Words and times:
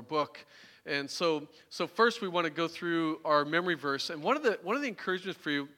our 0.00 0.02
book. 0.02 0.46
And 0.86 1.10
so, 1.10 1.46
so 1.68 1.86
first 1.86 2.22
we 2.22 2.28
want 2.28 2.46
to 2.46 2.50
go 2.50 2.66
through 2.66 3.20
our 3.22 3.44
memory 3.44 3.74
verse. 3.74 4.08
And 4.08 4.22
one 4.22 4.34
of 4.34 4.42
the 4.42 4.58
one 4.62 4.76
of 4.76 4.82
the 4.82 4.88
encouragements 4.88 5.38
for 5.38 5.50
you, 5.50 5.68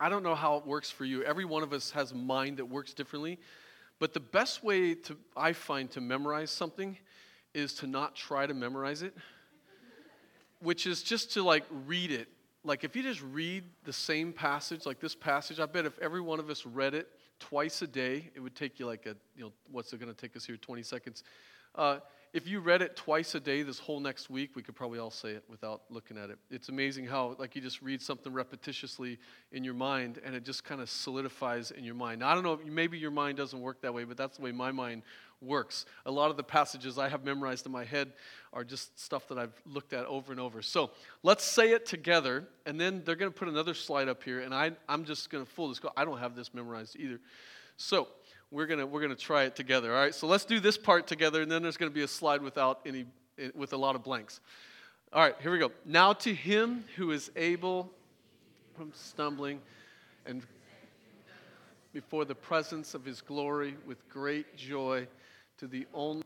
I 0.00 0.08
don't 0.08 0.24
know 0.24 0.34
how 0.34 0.56
it 0.56 0.66
works 0.66 0.90
for 0.90 1.04
you. 1.04 1.22
Every 1.22 1.44
one 1.44 1.62
of 1.62 1.72
us 1.72 1.92
has 1.92 2.10
a 2.10 2.16
mind 2.16 2.56
that 2.56 2.64
works 2.64 2.92
differently. 2.94 3.38
But 4.00 4.12
the 4.12 4.20
best 4.20 4.64
way 4.64 4.94
to 4.94 5.16
I 5.36 5.52
find 5.52 5.88
to 5.92 6.00
memorize 6.00 6.50
something 6.50 6.98
is 7.54 7.74
to 7.74 7.86
not 7.86 8.16
try 8.16 8.44
to 8.44 8.54
memorize 8.54 9.02
it, 9.02 9.16
which 10.60 10.88
is 10.88 11.04
just 11.04 11.32
to 11.34 11.44
like 11.44 11.64
read 11.86 12.10
it. 12.10 12.26
Like 12.64 12.82
if 12.82 12.96
you 12.96 13.04
just 13.04 13.22
read 13.22 13.62
the 13.84 13.92
same 13.92 14.32
passage, 14.32 14.84
like 14.84 14.98
this 14.98 15.14
passage, 15.14 15.60
I 15.60 15.66
bet 15.66 15.86
if 15.86 15.96
every 16.00 16.20
one 16.20 16.40
of 16.40 16.50
us 16.50 16.66
read 16.66 16.94
it 16.94 17.06
twice 17.38 17.82
a 17.82 17.86
day, 17.86 18.32
it 18.34 18.40
would 18.40 18.56
take 18.56 18.80
you 18.80 18.86
like 18.86 19.06
a, 19.06 19.14
you 19.36 19.44
know, 19.44 19.52
what's 19.70 19.92
it 19.92 20.00
going 20.00 20.12
to 20.12 20.20
take 20.20 20.34
us 20.34 20.44
here, 20.44 20.56
20 20.56 20.82
seconds. 20.82 21.22
Uh, 21.76 21.98
if 22.34 22.48
you 22.48 22.58
read 22.58 22.82
it 22.82 22.96
twice 22.96 23.36
a 23.36 23.40
day 23.40 23.62
this 23.62 23.78
whole 23.78 24.00
next 24.00 24.28
week, 24.28 24.56
we 24.56 24.62
could 24.62 24.74
probably 24.74 24.98
all 24.98 25.12
say 25.12 25.30
it 25.30 25.44
without 25.48 25.82
looking 25.88 26.18
at 26.18 26.30
it. 26.30 26.38
It's 26.50 26.68
amazing 26.68 27.06
how, 27.06 27.36
like, 27.38 27.54
you 27.54 27.62
just 27.62 27.80
read 27.80 28.02
something 28.02 28.32
repetitiously 28.32 29.18
in 29.52 29.62
your 29.62 29.72
mind 29.72 30.20
and 30.24 30.34
it 30.34 30.44
just 30.44 30.64
kind 30.64 30.80
of 30.80 30.90
solidifies 30.90 31.70
in 31.70 31.84
your 31.84 31.94
mind. 31.94 32.20
Now, 32.20 32.30
I 32.30 32.34
don't 32.34 32.42
know, 32.42 32.58
maybe 32.66 32.98
your 32.98 33.12
mind 33.12 33.38
doesn't 33.38 33.60
work 33.60 33.80
that 33.82 33.94
way, 33.94 34.02
but 34.02 34.16
that's 34.16 34.38
the 34.38 34.42
way 34.42 34.50
my 34.50 34.72
mind 34.72 35.02
works. 35.40 35.86
A 36.06 36.10
lot 36.10 36.32
of 36.32 36.36
the 36.36 36.42
passages 36.42 36.98
I 36.98 37.08
have 37.08 37.24
memorized 37.24 37.66
in 37.66 37.72
my 37.72 37.84
head 37.84 38.12
are 38.52 38.64
just 38.64 38.98
stuff 38.98 39.28
that 39.28 39.38
I've 39.38 39.54
looked 39.64 39.92
at 39.92 40.04
over 40.06 40.32
and 40.32 40.40
over. 40.40 40.60
So 40.60 40.90
let's 41.22 41.44
say 41.44 41.70
it 41.70 41.86
together, 41.86 42.48
and 42.66 42.80
then 42.80 43.02
they're 43.04 43.14
going 43.14 43.32
to 43.32 43.38
put 43.38 43.46
another 43.46 43.74
slide 43.74 44.08
up 44.08 44.24
here, 44.24 44.40
and 44.40 44.52
I, 44.52 44.72
I'm 44.88 45.04
just 45.04 45.30
going 45.30 45.44
to 45.44 45.50
fool 45.50 45.68
this. 45.68 45.80
I 45.96 46.04
don't 46.04 46.18
have 46.18 46.34
this 46.34 46.52
memorized 46.52 46.96
either. 46.96 47.20
So, 47.76 48.08
we're 48.54 48.66
gonna 48.66 48.86
we're 48.86 49.00
gonna 49.00 49.16
try 49.16 49.42
it 49.42 49.56
together. 49.56 49.92
All 49.92 50.00
right. 50.00 50.14
So 50.14 50.28
let's 50.28 50.44
do 50.44 50.60
this 50.60 50.78
part 50.78 51.08
together, 51.08 51.42
and 51.42 51.50
then 51.50 51.62
there's 51.62 51.76
gonna 51.76 51.90
be 51.90 52.04
a 52.04 52.08
slide 52.08 52.40
without 52.40 52.80
any 52.86 53.04
eh, 53.38 53.50
with 53.54 53.72
a 53.72 53.76
lot 53.76 53.96
of 53.96 54.04
blanks. 54.04 54.40
All 55.12 55.20
right. 55.20 55.34
Here 55.42 55.50
we 55.50 55.58
go. 55.58 55.72
Now 55.84 56.12
to 56.12 56.32
him 56.32 56.84
who 56.96 57.10
is 57.10 57.30
able 57.34 57.90
from 58.76 58.92
stumbling 58.94 59.60
and 60.24 60.42
before 61.92 62.24
the 62.24 62.34
presence 62.34 62.94
of 62.94 63.04
his 63.04 63.20
glory 63.20 63.76
with 63.86 64.08
great 64.08 64.56
joy 64.56 65.06
to 65.58 65.66
the 65.66 65.86
only 65.92 66.23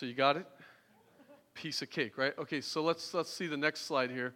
So 0.00 0.06
you 0.06 0.14
got 0.14 0.38
it? 0.38 0.46
Piece 1.52 1.82
of 1.82 1.90
cake, 1.90 2.16
right? 2.16 2.32
Okay, 2.38 2.62
so 2.62 2.82
let's 2.82 3.12
let's 3.12 3.30
see 3.30 3.46
the 3.46 3.56
next 3.58 3.82
slide 3.82 4.10
here. 4.10 4.32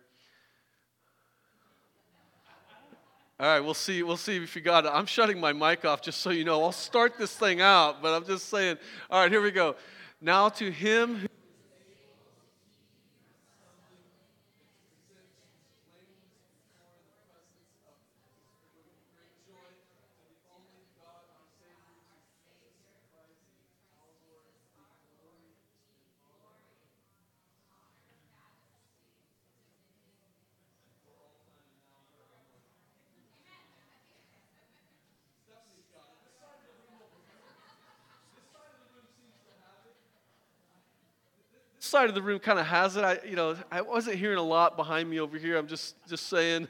All 3.41 3.47
right, 3.47 3.61
we'll 3.61 3.73
see. 3.73 4.03
We'll 4.03 4.19
see 4.19 4.37
if 4.37 4.55
you 4.55 4.61
got 4.61 4.85
it. 4.85 4.91
I'm 4.93 5.07
shutting 5.07 5.41
my 5.41 5.55
mic 5.55 5.87
off 5.87 6.03
just 6.03 6.21
so 6.21 6.29
you 6.29 6.45
know. 6.45 6.63
I'll 6.63 6.71
start 6.71 7.17
this 7.17 7.35
thing 7.35 7.63
out, 7.63 8.03
but 8.03 8.15
I'm 8.15 8.27
just 8.27 8.51
saying. 8.51 8.77
All 9.09 9.23
right, 9.23 9.33
here 9.33 9.41
we 9.41 9.53
go. 9.53 9.75
Now 10.21 10.51
to 10.51 10.71
him 10.71 11.27
side 41.95 42.09
of 42.09 42.17
the 42.17 42.23
room 42.23 42.41
kind 42.41 42.59
of 42.59 42.67
has 42.67 42.97
it. 42.97 43.05
I, 43.05 43.21
you 43.25 43.37
know, 43.37 43.55
I 43.71 43.81
wasn't 43.81 44.17
hearing 44.17 44.39
a 44.39 44.43
lot 44.43 44.77
behind 44.77 45.09
me 45.09 45.21
over 45.21 45.39
here. 45.39 45.57
I'm 45.57 45.69
just, 45.69 45.95
just 46.09 46.27
saying. 46.27 46.67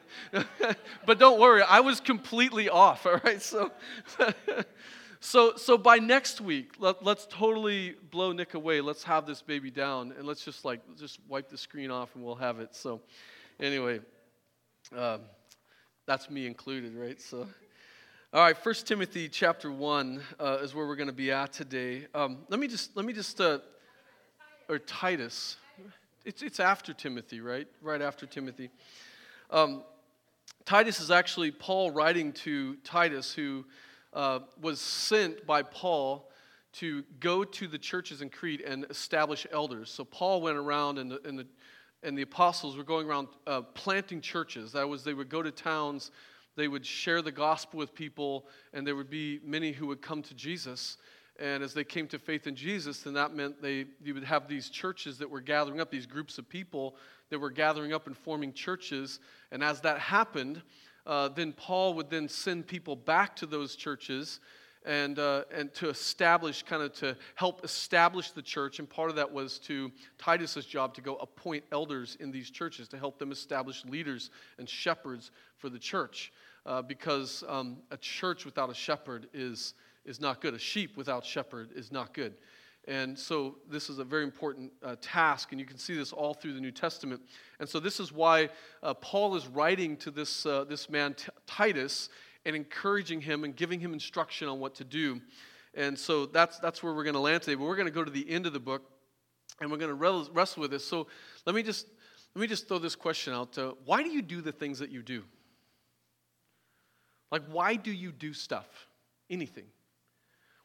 but 1.07 1.19
don't 1.19 1.41
worry, 1.41 1.63
I 1.63 1.81
was 1.81 1.99
completely 1.99 2.69
off. 2.69 3.07
All 3.07 3.19
right, 3.25 3.41
so, 3.41 3.73
so, 5.21 5.57
so 5.57 5.79
by 5.79 5.97
next 5.97 6.43
week, 6.43 6.73
let, 6.79 7.03
let's 7.03 7.27
totally 7.31 7.97
blow 8.11 8.33
Nick 8.33 8.53
away. 8.53 8.83
Let's 8.83 9.03
have 9.05 9.25
this 9.25 9.41
baby 9.41 9.71
down, 9.71 10.13
and 10.13 10.27
let's 10.27 10.45
just 10.45 10.63
like 10.63 10.81
just 10.99 11.21
wipe 11.27 11.49
the 11.49 11.57
screen 11.57 11.91
off, 11.91 12.15
and 12.15 12.23
we'll 12.23 12.35
have 12.35 12.61
it. 12.61 12.75
So, 12.75 13.01
anyway, 13.59 14.01
um, 14.95 15.23
that's 16.05 16.29
me 16.29 16.47
included, 16.47 16.95
right? 16.95 17.19
So. 17.19 17.49
All 18.35 18.43
right, 18.43 18.59
First 18.59 18.87
Timothy 18.87 19.29
chapter 19.29 19.71
one 19.71 20.21
uh, 20.39 20.59
is 20.61 20.75
where 20.75 20.87
we're 20.87 20.97
going 20.97 21.07
to 21.07 21.15
be 21.15 21.31
at 21.31 21.53
today. 21.53 22.09
Um, 22.15 22.39
let 22.51 22.61
me 22.61 22.67
just 22.67 22.95
let 22.97 23.07
me 23.07 23.13
just 23.15 23.41
uh, 23.41 23.61
or 24.69 24.79
Titus. 24.79 25.57
It's, 26.25 26.43
it's 26.43 26.61
after 26.61 26.95
Timothy, 26.95 27.41
right? 27.41 27.67
Right 27.83 28.01
after 28.01 28.27
Timothy. 28.27 28.71
Um, 29.51 29.83
Titus 30.65 31.01
is 31.01 31.11
actually 31.11 31.51
Paul 31.51 31.91
writing 31.91 32.33
to 32.33 32.77
Titus, 32.77 33.35
who 33.35 33.65
uh, 34.15 34.41
was 34.61 34.81
sent 34.81 35.47
by 35.47 35.63
Paul 35.63 36.31
to 36.75 37.05
go 37.21 37.45
to 37.45 37.69
the 37.69 37.79
churches 37.79 38.23
in 38.23 38.31
Crete 38.31 38.63
and 38.67 38.87
establish 38.89 39.47
elders. 39.53 39.91
So 39.91 40.05
Paul 40.05 40.41
went 40.41 40.57
around, 40.57 40.99
and 40.99 41.11
the, 41.11 41.21
and 41.25 41.39
the, 41.39 41.47
and 42.03 42.17
the 42.17 42.23
apostles 42.23 42.77
were 42.77 42.85
going 42.85 43.07
around 43.07 43.29
uh, 43.47 43.61
planting 43.61 44.21
churches. 44.21 44.73
That 44.73 44.89
was, 44.89 45.05
they 45.05 45.15
would 45.15 45.29
go 45.29 45.43
to 45.43 45.51
towns, 45.51 46.11
they 46.57 46.69
would 46.69 46.87
share 46.87 47.21
the 47.21 47.33
gospel 47.33 47.79
with 47.79 47.95
people, 47.95 48.47
and 48.73 48.87
there 48.87 48.97
would 48.97 49.11
be 49.11 49.41
many 49.45 49.73
who 49.73 49.87
would 49.89 50.01
come 50.01 50.23
to 50.23 50.35
Jesus. 50.35 50.97
And 51.41 51.65
as 51.65 51.75
they 51.75 51.85
came 51.85 52.07
to 52.09 52.19
faith 52.19 52.47
in 52.47 52.55
Jesus, 52.55 53.01
then 53.01 53.15
that 53.15 53.35
meant 53.35 53.61
they 53.61 53.87
you 54.03 54.15
would 54.15 54.25
have 54.25 54.47
these 54.47 54.69
churches 54.69 55.19
that 55.19 55.29
were 55.29 55.41
gathering 55.41 55.81
up, 55.81 55.91
these 55.91 56.07
groups 56.07 56.39
of 56.39 56.49
people 56.49 56.97
that 57.31 57.39
were 57.39 57.51
gathering 57.51 57.93
up 57.93 58.07
and 58.07 58.17
forming 58.17 58.53
churches. 58.53 59.19
And 59.51 59.63
as 59.63 59.81
that 59.81 59.99
happened, 59.99 60.63
uh, 61.07 61.29
then 61.29 61.53
Paul 61.53 61.95
would 61.95 62.09
then 62.09 62.29
send 62.29 62.67
people 62.67 62.95
back 62.95 63.35
to 63.37 63.47
those 63.47 63.75
churches 63.75 64.41
and, 64.85 65.19
uh, 65.19 65.45
and 65.53 65.73
to 65.75 65.89
establish, 65.89 66.63
kind 66.63 66.83
of 66.83 66.93
to 66.95 67.17
help 67.35 67.65
establish 67.65 68.31
the 68.31 68.43
church. 68.43 68.79
And 68.79 68.89
part 68.89 69.11
of 69.11 69.17
that 69.17 69.31
was 69.31 69.59
to 69.61 69.91
Titus's 70.19 70.67
job 70.67 70.95
to 70.95 71.01
go 71.01 71.17
appoint 71.17 71.65
elders 71.73 72.17
in 72.21 72.31
these 72.31 72.51
churches 72.51 72.87
to 72.89 72.99
help 72.99 73.19
them 73.19 73.33
establish 73.33 73.85
leaders 73.87 74.31
and 74.59 74.69
shepherds 74.69 75.31
for 75.57 75.69
the 75.69 75.79
church. 75.79 76.33
Uh, 76.67 76.81
because 76.81 77.45
um, 77.49 77.79
a 77.91 77.97
church 77.97 78.45
without 78.47 78.71
a 78.71 78.75
shepherd 78.75 79.27
is 79.35 79.75
is 80.05 80.21
not 80.21 80.41
good. 80.41 80.55
A 80.55 80.59
sheep 80.59 80.97
without 80.97 81.25
shepherd 81.25 81.71
is 81.75 81.91
not 81.91 82.15
good. 82.15 82.35
And 82.87 83.19
so 83.19 83.57
this 83.71 83.89
is 83.89 83.99
a 83.99 84.05
very 84.05 84.25
important 84.25 84.71
uh, 84.83 84.97
task, 85.01 85.53
and 85.53 85.61
you 85.61 85.67
can 85.67 85.79
see 85.79 85.97
this 85.97 86.13
all 86.13 86.35
through 86.35 86.53
the 86.53 86.61
New 86.61 86.71
Testament. 86.71 87.23
And 87.59 87.69
so 87.69 87.81
this 87.81 87.99
is 87.99 88.13
why 88.13 88.51
uh, 88.83 88.93
Paul 88.95 89.37
is 89.37 89.47
writing 89.47 89.97
to 89.99 90.11
this, 90.11 90.45
uh, 90.45 90.65
this 90.65 90.91
man, 90.91 91.15
T- 91.15 91.29
Titus, 91.47 92.11
and 92.45 92.55
encouraging 92.55 93.23
him 93.23 93.45
and 93.45 93.57
giving 93.57 93.81
him 93.81 93.95
instruction 93.95 94.49
on 94.49 94.61
what 94.61 94.75
to 94.75 94.85
do. 94.85 95.21
And 95.73 95.99
so 95.99 96.27
that's, 96.27 96.59
that's 96.59 96.83
where 96.83 96.93
we're 96.93 97.05
going 97.05 97.15
to 97.15 97.21
land 97.21 97.43
today. 97.43 97.55
But 97.55 97.65
we're 97.65 97.77
going 97.77 97.89
to 97.89 97.93
go 97.93 98.05
to 98.05 98.11
the 98.11 98.29
end 98.29 98.45
of 98.45 98.53
the 98.53 98.61
book, 98.61 98.83
and 99.61 99.71
we're 99.71 99.79
going 99.79 99.97
to 99.97 100.31
wrestle 100.33 100.61
with 100.61 100.71
this. 100.71 100.87
So 100.87 101.07
let 101.47 101.55
me 101.55 101.63
just, 101.63 101.87
let 102.35 102.43
me 102.43 102.47
just 102.47 102.69
throw 102.69 102.79
this 102.79 102.97
question 102.97 103.33
out. 103.33 103.57
why 103.87 104.03
do 104.03 104.11
you 104.11 104.21
do 104.21 104.43
the 104.43 104.53
things 104.53 104.79
that 104.81 104.91
you 104.91 105.03
do? 105.03 105.23
Like, 107.33 107.43
why 107.51 107.77
do 107.77 107.91
you 107.91 108.13
do 108.13 108.35
stuff? 108.35 108.67
Anything. 109.31 109.65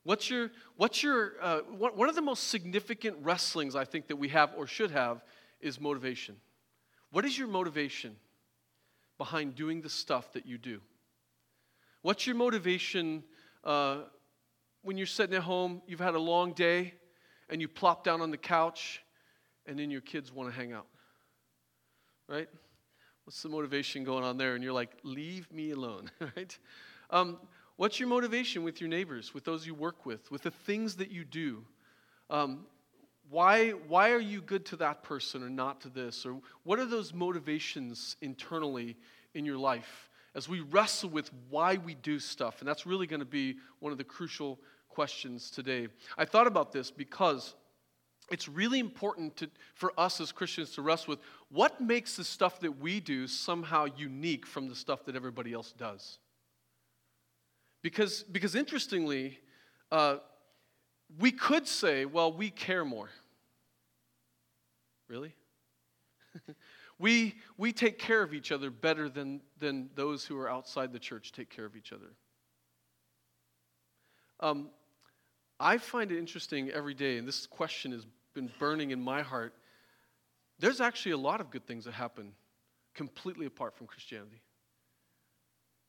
What's 0.03 0.29
your, 0.29 0.51
what's 0.77 1.03
your 1.03 1.33
uh, 1.41 1.59
one 1.59 2.09
of 2.09 2.15
the 2.15 2.21
most 2.21 2.47
significant 2.47 3.17
wrestlings 3.21 3.75
I 3.75 3.85
think 3.85 4.07
that 4.07 4.15
we 4.15 4.29
have 4.29 4.53
or 4.55 4.65
should 4.65 4.91
have 4.91 5.23
is 5.59 5.79
motivation. 5.79 6.37
What 7.11 7.25
is 7.25 7.37
your 7.37 7.47
motivation 7.47 8.15
behind 9.17 9.55
doing 9.55 9.81
the 9.81 9.89
stuff 9.89 10.31
that 10.33 10.45
you 10.45 10.57
do? 10.57 10.79
What's 12.01 12.25
your 12.25 12.35
motivation 12.35 13.23
uh, 13.63 14.03
when 14.83 14.97
you're 14.97 15.07
sitting 15.07 15.35
at 15.35 15.43
home, 15.43 15.81
you've 15.85 15.99
had 15.99 16.15
a 16.15 16.19
long 16.19 16.53
day, 16.53 16.93
and 17.49 17.59
you 17.59 17.67
plop 17.67 18.03
down 18.05 18.21
on 18.21 18.31
the 18.31 18.37
couch, 18.37 19.01
and 19.65 19.77
then 19.77 19.91
your 19.91 20.01
kids 20.01 20.31
want 20.31 20.49
to 20.49 20.55
hang 20.55 20.71
out? 20.71 20.87
Right? 22.27 22.47
What's 23.25 23.43
the 23.43 23.49
motivation 23.49 24.03
going 24.03 24.23
on 24.23 24.37
there? 24.37 24.55
And 24.55 24.63
you're 24.63 24.73
like, 24.73 24.91
leave 25.03 25.51
me 25.51 25.71
alone, 25.71 26.09
right? 26.35 26.57
Um, 27.09 27.37
What's 27.79 27.97
your 27.97 28.09
motivation 28.09 28.63
with 28.63 28.81
your 28.81 28.89
neighbors, 28.89 29.33
with 29.33 29.45
those 29.45 29.65
you 29.65 29.73
work 29.73 30.05
with, 30.05 30.29
with 30.29 30.41
the 30.41 30.51
things 30.51 30.97
that 30.97 31.11
you 31.11 31.23
do? 31.23 31.63
Um, 32.29 32.65
why, 33.29 33.69
why 33.69 34.11
are 34.11 34.19
you 34.19 34.41
good 34.41 34.65
to 34.65 34.75
that 34.75 35.01
person 35.01 35.41
or 35.41 35.49
not 35.49 35.79
to 35.83 35.89
this? 35.89 36.25
Or 36.25 36.41
what 36.63 36.77
are 36.79 36.85
those 36.85 37.13
motivations 37.13 38.17
internally 38.21 38.97
in 39.33 39.45
your 39.45 39.57
life 39.57 40.09
as 40.35 40.49
we 40.49 40.59
wrestle 40.59 41.09
with 41.09 41.31
why 41.49 41.77
we 41.77 41.95
do 41.95 42.19
stuff? 42.19 42.59
And 42.59 42.67
that's 42.67 42.85
really 42.85 43.07
going 43.07 43.21
to 43.21 43.25
be 43.25 43.55
one 43.79 43.93
of 43.93 43.97
the 43.97 44.03
crucial 44.03 44.59
questions 44.89 45.49
today. 45.49 45.87
I 46.17 46.25
thought 46.25 46.47
about 46.47 46.73
this 46.73 46.91
because 46.91 47.55
it's 48.29 48.49
really 48.49 48.79
important 48.79 49.37
to, 49.37 49.49
for 49.73 49.93
us 49.97 50.19
as 50.19 50.33
Christians 50.33 50.71
to 50.71 50.81
wrestle 50.81 51.13
with 51.13 51.19
what 51.47 51.79
makes 51.79 52.17
the 52.17 52.25
stuff 52.25 52.59
that 52.59 52.77
we 52.77 52.99
do 52.99 53.25
somehow 53.25 53.85
unique 53.95 54.45
from 54.45 54.67
the 54.67 54.75
stuff 54.75 55.05
that 55.05 55.15
everybody 55.15 55.53
else 55.53 55.71
does. 55.71 56.19
Because, 57.81 58.23
because 58.23 58.55
interestingly, 58.55 59.39
uh, 59.91 60.17
we 61.17 61.31
could 61.31 61.67
say, 61.67 62.05
well, 62.05 62.31
we 62.31 62.49
care 62.49 62.85
more. 62.85 63.09
Really? 65.07 65.33
we, 66.99 67.35
we 67.57 67.71
take 67.71 67.97
care 67.97 68.21
of 68.21 68.33
each 68.33 68.51
other 68.51 68.69
better 68.69 69.09
than, 69.09 69.41
than 69.57 69.89
those 69.95 70.25
who 70.25 70.37
are 70.37 70.49
outside 70.49 70.93
the 70.93 70.99
church 70.99 71.31
take 71.31 71.49
care 71.49 71.65
of 71.65 71.75
each 71.75 71.91
other. 71.91 72.11
Um, 74.41 74.69
I 75.59 75.77
find 75.77 76.11
it 76.11 76.17
interesting 76.17 76.69
every 76.69 76.93
day, 76.93 77.17
and 77.17 77.27
this 77.27 77.45
question 77.45 77.91
has 77.91 78.05
been 78.33 78.49
burning 78.59 78.91
in 78.91 79.01
my 79.01 79.21
heart. 79.21 79.53
There's 80.59 80.79
actually 80.79 81.13
a 81.13 81.17
lot 81.17 81.41
of 81.41 81.49
good 81.49 81.65
things 81.65 81.85
that 81.85 81.93
happen 81.93 82.33
completely 82.93 83.45
apart 83.45 83.75
from 83.75 83.87
Christianity. 83.87 84.41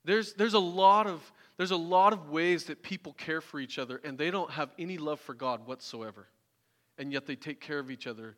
There's, 0.03 0.33
there's, 0.33 0.53
a 0.53 0.59
lot 0.59 1.07
of, 1.07 1.31
there's 1.57 1.71
a 1.71 1.77
lot 1.77 2.13
of 2.13 2.29
ways 2.29 2.65
that 2.65 2.81
people 2.81 3.13
care 3.13 3.41
for 3.41 3.59
each 3.59 3.77
other 3.77 4.01
and 4.03 4.17
they 4.17 4.31
don't 4.31 4.51
have 4.51 4.71
any 4.79 4.97
love 4.97 5.19
for 5.19 5.33
God 5.33 5.67
whatsoever. 5.67 6.27
And 6.97 7.11
yet 7.11 7.25
they 7.25 7.35
take 7.35 7.61
care 7.61 7.79
of 7.79 7.91
each 7.91 8.07
other 8.07 8.35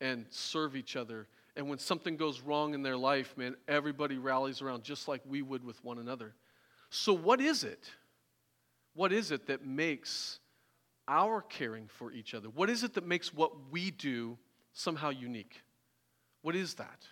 and 0.00 0.26
serve 0.30 0.76
each 0.76 0.96
other. 0.96 1.26
And 1.56 1.68
when 1.68 1.78
something 1.78 2.16
goes 2.16 2.40
wrong 2.40 2.74
in 2.74 2.82
their 2.82 2.96
life, 2.96 3.36
man, 3.36 3.56
everybody 3.68 4.18
rallies 4.18 4.62
around 4.62 4.84
just 4.84 5.08
like 5.08 5.20
we 5.26 5.42
would 5.42 5.64
with 5.64 5.82
one 5.84 5.98
another. 5.98 6.34
So, 6.90 7.12
what 7.12 7.40
is 7.40 7.64
it? 7.64 7.90
What 8.94 9.12
is 9.12 9.30
it 9.30 9.46
that 9.46 9.64
makes 9.64 10.40
our 11.06 11.42
caring 11.42 11.86
for 11.88 12.12
each 12.12 12.34
other? 12.34 12.48
What 12.48 12.70
is 12.70 12.82
it 12.82 12.94
that 12.94 13.06
makes 13.06 13.34
what 13.34 13.52
we 13.70 13.90
do 13.90 14.38
somehow 14.72 15.10
unique? 15.10 15.60
What 16.42 16.56
is 16.56 16.74
that? 16.74 17.04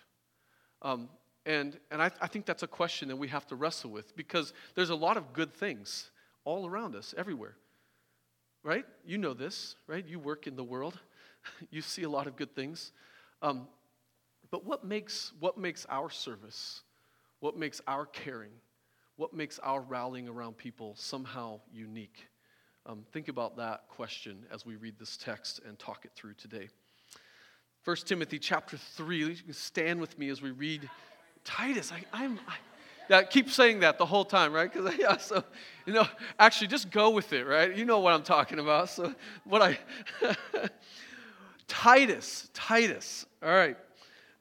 Um, 0.81 1.09
and 1.49 1.79
and 1.89 2.01
I, 2.01 2.11
I 2.21 2.27
think 2.27 2.45
that's 2.45 2.61
a 2.61 2.67
question 2.67 3.07
that 3.07 3.15
we 3.15 3.27
have 3.29 3.47
to 3.47 3.55
wrestle 3.55 3.89
with 3.89 4.15
because 4.15 4.53
there's 4.75 4.91
a 4.91 4.95
lot 4.95 5.17
of 5.17 5.33
good 5.33 5.51
things 5.53 6.11
all 6.45 6.67
around 6.67 6.95
us, 6.95 7.15
everywhere. 7.17 7.55
Right? 8.63 8.85
You 9.05 9.17
know 9.17 9.33
this, 9.33 9.75
right? 9.87 10.05
You 10.05 10.19
work 10.19 10.45
in 10.45 10.55
the 10.55 10.63
world, 10.63 10.99
you 11.71 11.81
see 11.81 12.03
a 12.03 12.09
lot 12.09 12.27
of 12.27 12.35
good 12.35 12.55
things. 12.55 12.91
Um, 13.41 13.67
but 14.51 14.65
what 14.65 14.83
makes, 14.83 15.31
what 15.39 15.57
makes 15.57 15.85
our 15.89 16.09
service, 16.09 16.81
what 17.39 17.57
makes 17.57 17.81
our 17.87 18.05
caring, 18.05 18.51
what 19.15 19.33
makes 19.33 19.59
our 19.59 19.81
rallying 19.81 20.27
around 20.27 20.57
people 20.57 20.95
somehow 20.97 21.59
unique? 21.71 22.27
Um, 22.85 23.05
think 23.11 23.27
about 23.27 23.57
that 23.57 23.83
question 23.89 24.45
as 24.51 24.65
we 24.65 24.75
read 24.75 24.95
this 24.99 25.17
text 25.17 25.61
and 25.65 25.77
talk 25.79 26.05
it 26.05 26.11
through 26.15 26.33
today. 26.33 26.69
1 27.85 27.95
Timothy 28.05 28.39
chapter 28.39 28.77
3, 28.77 29.17
you 29.17 29.35
can 29.35 29.53
stand 29.53 30.01
with 30.01 30.17
me 30.19 30.29
as 30.29 30.41
we 30.41 30.51
read 30.51 30.89
Titus. 31.43 31.91
I, 31.91 32.03
I'm, 32.13 32.39
I, 32.47 32.55
yeah, 33.09 33.23
keep 33.23 33.49
saying 33.49 33.79
that 33.79 33.97
the 33.97 34.05
whole 34.05 34.23
time, 34.23 34.53
right? 34.53 34.71
Because 34.71 34.95
yeah, 34.99 35.17
so 35.17 35.43
you 35.85 35.93
know, 35.93 36.07
actually, 36.37 36.67
just 36.67 36.91
go 36.91 37.09
with 37.09 37.33
it, 37.33 37.45
right? 37.45 37.75
You 37.75 37.85
know 37.85 37.99
what 37.99 38.13
I'm 38.13 38.23
talking 38.23 38.59
about. 38.59 38.89
So 38.89 39.13
what 39.43 39.61
I 39.61 39.79
Titus, 41.67 42.49
Titus. 42.53 43.25
All 43.43 43.49
right, 43.49 43.77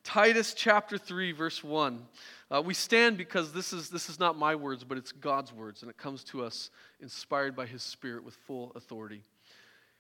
Titus 0.05 0.55
chapter 0.55 0.99
three, 0.99 1.33
verse 1.33 1.65
one. 1.65 2.07
Uh, 2.51 2.63
we 2.65 2.73
stand 2.73 3.17
because 3.17 3.53
this 3.53 3.73
is 3.73 3.89
this 3.89 4.09
is 4.09 4.19
not 4.19 4.37
my 4.37 4.55
words, 4.55 4.85
but 4.85 4.99
it's 4.99 5.13
God's 5.13 5.53
words, 5.53 5.83
and 5.83 5.91
it 5.91 5.97
comes 5.97 6.23
to 6.25 6.45
us 6.45 6.71
inspired 7.01 7.57
by 7.57 7.67
His 7.67 7.83
Spirit 7.83 8.25
with 8.25 8.35
full 8.35 8.73
authority. 8.75 9.23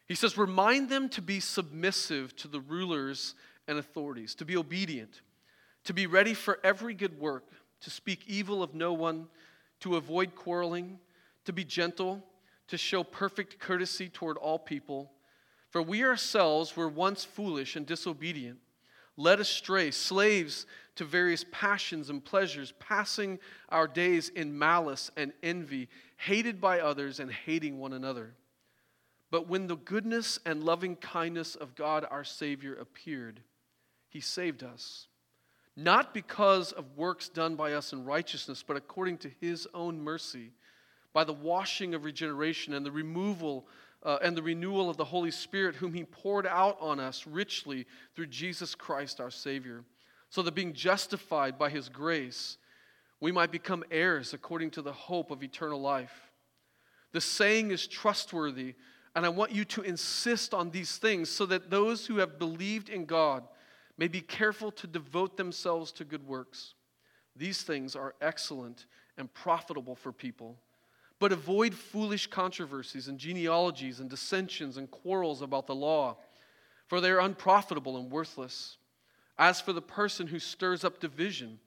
He 0.06 0.14
says, 0.14 0.36
"Remind 0.36 0.90
them 0.90 1.08
to 1.10 1.22
be 1.22 1.40
submissive 1.40 2.36
to 2.36 2.48
the 2.48 2.60
rulers 2.60 3.34
and 3.66 3.78
authorities, 3.78 4.34
to 4.36 4.44
be 4.44 4.56
obedient." 4.56 5.22
To 5.88 5.94
be 5.94 6.06
ready 6.06 6.34
for 6.34 6.58
every 6.62 6.92
good 6.92 7.18
work, 7.18 7.50
to 7.80 7.88
speak 7.88 8.22
evil 8.26 8.62
of 8.62 8.74
no 8.74 8.92
one, 8.92 9.26
to 9.80 9.96
avoid 9.96 10.34
quarreling, 10.34 10.98
to 11.46 11.52
be 11.54 11.64
gentle, 11.64 12.22
to 12.66 12.76
show 12.76 13.02
perfect 13.02 13.58
courtesy 13.58 14.10
toward 14.10 14.36
all 14.36 14.58
people. 14.58 15.10
For 15.70 15.80
we 15.80 16.04
ourselves 16.04 16.76
were 16.76 16.90
once 16.90 17.24
foolish 17.24 17.74
and 17.74 17.86
disobedient, 17.86 18.58
led 19.16 19.40
astray, 19.40 19.90
slaves 19.90 20.66
to 20.96 21.06
various 21.06 21.46
passions 21.50 22.10
and 22.10 22.22
pleasures, 22.22 22.74
passing 22.78 23.38
our 23.70 23.88
days 23.88 24.28
in 24.28 24.58
malice 24.58 25.10
and 25.16 25.32
envy, 25.42 25.88
hated 26.18 26.60
by 26.60 26.80
others 26.80 27.18
and 27.18 27.32
hating 27.32 27.78
one 27.78 27.94
another. 27.94 28.34
But 29.30 29.48
when 29.48 29.68
the 29.68 29.76
goodness 29.76 30.38
and 30.44 30.62
loving 30.62 30.96
kindness 30.96 31.54
of 31.54 31.74
God 31.74 32.06
our 32.10 32.24
Savior 32.24 32.74
appeared, 32.74 33.40
he 34.10 34.20
saved 34.20 34.62
us 34.62 35.07
not 35.78 36.12
because 36.12 36.72
of 36.72 36.96
works 36.96 37.28
done 37.28 37.54
by 37.54 37.74
us 37.74 37.92
in 37.92 38.04
righteousness, 38.04 38.64
but 38.66 38.76
according 38.76 39.16
to 39.16 39.30
his 39.40 39.68
own 39.72 40.02
mercy, 40.02 40.50
by 41.12 41.22
the 41.22 41.32
washing 41.32 41.94
of 41.94 42.04
regeneration 42.04 42.74
and 42.74 42.84
the 42.84 42.90
removal 42.90 43.64
uh, 44.02 44.18
and 44.20 44.36
the 44.36 44.42
renewal 44.42 44.90
of 44.90 44.96
the 44.96 45.04
Holy 45.04 45.30
Spirit, 45.30 45.76
whom 45.76 45.92
he 45.92 46.02
poured 46.02 46.48
out 46.48 46.76
on 46.80 46.98
us 46.98 47.28
richly 47.28 47.86
through 48.16 48.26
Jesus 48.26 48.74
Christ 48.74 49.20
our 49.20 49.30
Savior, 49.30 49.84
so 50.30 50.42
that 50.42 50.54
being 50.56 50.72
justified 50.72 51.56
by 51.56 51.70
his 51.70 51.88
grace, 51.88 52.58
we 53.20 53.30
might 53.30 53.52
become 53.52 53.84
heirs 53.92 54.34
according 54.34 54.72
to 54.72 54.82
the 54.82 54.92
hope 54.92 55.30
of 55.30 55.44
eternal 55.44 55.80
life. 55.80 56.32
The 57.12 57.20
saying 57.20 57.70
is 57.70 57.86
trustworthy, 57.86 58.74
and 59.14 59.24
I 59.24 59.28
want 59.28 59.52
you 59.52 59.64
to 59.66 59.82
insist 59.82 60.54
on 60.54 60.70
these 60.70 60.96
things 60.96 61.28
so 61.30 61.46
that 61.46 61.70
those 61.70 62.06
who 62.06 62.16
have 62.16 62.36
believed 62.36 62.88
in 62.88 63.04
God 63.04 63.44
may 63.98 64.08
be 64.08 64.20
careful 64.20 64.70
to 64.70 64.86
devote 64.86 65.36
themselves 65.36 65.92
to 65.92 66.04
good 66.04 66.26
works. 66.26 66.74
These 67.36 67.62
things 67.62 67.94
are 67.94 68.14
excellent 68.20 68.86
and 69.18 69.32
profitable 69.34 69.96
for 69.96 70.12
people. 70.12 70.56
But 71.18 71.32
avoid 71.32 71.74
foolish 71.74 72.28
controversies 72.28 73.08
and 73.08 73.18
genealogies 73.18 73.98
and 73.98 74.08
dissensions 74.08 74.76
and 74.76 74.88
quarrels 74.90 75.42
about 75.42 75.66
the 75.66 75.74
law, 75.74 76.16
for 76.86 77.00
they 77.00 77.10
are 77.10 77.20
unprofitable 77.20 77.96
and 77.96 78.10
worthless. 78.10 78.76
As 79.36 79.60
for 79.60 79.72
the 79.72 79.82
person 79.82 80.28
who 80.28 80.38
stirs 80.38 80.84
up 80.84 81.00
division, 81.00 81.58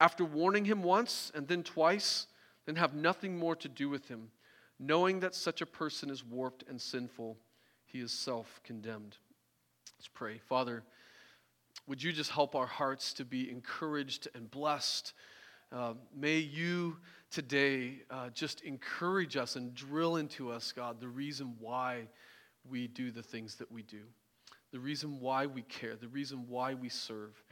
after 0.00 0.24
warning 0.24 0.66
him 0.66 0.82
once 0.82 1.32
and 1.34 1.48
then 1.48 1.62
twice, 1.62 2.26
then 2.66 2.76
have 2.76 2.94
nothing 2.94 3.38
more 3.38 3.56
to 3.56 3.68
do 3.68 3.88
with 3.88 4.08
him, 4.08 4.30
knowing 4.78 5.20
that 5.20 5.34
such 5.34 5.60
a 5.60 5.66
person 5.66 6.10
is 6.10 6.24
warped 6.24 6.64
and 6.68 6.80
sinful. 6.80 7.38
He 7.86 8.00
is 8.00 8.12
self 8.12 8.60
condemned. 8.64 9.16
Let's 9.98 10.08
pray. 10.08 10.38
Father, 10.38 10.82
would 11.86 12.02
you 12.02 12.12
just 12.12 12.30
help 12.30 12.54
our 12.54 12.66
hearts 12.66 13.12
to 13.14 13.24
be 13.24 13.50
encouraged 13.50 14.28
and 14.34 14.50
blessed? 14.50 15.12
Uh, 15.72 15.94
may 16.16 16.38
you 16.38 16.96
today 17.30 18.02
uh, 18.10 18.28
just 18.30 18.62
encourage 18.62 19.36
us 19.36 19.56
and 19.56 19.74
drill 19.74 20.16
into 20.16 20.50
us, 20.50 20.72
God, 20.72 21.00
the 21.00 21.08
reason 21.08 21.54
why 21.58 22.08
we 22.68 22.88
do 22.88 23.10
the 23.10 23.22
things 23.22 23.56
that 23.56 23.70
we 23.70 23.82
do, 23.82 24.02
the 24.72 24.80
reason 24.80 25.20
why 25.20 25.46
we 25.46 25.62
care, 25.62 25.96
the 25.96 26.08
reason 26.08 26.44
why 26.48 26.74
we 26.74 26.88
serve, 26.88 27.42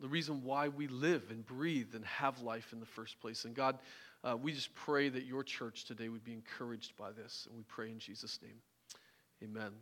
the 0.00 0.08
reason 0.08 0.42
why 0.42 0.68
we 0.68 0.86
live 0.88 1.24
and 1.30 1.44
breathe 1.46 1.94
and 1.94 2.04
have 2.04 2.40
life 2.40 2.72
in 2.72 2.80
the 2.80 2.86
first 2.86 3.20
place. 3.20 3.44
And 3.44 3.54
God, 3.54 3.78
uh, 4.22 4.36
we 4.36 4.52
just 4.52 4.74
pray 4.74 5.08
that 5.08 5.24
your 5.24 5.42
church 5.42 5.84
today 5.84 6.08
would 6.08 6.24
be 6.24 6.32
encouraged 6.32 6.96
by 6.96 7.12
this. 7.12 7.46
And 7.48 7.56
we 7.56 7.64
pray 7.68 7.90
in 7.90 7.98
Jesus' 7.98 8.38
name. 8.42 8.60
Amen. 9.42 9.72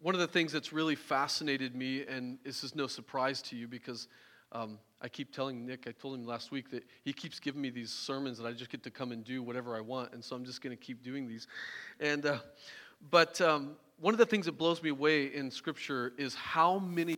One 0.00 0.14
of 0.14 0.20
the 0.20 0.28
things 0.28 0.52
that's 0.52 0.72
really 0.72 0.94
fascinated 0.94 1.74
me, 1.74 2.04
and 2.06 2.38
this 2.44 2.62
is 2.62 2.74
no 2.74 2.86
surprise 2.86 3.42
to 3.42 3.56
you 3.56 3.66
because 3.66 4.08
um, 4.52 4.78
I 5.02 5.08
keep 5.08 5.34
telling 5.34 5.66
Nick, 5.66 5.86
I 5.86 5.92
told 5.92 6.14
him 6.14 6.24
last 6.24 6.50
week 6.50 6.70
that 6.70 6.84
he 7.04 7.12
keeps 7.12 7.40
giving 7.40 7.60
me 7.60 7.70
these 7.70 7.90
sermons 7.90 8.38
that 8.38 8.46
I 8.46 8.52
just 8.52 8.70
get 8.70 8.82
to 8.84 8.90
come 8.90 9.12
and 9.12 9.24
do 9.24 9.42
whatever 9.42 9.76
I 9.76 9.80
want, 9.80 10.12
and 10.12 10.24
so 10.24 10.36
I'm 10.36 10.44
just 10.44 10.62
going 10.62 10.76
to 10.76 10.82
keep 10.82 11.02
doing 11.02 11.26
these. 11.26 11.46
And 12.00 12.24
uh, 12.26 12.38
but 13.10 13.40
um, 13.40 13.76
one 14.00 14.14
of 14.14 14.18
the 14.18 14.26
things 14.26 14.46
that 14.46 14.56
blows 14.56 14.82
me 14.82 14.90
away 14.90 15.26
in 15.26 15.50
Scripture 15.50 16.12
is 16.16 16.34
how 16.34 16.78
many 16.78 17.16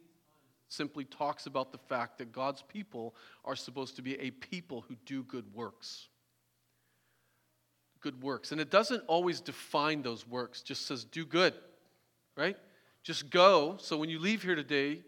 simply 0.68 1.04
talks 1.04 1.46
about 1.46 1.72
the 1.72 1.78
fact 1.78 2.18
that 2.18 2.32
God's 2.32 2.62
people 2.62 3.14
are 3.44 3.56
supposed 3.56 3.96
to 3.96 4.02
be 4.02 4.18
a 4.20 4.30
people 4.30 4.84
who 4.88 4.96
do 5.04 5.22
good 5.24 5.52
works. 5.54 6.08
Good 8.00 8.22
works, 8.22 8.52
and 8.52 8.60
it 8.60 8.70
doesn't 8.70 9.04
always 9.06 9.40
define 9.40 10.00
those 10.00 10.26
works; 10.26 10.62
just 10.62 10.86
says 10.86 11.04
do 11.04 11.26
good, 11.26 11.52
right? 12.36 12.56
Just 13.02 13.30
go. 13.30 13.76
So 13.78 13.96
when 13.96 14.10
you 14.10 14.18
leave 14.18 14.42
here 14.42 14.54
today, 14.54 15.00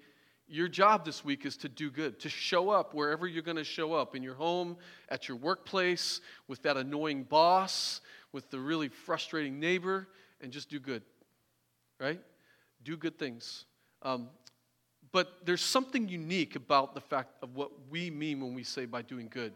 your 0.48 0.68
job 0.68 1.04
this 1.04 1.24
week 1.24 1.46
is 1.46 1.56
to 1.58 1.68
do 1.68 1.90
good, 1.90 2.20
to 2.20 2.28
show 2.28 2.70
up 2.70 2.94
wherever 2.94 3.26
you're 3.26 3.42
going 3.42 3.56
to 3.56 3.64
show 3.64 3.94
up 3.94 4.14
in 4.14 4.22
your 4.22 4.34
home, 4.34 4.76
at 5.08 5.28
your 5.28 5.36
workplace, 5.36 6.20
with 6.48 6.62
that 6.62 6.76
annoying 6.76 7.22
boss, 7.24 8.00
with 8.32 8.50
the 8.50 8.58
really 8.58 8.88
frustrating 8.88 9.60
neighbor, 9.60 10.08
and 10.40 10.52
just 10.52 10.68
do 10.68 10.78
good. 10.78 11.02
Right? 11.98 12.20
Do 12.82 12.96
good 12.96 13.18
things. 13.18 13.64
Um, 14.02 14.28
but 15.12 15.44
there's 15.44 15.60
something 15.60 16.08
unique 16.08 16.56
about 16.56 16.94
the 16.94 17.00
fact 17.00 17.36
of 17.42 17.54
what 17.54 17.70
we 17.90 18.10
mean 18.10 18.40
when 18.40 18.54
we 18.54 18.64
say 18.64 18.86
by 18.86 19.02
doing 19.02 19.28
good. 19.30 19.52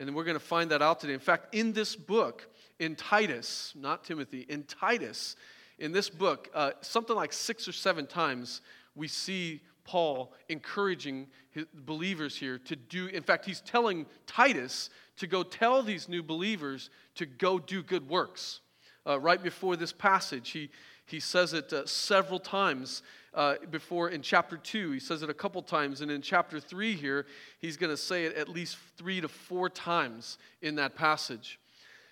And 0.00 0.14
we're 0.14 0.24
going 0.24 0.38
to 0.38 0.44
find 0.44 0.70
that 0.70 0.80
out 0.80 1.00
today. 1.00 1.12
In 1.12 1.20
fact, 1.20 1.54
in 1.54 1.72
this 1.72 1.96
book, 1.96 2.48
in 2.78 2.96
Titus, 2.96 3.72
not 3.76 4.04
Timothy, 4.04 4.46
in 4.48 4.62
Titus, 4.64 5.36
in 5.78 5.92
this 5.92 6.10
book, 6.10 6.48
uh, 6.54 6.72
something 6.80 7.14
like 7.14 7.32
six 7.32 7.68
or 7.68 7.72
seven 7.72 8.06
times, 8.06 8.60
we 8.94 9.08
see 9.08 9.60
Paul 9.84 10.32
encouraging 10.48 11.28
his 11.50 11.64
believers 11.86 12.36
here 12.36 12.58
to 12.58 12.76
do, 12.76 13.06
in 13.06 13.22
fact, 13.22 13.44
he's 13.44 13.60
telling 13.60 14.06
Titus 14.26 14.90
to 15.16 15.26
go 15.26 15.42
tell 15.42 15.82
these 15.82 16.08
new 16.08 16.22
believers 16.22 16.90
to 17.14 17.26
go 17.26 17.58
do 17.58 17.82
good 17.82 18.08
works. 18.08 18.60
Uh, 19.06 19.18
right 19.18 19.42
before 19.42 19.76
this 19.76 19.92
passage, 19.92 20.50
he, 20.50 20.68
he 21.06 21.20
says 21.20 21.54
it 21.54 21.72
uh, 21.72 21.86
several 21.86 22.38
times 22.38 23.02
uh, 23.34 23.54
before 23.70 24.10
in 24.10 24.20
chapter 24.20 24.56
2. 24.56 24.90
He 24.92 25.00
says 25.00 25.22
it 25.22 25.30
a 25.30 25.34
couple 25.34 25.62
times. 25.62 26.00
And 26.00 26.10
in 26.10 26.20
chapter 26.20 26.60
3 26.60 26.94
here, 26.94 27.24
he's 27.58 27.76
going 27.76 27.90
to 27.90 27.96
say 27.96 28.24
it 28.24 28.36
at 28.36 28.48
least 28.48 28.76
three 28.96 29.20
to 29.20 29.28
four 29.28 29.70
times 29.70 30.38
in 30.60 30.74
that 30.74 30.94
passage. 30.94 31.58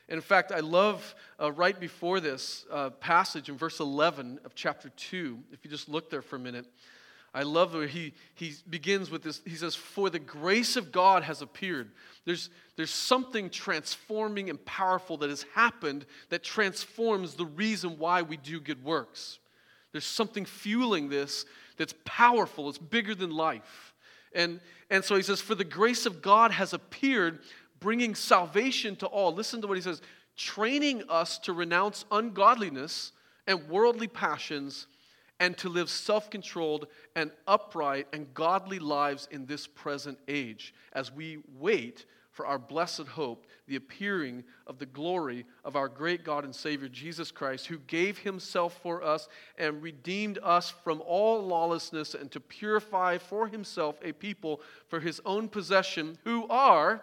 In 0.09 0.21
fact, 0.21 0.53
I 0.53 0.61
love 0.61 1.15
uh, 1.41 1.51
right 1.53 1.79
before 1.79 2.21
this 2.21 2.65
uh, 2.71 2.91
passage 2.91 3.49
in 3.49 3.57
verse 3.57 3.81
11 3.81 4.41
of 4.45 4.55
chapter 4.55 4.89
2, 4.91 5.39
if 5.53 5.65
you 5.65 5.71
just 5.71 5.89
look 5.89 6.11
there 6.11 6.23
for 6.23 6.37
a 6.37 6.39
minute, 6.39 6.67
I 7.35 7.43
love 7.43 7.75
where 7.75 7.87
he, 7.87 8.15
he 8.35 8.55
begins 8.71 9.11
with 9.11 9.23
this. 9.23 9.43
He 9.45 9.57
says, 9.57 9.75
For 9.75 10.09
the 10.09 10.19
grace 10.19 10.77
of 10.77 10.91
God 10.91 11.23
has 11.23 11.43
appeared. 11.43 11.91
There's, 12.25 12.49
there's 12.77 12.91
something 12.91 13.51
transforming 13.51 14.49
and 14.49 14.65
powerful 14.65 15.19
that 15.19 15.29
has 15.29 15.45
happened 15.55 16.07
that 16.31 16.43
transforms 16.43 17.35
the 17.35 17.45
reason 17.45 17.99
why 17.99 18.23
we 18.23 18.39
do 18.39 18.59
good 18.59 18.83
works. 18.83 19.39
There's 19.93 20.07
something 20.07 20.47
fueling 20.47 21.11
this 21.11 21.45
that's 21.77 21.95
powerful, 22.07 22.71
it's 22.71 22.79
bigger 22.79 23.15
than 23.15 23.31
life. 23.31 23.93
And, 24.35 24.61
and 24.89 25.05
so 25.05 25.15
he 25.17 25.23
says, 25.23 25.41
For 25.41 25.55
the 25.55 25.65
grace 25.65 26.07
of 26.07 26.23
God 26.23 26.53
has 26.53 26.73
appeared, 26.73 27.41
bringing 27.81 28.15
salvation 28.15 28.97
to 28.97 29.07
all. 29.07 29.33
Listen 29.33 29.61
to 29.61 29.67
what 29.67 29.77
he 29.77 29.83
says 29.83 30.03
training 30.37 31.03
us 31.09 31.39
to 31.39 31.53
renounce 31.53 32.05
ungodliness 32.11 33.13
and 33.47 33.69
worldly 33.69 34.09
passions 34.09 34.87
and 35.41 35.57
to 35.59 35.69
live 35.69 35.91
self 35.91 36.31
controlled 36.31 36.87
and 37.15 37.31
upright 37.47 38.07
and 38.13 38.33
godly 38.35 38.79
lives 38.79 39.29
in 39.31 39.47
this 39.47 39.67
present 39.67 40.19
age 40.29 40.75
as 40.93 41.13
we 41.13 41.39
wait 41.59 42.07
for 42.37 42.47
our 42.47 42.59
blessed 42.59 43.07
hope, 43.07 43.47
the 43.67 43.77
appearing 43.77 44.45
of 44.67 44.79
the 44.79 44.85
glory 44.85 45.47
of 45.65 45.75
our 45.75 45.89
great 45.89 46.23
God 46.23 46.45
and 46.45 46.55
Savior 46.55 46.89
Jesus 46.89 47.31
Christ, 47.31 47.67
who 47.67 47.79
gave 47.79 48.19
himself 48.19 48.79
for 48.83 49.03
us 49.03 49.27
and 49.57 49.83
redeemed 49.83 50.39
us 50.43 50.69
from 50.85 51.03
all 51.07 51.43
lawlessness 51.47 52.15
and 52.15 52.31
to 52.33 52.41
purify 52.41 53.17
for 53.17 53.49
himself 53.49 53.97
a 54.03 54.13
people 54.13 54.61
for 54.89 55.01
his 55.01 55.19
own 55.25 55.49
possession 55.49 56.19
who 56.25 56.47
are 56.49 57.03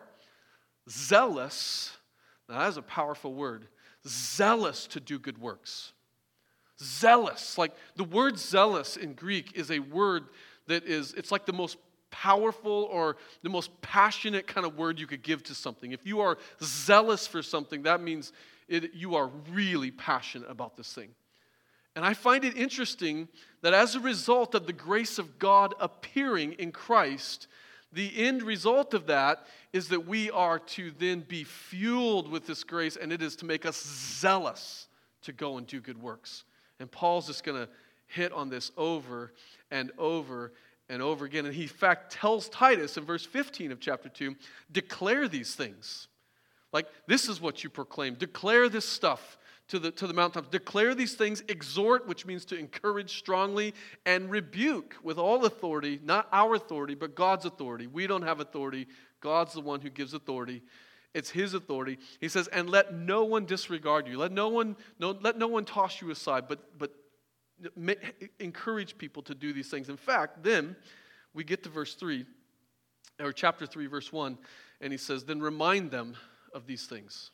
zealous. 0.89 1.91
Now, 2.49 2.59
that 2.59 2.69
is 2.69 2.77
a 2.77 2.81
powerful 2.81 3.33
word 3.33 3.67
zealous 4.07 4.87
to 4.87 4.99
do 4.99 5.17
good 5.17 5.37
works. 5.37 5.93
Zealous. 6.81 7.57
Like 7.57 7.73
the 7.95 8.03
word 8.03 8.37
zealous 8.37 8.97
in 8.97 9.13
Greek 9.13 9.53
is 9.55 9.71
a 9.71 9.79
word 9.79 10.25
that 10.67 10.83
is, 10.83 11.13
it's 11.13 11.31
like 11.31 11.45
the 11.45 11.53
most 11.53 11.77
powerful 12.11 12.87
or 12.91 13.17
the 13.41 13.49
most 13.49 13.69
passionate 13.81 14.45
kind 14.45 14.67
of 14.67 14.77
word 14.77 14.99
you 14.99 15.07
could 15.07 15.23
give 15.23 15.43
to 15.43 15.55
something. 15.55 15.91
If 15.91 16.05
you 16.05 16.21
are 16.21 16.37
zealous 16.61 17.25
for 17.25 17.41
something, 17.41 17.83
that 17.83 18.01
means 18.01 18.33
it, 18.67 18.93
you 18.93 19.15
are 19.15 19.29
really 19.51 19.91
passionate 19.91 20.49
about 20.49 20.75
this 20.75 20.91
thing. 20.93 21.09
And 21.95 22.03
I 22.03 22.13
find 22.13 22.43
it 22.43 22.57
interesting 22.57 23.27
that 23.61 23.73
as 23.73 23.95
a 23.95 23.99
result 23.99 24.55
of 24.55 24.65
the 24.65 24.73
grace 24.73 25.19
of 25.19 25.37
God 25.37 25.75
appearing 25.79 26.53
in 26.53 26.71
Christ, 26.71 27.47
the 27.93 28.11
end 28.17 28.43
result 28.43 28.93
of 28.93 29.07
that 29.07 29.45
is 29.71 29.89
that 29.89 30.07
we 30.07 30.29
are 30.31 30.59
to 30.59 30.91
then 30.99 31.21
be 31.21 31.43
fueled 31.43 32.29
with 32.29 32.47
this 32.47 32.63
grace, 32.63 32.95
and 32.95 33.11
it 33.11 33.21
is 33.21 33.35
to 33.37 33.45
make 33.45 33.65
us 33.65 33.83
zealous 33.83 34.87
to 35.23 35.31
go 35.31 35.57
and 35.57 35.67
do 35.67 35.79
good 35.79 36.01
works. 36.01 36.43
And 36.79 36.91
Paul's 36.91 37.27
just 37.27 37.43
going 37.43 37.61
to 37.61 37.69
hit 38.07 38.31
on 38.31 38.49
this 38.49 38.71
over 38.77 39.33
and 39.71 39.91
over 39.97 40.53
and 40.89 41.01
over 41.01 41.25
again. 41.25 41.45
And 41.45 41.53
he, 41.53 41.63
in 41.63 41.67
fact, 41.69 42.11
tells 42.11 42.49
Titus 42.49 42.97
in 42.97 43.05
verse 43.05 43.25
15 43.25 43.71
of 43.71 43.79
chapter 43.79 44.09
2 44.09 44.35
declare 44.71 45.27
these 45.27 45.55
things. 45.55 46.07
Like, 46.71 46.87
this 47.07 47.29
is 47.29 47.39
what 47.39 47.63
you 47.63 47.69
proclaim. 47.69 48.15
Declare 48.15 48.69
this 48.69 48.87
stuff 48.87 49.37
to 49.69 49.79
the, 49.79 49.91
to 49.91 50.07
the 50.07 50.13
mountaintops. 50.13 50.49
Declare 50.49 50.95
these 50.95 51.15
things, 51.15 51.43
exhort, 51.47 52.07
which 52.07 52.25
means 52.25 52.45
to 52.45 52.57
encourage 52.57 53.17
strongly, 53.17 53.73
and 54.05 54.29
rebuke 54.29 54.95
with 55.03 55.17
all 55.17 55.45
authority, 55.45 55.99
not 56.03 56.27
our 56.31 56.55
authority, 56.55 56.95
but 56.95 57.15
God's 57.15 57.45
authority. 57.45 57.87
We 57.87 58.07
don't 58.07 58.23
have 58.23 58.39
authority. 58.39 58.87
God's 59.21 59.53
the 59.53 59.61
one 59.61 59.81
who 59.81 59.89
gives 59.89 60.13
authority. 60.13 60.61
It's 61.13 61.29
his 61.29 61.53
authority. 61.53 61.99
He 62.19 62.27
says, 62.27 62.47
and 62.47 62.69
let 62.69 62.93
no 62.93 63.23
one 63.23 63.45
disregard 63.45 64.07
you. 64.07 64.17
Let 64.17 64.31
no 64.31 64.49
one, 64.49 64.75
no, 64.99 65.11
let 65.21 65.37
no 65.37 65.47
one 65.47 65.63
toss 65.63 66.01
you 66.01 66.11
aside, 66.11 66.47
but, 66.47 66.77
but 66.77 66.91
encourage 68.39 68.97
people 68.97 69.23
to 69.23 69.35
do 69.35 69.53
these 69.53 69.69
things. 69.69 69.89
In 69.89 69.97
fact, 69.97 70.43
then 70.43 70.75
we 71.33 71.43
get 71.43 71.63
to 71.63 71.69
verse 71.69 71.95
3, 71.95 72.25
or 73.19 73.31
chapter 73.31 73.65
3, 73.65 73.85
verse 73.87 74.11
1, 74.11 74.37
and 74.81 74.91
he 74.91 74.97
says, 74.97 75.23
Then 75.23 75.39
remind 75.39 75.91
them 75.91 76.15
of 76.53 76.65
these 76.67 76.85
things. 76.85 77.31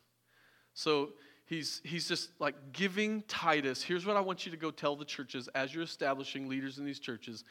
So 0.74 1.10
he's, 1.50 1.82
he's 1.84 2.08
just 2.08 2.29
like 2.39 2.56
giving 2.72 3.24
Titus, 3.24 3.82
here's 3.82 4.06
what 4.06 4.15
I 4.15 4.22
want 4.22 4.46
you 4.46 4.51
to 4.51 4.58
go 4.58 4.72
tell 4.72 4.96
the 4.96 5.03
churches 5.03 5.50
as 5.56 5.74
you're 5.74 5.84
establishing 5.84 6.48
leaders 6.48 6.77
in 6.77 6.86
these 6.86 7.00
churches. 7.00 7.44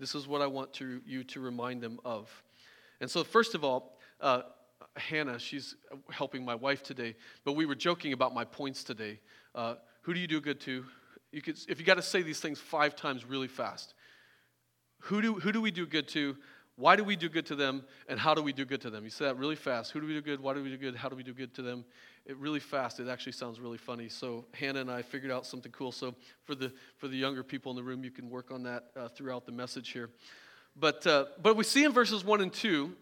This 0.00 0.14
is 0.14 0.26
what 0.26 0.40
I 0.40 0.46
want 0.46 0.72
to, 0.74 1.00
you 1.06 1.22
to 1.24 1.40
remind 1.40 1.82
them 1.82 2.00
of. 2.04 2.30
And 3.00 3.10
so, 3.10 3.22
first 3.22 3.54
of 3.54 3.62
all, 3.62 3.96
uh, 4.20 4.42
Hannah, 4.96 5.38
she's 5.38 5.76
helping 6.10 6.44
my 6.44 6.54
wife 6.54 6.82
today, 6.82 7.14
but 7.44 7.52
we 7.52 7.66
were 7.66 7.74
joking 7.74 8.12
about 8.12 8.34
my 8.34 8.44
points 8.44 8.82
today. 8.82 9.20
Uh, 9.54 9.74
who 10.02 10.14
do 10.14 10.20
you 10.20 10.26
do 10.26 10.40
good 10.40 10.60
to? 10.62 10.84
You 11.30 11.42
could, 11.42 11.58
if 11.68 11.78
you 11.78 11.84
got 11.84 11.94
to 11.94 12.02
say 12.02 12.22
these 12.22 12.40
things 12.40 12.58
five 12.58 12.96
times 12.96 13.24
really 13.24 13.48
fast, 13.48 13.94
who 15.00 15.20
do, 15.20 15.34
who 15.34 15.52
do 15.52 15.60
we 15.60 15.70
do 15.70 15.86
good 15.86 16.08
to? 16.08 16.36
Why 16.76 16.96
do 16.96 17.04
we 17.04 17.14
do 17.14 17.28
good 17.28 17.46
to 17.46 17.54
them? 17.54 17.84
And 18.08 18.18
how 18.18 18.34
do 18.34 18.42
we 18.42 18.52
do 18.52 18.64
good 18.64 18.80
to 18.80 18.90
them? 18.90 19.04
You 19.04 19.10
say 19.10 19.26
that 19.26 19.38
really 19.38 19.54
fast. 19.54 19.92
Who 19.92 20.00
do 20.00 20.06
we 20.06 20.14
do 20.14 20.20
good? 20.20 20.40
Why 20.40 20.54
do 20.54 20.62
we 20.62 20.70
do 20.70 20.76
good? 20.76 20.96
How 20.96 21.08
do 21.08 21.14
we 21.14 21.22
do 21.22 21.32
good 21.32 21.54
to 21.54 21.62
them? 21.62 21.84
It 22.26 22.36
really 22.38 22.58
fast. 22.58 22.98
It 22.98 23.08
actually 23.08 23.32
sounds 23.32 23.60
really 23.60 23.78
funny. 23.78 24.08
So 24.08 24.44
Hannah 24.54 24.80
and 24.80 24.90
I 24.90 25.02
figured 25.02 25.30
out 25.30 25.46
something 25.46 25.70
cool. 25.70 25.92
So 25.92 26.14
for 26.42 26.54
the 26.54 26.72
for 26.96 27.06
the 27.06 27.16
younger 27.16 27.44
people 27.44 27.70
in 27.70 27.76
the 27.76 27.82
room, 27.82 28.02
you 28.02 28.10
can 28.10 28.28
work 28.28 28.50
on 28.50 28.64
that 28.64 28.86
uh, 28.96 29.08
throughout 29.08 29.46
the 29.46 29.52
message 29.52 29.90
here. 29.90 30.10
But 30.74 31.06
uh, 31.06 31.26
but 31.40 31.56
we 31.56 31.62
see 31.62 31.84
in 31.84 31.92
verses 31.92 32.24
one 32.24 32.40
and 32.40 32.52
two, 32.52 32.96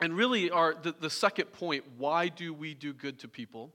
and 0.00 0.16
really 0.16 0.50
our 0.50 0.74
the, 0.74 0.94
the 0.98 1.10
second 1.10 1.52
point. 1.52 1.84
Why 1.98 2.28
do 2.28 2.52
we 2.52 2.74
do 2.74 2.92
good 2.92 3.20
to 3.20 3.28
people? 3.28 3.72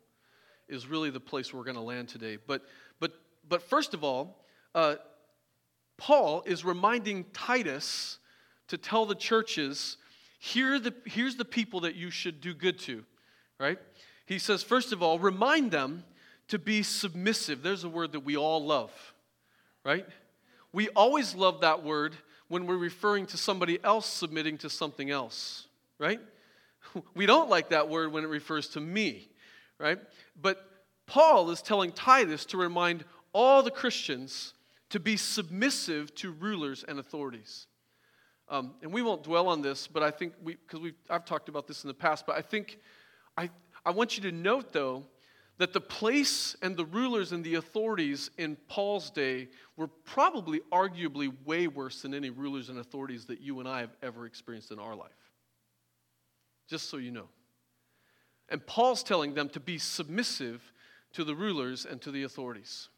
Is 0.67 0.87
really 0.87 1.09
the 1.09 1.19
place 1.21 1.53
we're 1.53 1.63
going 1.63 1.75
to 1.75 1.81
land 1.81 2.09
today. 2.09 2.37
But 2.47 2.63
but 2.99 3.13
but 3.47 3.61
first 3.61 3.93
of 3.93 4.03
all, 4.03 4.43
uh, 4.75 4.95
Paul 5.97 6.43
is 6.45 6.65
reminding 6.65 7.25
Titus 7.33 8.17
to 8.71 8.77
tell 8.77 9.05
the 9.05 9.15
churches 9.15 9.97
here 10.39 10.79
the, 10.79 10.93
here's 11.05 11.35
the 11.35 11.43
people 11.43 11.81
that 11.81 11.95
you 11.95 12.09
should 12.09 12.39
do 12.39 12.53
good 12.53 12.79
to, 12.79 13.03
right? 13.59 13.77
He 14.25 14.39
says, 14.39 14.63
first 14.63 14.93
of 14.93 15.03
all, 15.03 15.19
remind 15.19 15.71
them 15.71 16.05
to 16.47 16.57
be 16.57 16.81
submissive. 16.81 17.63
There's 17.63 17.83
a 17.83 17.89
word 17.89 18.13
that 18.13 18.21
we 18.21 18.37
all 18.37 18.65
love, 18.65 18.91
right? 19.83 20.07
We 20.71 20.87
always 20.89 21.35
love 21.35 21.59
that 21.61 21.83
word 21.83 22.15
when 22.47 22.65
we're 22.65 22.77
referring 22.77 23.25
to 23.27 23.37
somebody 23.37 23.77
else 23.83 24.05
submitting 24.05 24.57
to 24.59 24.69
something 24.69 25.11
else, 25.11 25.67
right? 25.99 26.21
We 27.13 27.25
don't 27.25 27.49
like 27.49 27.69
that 27.69 27.89
word 27.89 28.13
when 28.13 28.23
it 28.23 28.27
refers 28.27 28.69
to 28.69 28.79
me, 28.79 29.29
right? 29.79 29.99
But 30.41 30.65
Paul 31.07 31.51
is 31.51 31.61
telling 31.61 31.91
Titus 31.91 32.45
to 32.45 32.57
remind 32.57 33.03
all 33.33 33.63
the 33.63 33.69
Christians 33.69 34.53
to 34.91 34.99
be 34.99 35.17
submissive 35.17 36.15
to 36.15 36.31
rulers 36.31 36.85
and 36.87 36.99
authorities. 36.99 37.67
Um, 38.51 38.75
and 38.83 38.93
we 38.93 39.01
won't 39.01 39.23
dwell 39.23 39.47
on 39.47 39.61
this, 39.61 39.87
but 39.87 40.03
I 40.03 40.11
think 40.11 40.33
we, 40.43 40.55
because 40.55 40.79
we 40.79 40.93
I've 41.09 41.25
talked 41.25 41.49
about 41.49 41.67
this 41.67 41.83
in 41.83 41.87
the 41.87 41.93
past, 41.93 42.25
but 42.27 42.35
I 42.35 42.41
think 42.41 42.79
I, 43.37 43.49
I 43.85 43.91
want 43.91 44.17
you 44.17 44.23
to 44.29 44.31
note, 44.31 44.73
though, 44.73 45.03
that 45.57 45.73
the 45.73 45.81
place 45.81 46.55
and 46.61 46.75
the 46.75 46.85
rulers 46.85 47.31
and 47.31 47.43
the 47.43 47.55
authorities 47.55 48.29
in 48.37 48.57
Paul's 48.67 49.09
day 49.09 49.47
were 49.77 49.87
probably 49.87 50.59
arguably 50.71 51.33
way 51.45 51.67
worse 51.67 52.01
than 52.01 52.13
any 52.13 52.29
rulers 52.29 52.69
and 52.69 52.77
authorities 52.77 53.25
that 53.25 53.39
you 53.41 53.59
and 53.59 53.69
I 53.69 53.79
have 53.79 53.95
ever 54.03 54.25
experienced 54.25 54.71
in 54.71 54.79
our 54.79 54.95
life. 54.95 55.09
Just 56.67 56.89
so 56.89 56.97
you 56.97 57.11
know. 57.11 57.29
And 58.49 58.65
Paul's 58.67 59.01
telling 59.01 59.33
them 59.33 59.47
to 59.49 59.59
be 59.59 59.77
submissive 59.77 60.61
to 61.13 61.23
the 61.23 61.35
rulers 61.35 61.85
and 61.85 62.01
to 62.01 62.11
the 62.11 62.23
authorities 62.23 62.89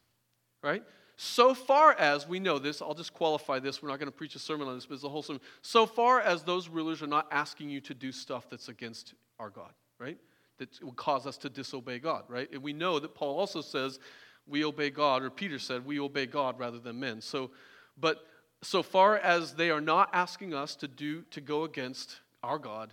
right? 0.64 0.82
So 1.16 1.54
far 1.54 1.92
as 1.92 2.26
we 2.26 2.40
know 2.40 2.58
this, 2.58 2.82
I'll 2.82 2.94
just 2.94 3.14
qualify 3.14 3.58
this. 3.60 3.82
We're 3.82 3.88
not 3.88 3.98
going 3.98 4.10
to 4.10 4.16
preach 4.16 4.34
a 4.34 4.38
sermon 4.38 4.66
on 4.66 4.74
this, 4.74 4.86
but 4.86 4.94
it's 4.94 5.04
a 5.04 5.08
whole 5.08 5.22
sermon. 5.22 5.42
So 5.62 5.86
far 5.86 6.20
as 6.20 6.42
those 6.42 6.68
rulers 6.68 7.02
are 7.02 7.06
not 7.06 7.28
asking 7.30 7.70
you 7.70 7.80
to 7.82 7.94
do 7.94 8.10
stuff 8.10 8.50
that's 8.50 8.68
against 8.68 9.14
our 9.38 9.50
God, 9.50 9.72
right? 9.98 10.18
That 10.58 10.82
will 10.82 10.92
cause 10.92 11.26
us 11.26 11.36
to 11.38 11.48
disobey 11.48 11.98
God, 11.98 12.24
right? 12.28 12.50
And 12.52 12.62
we 12.62 12.72
know 12.72 12.98
that 12.98 13.14
Paul 13.14 13.38
also 13.38 13.60
says 13.60 14.00
we 14.46 14.64
obey 14.64 14.90
God, 14.90 15.22
or 15.22 15.30
Peter 15.30 15.58
said 15.58 15.86
we 15.86 16.00
obey 16.00 16.26
God 16.26 16.58
rather 16.58 16.78
than 16.78 16.98
men. 17.00 17.20
So, 17.20 17.50
but 17.98 18.26
so 18.62 18.82
far 18.82 19.16
as 19.16 19.54
they 19.54 19.70
are 19.70 19.80
not 19.80 20.10
asking 20.12 20.52
us 20.52 20.74
to 20.76 20.88
do 20.88 21.22
to 21.30 21.40
go 21.40 21.64
against 21.64 22.20
our 22.42 22.58
God, 22.58 22.92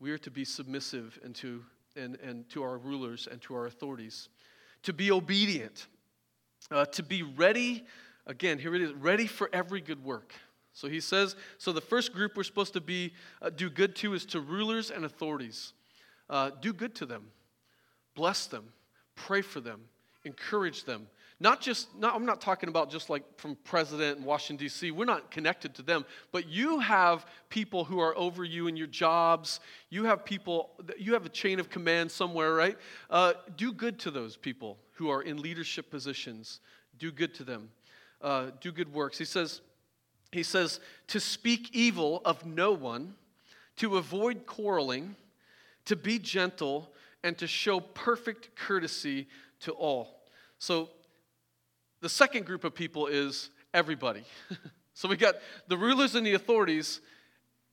We 0.00 0.10
are 0.10 0.18
to 0.18 0.30
be 0.30 0.44
submissive 0.44 1.18
and 1.24 1.34
to, 1.36 1.64
and, 1.96 2.16
and 2.16 2.48
to 2.50 2.62
our 2.62 2.76
rulers 2.76 3.26
and 3.30 3.40
to 3.42 3.54
our 3.54 3.66
authorities, 3.66 4.28
to 4.82 4.92
be 4.92 5.10
obedient, 5.10 5.86
uh, 6.70 6.84
to 6.86 7.02
be 7.02 7.22
ready. 7.22 7.84
Again, 8.26 8.58
here 8.58 8.74
it 8.74 8.82
is 8.82 8.92
ready 8.92 9.26
for 9.26 9.50
every 9.52 9.80
good 9.80 10.02
work. 10.04 10.32
So 10.72 10.88
he 10.88 11.00
says, 11.00 11.36
so 11.58 11.72
the 11.72 11.80
first 11.80 12.12
group 12.12 12.36
we're 12.36 12.42
supposed 12.42 12.72
to 12.72 12.80
be 12.80 13.12
uh, 13.40 13.50
do 13.50 13.70
good 13.70 13.94
to 13.96 14.14
is 14.14 14.24
to 14.26 14.40
rulers 14.40 14.90
and 14.90 15.04
authorities. 15.04 15.72
Uh, 16.28 16.50
do 16.60 16.72
good 16.72 16.94
to 16.96 17.06
them, 17.06 17.30
bless 18.14 18.46
them, 18.46 18.72
pray 19.14 19.42
for 19.42 19.60
them, 19.60 19.82
encourage 20.24 20.84
them. 20.84 21.06
Not 21.44 21.60
just, 21.60 21.94
not, 21.94 22.14
I'm 22.14 22.24
not 22.24 22.40
talking 22.40 22.70
about 22.70 22.90
just 22.90 23.10
like 23.10 23.22
from 23.36 23.54
president 23.64 24.18
in 24.18 24.24
Washington, 24.24 24.64
D.C. 24.64 24.90
We're 24.92 25.04
not 25.04 25.30
connected 25.30 25.74
to 25.74 25.82
them, 25.82 26.06
but 26.32 26.48
you 26.48 26.78
have 26.78 27.26
people 27.50 27.84
who 27.84 28.00
are 28.00 28.16
over 28.16 28.44
you 28.44 28.66
in 28.66 28.78
your 28.78 28.86
jobs. 28.86 29.60
You 29.90 30.04
have 30.04 30.24
people, 30.24 30.70
you 30.96 31.12
have 31.12 31.26
a 31.26 31.28
chain 31.28 31.60
of 31.60 31.68
command 31.68 32.10
somewhere, 32.10 32.54
right? 32.54 32.78
Uh, 33.10 33.34
do 33.58 33.74
good 33.74 33.98
to 33.98 34.10
those 34.10 34.38
people 34.38 34.78
who 34.92 35.10
are 35.10 35.20
in 35.20 35.36
leadership 35.36 35.90
positions. 35.90 36.60
Do 36.98 37.12
good 37.12 37.34
to 37.34 37.44
them. 37.44 37.68
Uh, 38.22 38.46
do 38.62 38.72
good 38.72 38.90
works. 38.94 39.18
He 39.18 39.26
says, 39.26 39.60
he 40.32 40.42
says, 40.42 40.80
to 41.08 41.20
speak 41.20 41.68
evil 41.74 42.22
of 42.24 42.46
no 42.46 42.72
one, 42.72 43.16
to 43.76 43.98
avoid 43.98 44.46
quarreling, 44.46 45.14
to 45.84 45.94
be 45.94 46.18
gentle, 46.18 46.90
and 47.22 47.36
to 47.36 47.46
show 47.46 47.80
perfect 47.80 48.56
courtesy 48.56 49.28
to 49.60 49.72
all. 49.72 50.22
So, 50.58 50.88
the 52.04 52.10
second 52.10 52.44
group 52.44 52.64
of 52.64 52.74
people 52.74 53.06
is 53.06 53.48
everybody. 53.72 54.24
so, 54.94 55.08
we 55.08 55.16
got 55.16 55.36
the 55.68 55.78
rulers 55.78 56.14
and 56.14 56.26
the 56.26 56.34
authorities, 56.34 57.00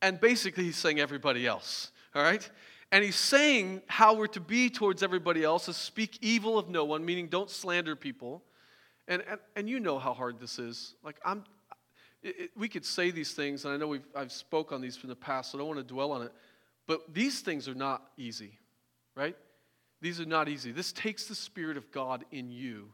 and 0.01 0.21
basically, 0.21 0.63
he's 0.63 0.77
saying 0.77 1.01
everybody 1.01 1.45
else, 1.45 1.91
all 2.15 2.23
right? 2.23 2.49
And 2.93 3.03
he's 3.03 3.17
saying 3.17 3.81
how 3.87 4.13
we're 4.13 4.27
to 4.27 4.39
be 4.39 4.69
towards 4.69 5.03
everybody 5.03 5.43
else 5.43 5.67
is 5.67 5.75
speak 5.75 6.17
evil 6.21 6.57
of 6.57 6.69
no 6.69 6.85
one, 6.85 7.03
meaning 7.03 7.27
don't 7.27 7.49
slander 7.49 7.93
people. 7.93 8.41
And, 9.09 9.21
and, 9.29 9.39
and 9.57 9.69
you 9.69 9.81
know 9.81 9.99
how 9.99 10.13
hard 10.13 10.39
this 10.39 10.59
is. 10.59 10.95
Like, 11.03 11.17
I'm, 11.25 11.43
it, 12.23 12.35
it, 12.39 12.51
we 12.55 12.69
could 12.69 12.85
say 12.85 13.11
these 13.11 13.33
things, 13.33 13.65
and 13.65 13.73
I 13.73 13.77
know 13.77 13.87
we've, 13.89 14.07
I've 14.15 14.31
spoke 14.31 14.71
on 14.71 14.79
these 14.79 14.95
from 14.95 15.09
the 15.09 15.15
past, 15.15 15.51
so 15.51 15.57
I 15.57 15.59
don't 15.59 15.67
want 15.67 15.85
to 15.85 15.93
dwell 15.93 16.13
on 16.13 16.21
it. 16.21 16.31
But 16.87 17.13
these 17.13 17.41
things 17.41 17.67
are 17.67 17.75
not 17.75 18.01
easy, 18.15 18.57
right? 19.13 19.35
These 19.99 20.21
are 20.21 20.25
not 20.25 20.47
easy. 20.47 20.71
This 20.71 20.93
takes 20.93 21.25
the 21.25 21.35
Spirit 21.35 21.75
of 21.75 21.91
God 21.91 22.23
in 22.31 22.49
you 22.49 22.93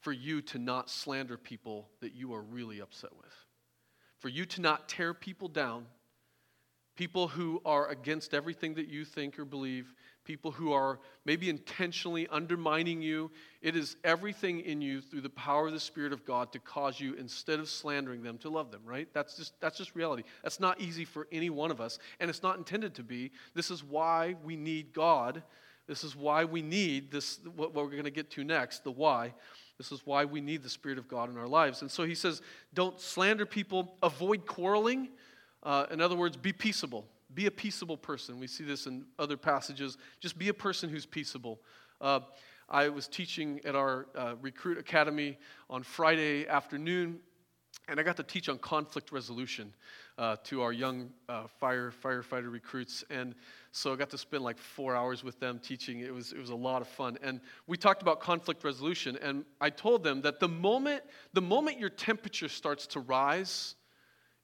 for 0.00 0.12
you 0.12 0.40
to 0.42 0.58
not 0.58 0.90
slander 0.90 1.36
people 1.36 1.88
that 2.00 2.14
you 2.14 2.32
are 2.34 2.42
really 2.42 2.80
upset 2.80 3.14
with, 3.16 3.34
for 4.18 4.28
you 4.28 4.44
to 4.46 4.60
not 4.60 4.88
tear 4.88 5.12
people 5.14 5.48
down, 5.48 5.86
people 6.96 7.28
who 7.28 7.60
are 7.64 7.88
against 7.88 8.34
everything 8.34 8.74
that 8.74 8.88
you 8.88 9.04
think 9.04 9.38
or 9.38 9.44
believe, 9.44 9.94
people 10.24 10.50
who 10.50 10.72
are 10.72 11.00
maybe 11.24 11.48
intentionally 11.48 12.28
undermining 12.28 13.00
you. 13.00 13.30
It 13.62 13.74
is 13.74 13.96
everything 14.04 14.60
in 14.60 14.82
you 14.82 15.00
through 15.00 15.22
the 15.22 15.30
power 15.30 15.66
of 15.66 15.72
the 15.72 15.80
Spirit 15.80 16.12
of 16.12 16.26
God 16.26 16.52
to 16.52 16.58
cause 16.58 17.00
you, 17.00 17.14
instead 17.14 17.58
of 17.58 17.68
slandering 17.68 18.22
them, 18.22 18.36
to 18.38 18.50
love 18.50 18.70
them, 18.70 18.82
right? 18.84 19.08
That's 19.14 19.36
just, 19.36 19.58
that's 19.60 19.78
just 19.78 19.94
reality. 19.94 20.24
That's 20.42 20.60
not 20.60 20.80
easy 20.80 21.04
for 21.04 21.26
any 21.32 21.48
one 21.48 21.70
of 21.70 21.80
us, 21.80 21.98
and 22.20 22.28
it's 22.28 22.42
not 22.42 22.58
intended 22.58 22.94
to 22.96 23.02
be. 23.02 23.32
This 23.54 23.70
is 23.70 23.82
why 23.82 24.36
we 24.44 24.56
need 24.56 24.92
God. 24.92 25.42
This 25.86 26.04
is 26.04 26.14
why 26.14 26.44
we 26.44 26.62
need 26.62 27.10
this, 27.10 27.40
what 27.56 27.74
we're 27.74 27.88
going 27.88 28.04
to 28.04 28.10
get 28.10 28.30
to 28.32 28.44
next, 28.44 28.84
the 28.84 28.92
why. 28.92 29.32
This 29.80 29.92
is 29.92 30.02
why 30.04 30.26
we 30.26 30.42
need 30.42 30.62
the 30.62 30.68
Spirit 30.68 30.98
of 30.98 31.08
God 31.08 31.30
in 31.30 31.38
our 31.38 31.48
lives. 31.48 31.80
And 31.80 31.90
so 31.90 32.04
he 32.04 32.14
says, 32.14 32.42
don't 32.74 33.00
slander 33.00 33.46
people, 33.46 33.94
avoid 34.02 34.44
quarreling. 34.44 35.08
Uh, 35.62 35.86
in 35.90 36.02
other 36.02 36.16
words, 36.16 36.36
be 36.36 36.52
peaceable. 36.52 37.06
Be 37.32 37.46
a 37.46 37.50
peaceable 37.50 37.96
person. 37.96 38.38
We 38.38 38.46
see 38.46 38.62
this 38.62 38.86
in 38.86 39.06
other 39.18 39.38
passages. 39.38 39.96
Just 40.20 40.38
be 40.38 40.50
a 40.50 40.52
person 40.52 40.90
who's 40.90 41.06
peaceable. 41.06 41.62
Uh, 41.98 42.20
I 42.68 42.90
was 42.90 43.08
teaching 43.08 43.58
at 43.64 43.74
our 43.74 44.08
uh, 44.14 44.34
recruit 44.42 44.76
academy 44.76 45.38
on 45.70 45.82
Friday 45.82 46.46
afternoon, 46.46 47.18
and 47.90 47.98
I 47.98 48.04
got 48.04 48.16
to 48.18 48.22
teach 48.22 48.48
on 48.48 48.58
conflict 48.58 49.10
resolution 49.10 49.74
uh, 50.16 50.36
to 50.44 50.62
our 50.62 50.72
young 50.72 51.10
uh, 51.28 51.48
fire 51.58 51.92
firefighter 52.02 52.50
recruits. 52.50 53.02
And 53.10 53.34
so 53.72 53.92
I 53.92 53.96
got 53.96 54.10
to 54.10 54.18
spend 54.18 54.44
like 54.44 54.58
four 54.58 54.94
hours 54.94 55.24
with 55.24 55.40
them 55.40 55.58
teaching. 55.58 55.98
It 55.98 56.14
was, 56.14 56.32
it 56.32 56.38
was 56.38 56.50
a 56.50 56.54
lot 56.54 56.82
of 56.82 56.88
fun. 56.88 57.18
And 57.20 57.40
we 57.66 57.76
talked 57.76 58.00
about 58.00 58.20
conflict 58.20 58.62
resolution, 58.62 59.18
and 59.20 59.44
I 59.60 59.70
told 59.70 60.04
them 60.04 60.22
that 60.22 60.38
the 60.38 60.48
moment, 60.48 61.02
the 61.32 61.42
moment 61.42 61.80
your 61.80 61.90
temperature 61.90 62.48
starts 62.48 62.86
to 62.88 63.00
rise 63.00 63.74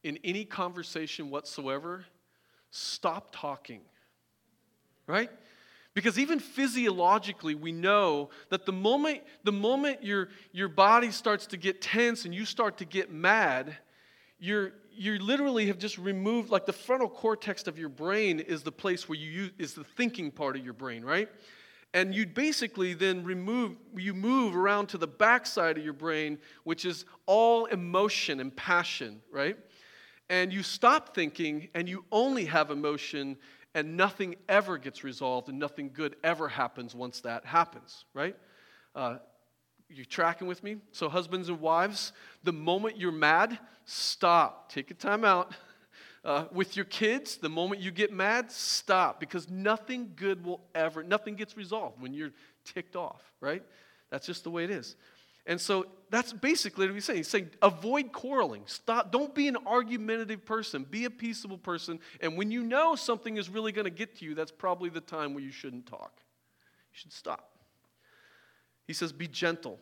in 0.02 0.18
any 0.24 0.44
conversation 0.44 1.30
whatsoever, 1.30 2.04
stop 2.72 3.28
talking. 3.30 3.80
Right? 5.06 5.30
Because 5.96 6.18
even 6.18 6.40
physiologically, 6.40 7.54
we 7.54 7.72
know 7.72 8.28
that 8.50 8.66
the 8.66 8.72
moment, 8.72 9.22
the 9.44 9.52
moment 9.52 10.04
your, 10.04 10.28
your 10.52 10.68
body 10.68 11.10
starts 11.10 11.46
to 11.46 11.56
get 11.56 11.80
tense 11.80 12.26
and 12.26 12.34
you 12.34 12.44
start 12.44 12.76
to 12.78 12.84
get 12.84 13.10
mad, 13.10 13.78
you're, 14.38 14.72
you 14.94 15.18
literally 15.18 15.68
have 15.68 15.78
just 15.78 15.96
removed, 15.96 16.50
like 16.50 16.66
the 16.66 16.72
frontal 16.74 17.08
cortex 17.08 17.66
of 17.66 17.78
your 17.78 17.88
brain 17.88 18.40
is 18.40 18.62
the 18.62 18.70
place 18.70 19.08
where 19.08 19.16
you 19.16 19.30
use, 19.30 19.52
is 19.56 19.72
the 19.72 19.84
thinking 19.84 20.30
part 20.30 20.54
of 20.54 20.62
your 20.62 20.74
brain, 20.74 21.02
right? 21.02 21.30
And 21.94 22.14
you 22.14 22.26
basically 22.26 22.92
then 22.92 23.24
remove, 23.24 23.76
you 23.96 24.12
move 24.12 24.54
around 24.54 24.88
to 24.88 24.98
the 24.98 25.06
backside 25.06 25.78
of 25.78 25.82
your 25.82 25.94
brain, 25.94 26.36
which 26.64 26.84
is 26.84 27.06
all 27.24 27.64
emotion 27.64 28.38
and 28.40 28.54
passion, 28.54 29.22
right? 29.32 29.56
and 30.28 30.52
you 30.52 30.62
stop 30.62 31.14
thinking 31.14 31.68
and 31.74 31.88
you 31.88 32.04
only 32.10 32.44
have 32.46 32.70
emotion 32.70 33.36
and 33.76 33.94
nothing 33.94 34.36
ever 34.48 34.78
gets 34.78 35.04
resolved 35.04 35.50
and 35.50 35.58
nothing 35.58 35.90
good 35.92 36.16
ever 36.24 36.48
happens 36.48 36.94
once 36.94 37.20
that 37.20 37.44
happens, 37.44 38.06
right? 38.14 38.34
Uh, 38.94 39.18
you 39.90 40.02
tracking 40.06 40.48
with 40.48 40.64
me? 40.64 40.78
So, 40.92 41.10
husbands 41.10 41.50
and 41.50 41.60
wives, 41.60 42.12
the 42.42 42.54
moment 42.54 42.96
you're 42.96 43.12
mad, 43.12 43.58
stop. 43.84 44.72
Take 44.72 44.90
a 44.90 44.94
time 44.94 45.24
out. 45.24 45.54
Uh, 46.24 46.46
with 46.50 46.74
your 46.74 46.86
kids, 46.86 47.36
the 47.36 47.50
moment 47.50 47.82
you 47.82 47.92
get 47.92 48.12
mad, 48.12 48.50
stop 48.50 49.20
because 49.20 49.48
nothing 49.48 50.10
good 50.16 50.44
will 50.44 50.60
ever, 50.74 51.04
nothing 51.04 51.36
gets 51.36 51.56
resolved 51.56 52.00
when 52.00 52.14
you're 52.14 52.32
ticked 52.64 52.96
off, 52.96 53.22
right? 53.40 53.62
That's 54.10 54.26
just 54.26 54.42
the 54.42 54.50
way 54.50 54.64
it 54.64 54.70
is. 54.70 54.96
And 55.46 55.60
so 55.60 55.86
that's 56.10 56.32
basically 56.32 56.86
what 56.86 56.94
he's 56.94 57.04
saying. 57.04 57.18
He's 57.18 57.28
saying 57.28 57.50
avoid 57.62 58.12
quarreling. 58.12 58.62
Stop. 58.66 59.12
Don't 59.12 59.34
be 59.34 59.48
an 59.48 59.56
argumentative 59.66 60.44
person. 60.44 60.84
Be 60.84 61.04
a 61.04 61.10
peaceable 61.10 61.58
person. 61.58 62.00
And 62.20 62.36
when 62.36 62.50
you 62.50 62.62
know 62.62 62.94
something 62.94 63.36
is 63.36 63.48
really 63.48 63.72
going 63.72 63.84
to 63.84 63.90
get 63.90 64.16
to 64.18 64.24
you, 64.24 64.34
that's 64.34 64.52
probably 64.52 64.90
the 64.90 65.00
time 65.00 65.34
where 65.34 65.42
you 65.42 65.52
shouldn't 65.52 65.86
talk. 65.86 66.12
You 66.92 66.98
should 66.98 67.12
stop. 67.12 67.50
He 68.86 68.92
says, 68.92 69.12
be 69.12 69.28
gentle. 69.28 69.78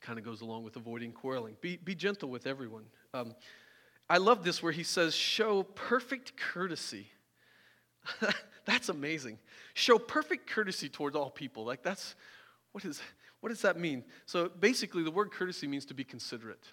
Kind 0.00 0.18
of 0.18 0.24
goes 0.24 0.40
along 0.40 0.64
with 0.64 0.76
avoiding 0.76 1.12
quarreling. 1.12 1.56
Be, 1.60 1.76
be 1.76 1.94
gentle 1.94 2.28
with 2.28 2.46
everyone. 2.46 2.84
Um, 3.14 3.34
I 4.10 4.18
love 4.18 4.44
this 4.44 4.62
where 4.62 4.72
he 4.72 4.82
says, 4.82 5.14
show 5.14 5.62
perfect 5.62 6.36
courtesy. 6.36 7.08
that's 8.64 8.88
amazing. 8.88 9.38
Show 9.74 9.98
perfect 9.98 10.48
courtesy 10.48 10.88
towards 10.88 11.16
all 11.16 11.30
people. 11.30 11.64
Like 11.64 11.82
that's 11.82 12.14
what 12.72 12.84
is 12.84 13.00
what 13.40 13.50
does 13.50 13.62
that 13.62 13.78
mean? 13.78 14.04
So 14.26 14.48
basically, 14.48 15.04
the 15.04 15.10
word 15.10 15.30
courtesy 15.30 15.66
means 15.66 15.84
to 15.86 15.94
be 15.94 16.04
considerate. 16.04 16.64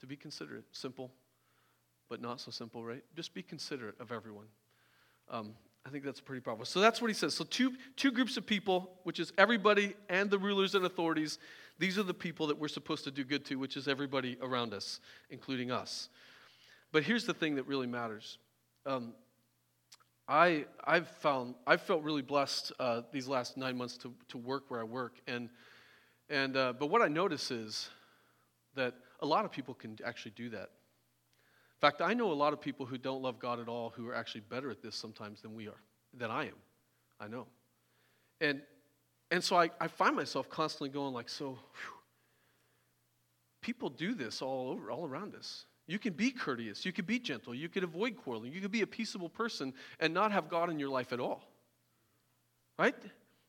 To 0.00 0.06
be 0.06 0.16
considerate. 0.16 0.64
Simple, 0.72 1.10
but 2.08 2.20
not 2.20 2.40
so 2.40 2.50
simple, 2.50 2.84
right? 2.84 3.02
Just 3.14 3.34
be 3.34 3.42
considerate 3.42 4.00
of 4.00 4.12
everyone. 4.12 4.46
Um, 5.30 5.54
I 5.86 5.90
think 5.90 6.04
that's 6.04 6.20
pretty 6.20 6.40
powerful. 6.40 6.64
So 6.64 6.80
that's 6.80 7.00
what 7.00 7.08
he 7.08 7.14
says. 7.14 7.34
So, 7.34 7.44
two, 7.44 7.72
two 7.96 8.10
groups 8.10 8.36
of 8.36 8.44
people, 8.44 8.90
which 9.04 9.20
is 9.20 9.32
everybody 9.38 9.94
and 10.08 10.28
the 10.28 10.38
rulers 10.38 10.74
and 10.74 10.84
authorities, 10.84 11.38
these 11.78 11.98
are 11.98 12.02
the 12.02 12.14
people 12.14 12.48
that 12.48 12.58
we're 12.58 12.68
supposed 12.68 13.04
to 13.04 13.10
do 13.10 13.24
good 13.24 13.44
to, 13.46 13.56
which 13.56 13.76
is 13.76 13.88
everybody 13.88 14.36
around 14.42 14.74
us, 14.74 15.00
including 15.30 15.70
us. 15.70 16.08
But 16.92 17.04
here's 17.04 17.24
the 17.24 17.34
thing 17.34 17.54
that 17.56 17.66
really 17.66 17.86
matters. 17.86 18.38
Um, 18.84 19.14
I, 20.28 20.66
I've 20.84 21.08
found, 21.08 21.54
I've 21.66 21.80
felt 21.80 22.02
really 22.02 22.22
blessed 22.22 22.72
uh, 22.78 23.00
these 23.12 23.26
last 23.28 23.56
nine 23.56 23.78
months 23.78 23.96
to, 23.98 24.12
to 24.28 24.36
work 24.36 24.64
where 24.70 24.80
I 24.80 24.84
work. 24.84 25.14
And, 25.26 25.48
and, 26.28 26.54
uh, 26.54 26.74
but 26.78 26.86
what 26.90 27.00
I 27.00 27.08
notice 27.08 27.50
is 27.50 27.88
that 28.74 28.94
a 29.20 29.26
lot 29.26 29.46
of 29.46 29.50
people 29.50 29.72
can 29.72 29.98
actually 30.04 30.32
do 30.32 30.50
that. 30.50 30.68
In 30.68 31.80
fact, 31.80 32.02
I 32.02 32.12
know 32.12 32.30
a 32.30 32.34
lot 32.34 32.52
of 32.52 32.60
people 32.60 32.84
who 32.84 32.98
don't 32.98 33.22
love 33.22 33.38
God 33.38 33.58
at 33.58 33.68
all 33.68 33.90
who 33.96 34.06
are 34.08 34.14
actually 34.14 34.42
better 34.42 34.70
at 34.70 34.82
this 34.82 34.94
sometimes 34.94 35.40
than 35.40 35.54
we 35.54 35.66
are, 35.66 35.80
than 36.12 36.30
I 36.30 36.44
am. 36.44 36.56
I 37.18 37.28
know. 37.28 37.46
And, 38.40 38.60
and 39.30 39.42
so 39.42 39.56
I, 39.56 39.70
I 39.80 39.88
find 39.88 40.14
myself 40.14 40.50
constantly 40.50 40.90
going 40.90 41.14
like, 41.14 41.28
so, 41.28 41.46
whew, 41.46 41.94
people 43.62 43.88
do 43.88 44.14
this 44.14 44.42
all 44.42 44.70
over, 44.70 44.90
all 44.90 45.06
around 45.06 45.34
us. 45.34 45.64
You 45.88 45.98
can 45.98 46.12
be 46.12 46.30
courteous. 46.30 46.86
You 46.86 46.92
can 46.92 47.04
be 47.04 47.18
gentle. 47.18 47.52
You 47.52 47.68
can 47.68 47.82
avoid 47.82 48.16
quarreling. 48.16 48.52
You 48.52 48.60
can 48.60 48.70
be 48.70 48.82
a 48.82 48.86
peaceable 48.86 49.28
person 49.28 49.74
and 49.98 50.14
not 50.14 50.30
have 50.30 50.48
God 50.48 50.70
in 50.70 50.78
your 50.78 50.90
life 50.90 51.12
at 51.12 51.18
all. 51.18 51.42
Right? 52.78 52.94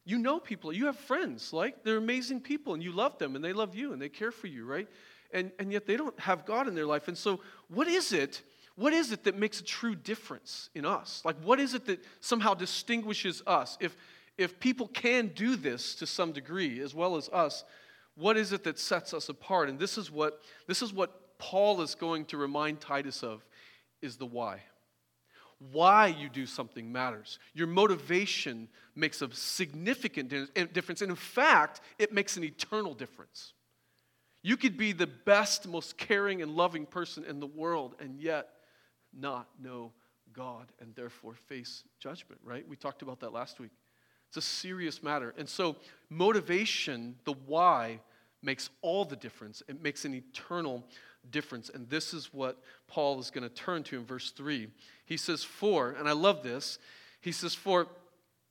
You 0.05 0.17
know 0.17 0.39
people. 0.39 0.73
You 0.73 0.87
have 0.87 0.97
friends. 0.97 1.53
Like, 1.53 1.83
they're 1.83 1.97
amazing 1.97 2.41
people 2.41 2.73
and 2.73 2.81
you 2.81 2.91
love 2.91 3.19
them 3.19 3.35
and 3.35 3.45
they 3.45 3.53
love 3.53 3.75
you 3.75 3.93
and 3.93 4.01
they 4.01 4.09
care 4.09 4.31
for 4.31 4.47
you, 4.47 4.65
right? 4.65 4.87
And, 5.31 5.51
and 5.59 5.71
yet 5.71 5.85
they 5.85 5.97
don't 5.97 6.19
have 6.19 6.47
God 6.47 6.67
in 6.67 6.73
their 6.73 6.87
life. 6.87 7.07
And 7.07 7.17
so, 7.17 7.41
what 7.67 7.87
is 7.87 8.11
it? 8.13 8.41
what 8.79 8.93
is 8.93 9.11
it 9.11 9.25
that 9.25 9.37
makes 9.37 9.59
a 9.59 9.63
true 9.63 9.93
difference 9.93 10.69
in 10.73 10.85
us? 10.85 11.21
Like, 11.25 11.35
what 11.43 11.59
is 11.59 11.73
it 11.73 11.85
that 11.87 11.99
somehow 12.21 12.53
distinguishes 12.53 13.43
us? 13.45 13.77
If, 13.81 13.95
if 14.37 14.57
people 14.57 14.87
can 14.87 15.27
do 15.35 15.57
this 15.57 15.95
to 15.95 16.07
some 16.07 16.31
degree, 16.31 16.79
as 16.79 16.95
well 16.95 17.17
as 17.17 17.27
us, 17.29 17.65
what 18.15 18.37
is 18.37 18.53
it 18.53 18.63
that 18.63 18.79
sets 18.79 19.13
us 19.13 19.27
apart? 19.27 19.67
And 19.67 19.77
this 19.77 19.97
is 19.97 20.09
what, 20.09 20.41
this 20.65 20.81
is 20.81 20.93
what 20.93 21.28
Paul 21.39 21.81
is 21.81 21.95
going 21.95 22.25
to 22.25 22.37
remind 22.37 22.79
Titus 22.79 23.23
of 23.23 23.43
is 24.01 24.17
the 24.17 24.25
why. 24.25 24.61
Why 25.71 26.07
you 26.07 26.29
do 26.29 26.45
something 26.45 26.91
matters. 26.91 27.39
Your 27.53 27.67
motivation 27.67 28.69
makes 28.95 29.21
a 29.21 29.29
significant 29.33 30.31
eh, 30.55 30.65
difference. 30.71 31.01
And 31.01 31.09
in 31.09 31.17
fact, 31.17 31.81
it 31.97 32.13
makes 32.13 32.37
an 32.37 32.43
eternal 32.43 32.93
difference. 32.93 33.53
You 34.41 34.55
could 34.55 34.77
be 34.77 34.93
the 34.93 35.07
best, 35.07 35.67
most 35.67 35.97
caring, 35.97 36.41
and 36.41 36.51
loving 36.51 36.85
person 36.85 37.25
in 37.25 37.39
the 37.41 37.47
world 37.47 37.95
and 37.99 38.19
yet 38.21 38.49
not 39.13 39.47
know 39.61 39.91
God 40.31 40.71
and 40.79 40.95
therefore 40.95 41.33
face 41.33 41.83
judgment, 41.99 42.39
right? 42.43 42.65
We 42.67 42.77
talked 42.77 43.01
about 43.01 43.19
that 43.19 43.33
last 43.33 43.59
week. 43.59 43.71
It's 44.29 44.37
a 44.37 44.41
serious 44.41 45.01
matter. 45.03 45.33
And 45.37 45.49
so, 45.49 45.75
motivation, 46.09 47.15
the 47.25 47.33
why, 47.47 47.99
makes 48.41 48.69
all 48.81 49.03
the 49.03 49.15
difference. 49.15 49.61
It 49.67 49.81
makes 49.81 50.05
an 50.05 50.13
eternal 50.13 50.85
difference. 51.29 51.69
And 51.73 51.89
this 51.89 52.13
is 52.13 52.33
what 52.33 52.57
Paul 52.87 53.19
is 53.19 53.29
going 53.29 53.47
to 53.47 53.53
turn 53.53 53.83
to 53.83 53.97
in 53.97 54.05
verse 54.05 54.31
3. 54.31 54.67
He 55.05 55.17
says, 55.17 55.43
For, 55.43 55.91
and 55.91 56.07
I 56.07 56.13
love 56.13 56.43
this, 56.43 56.79
he 57.21 57.31
says, 57.31 57.53
For 57.53 57.87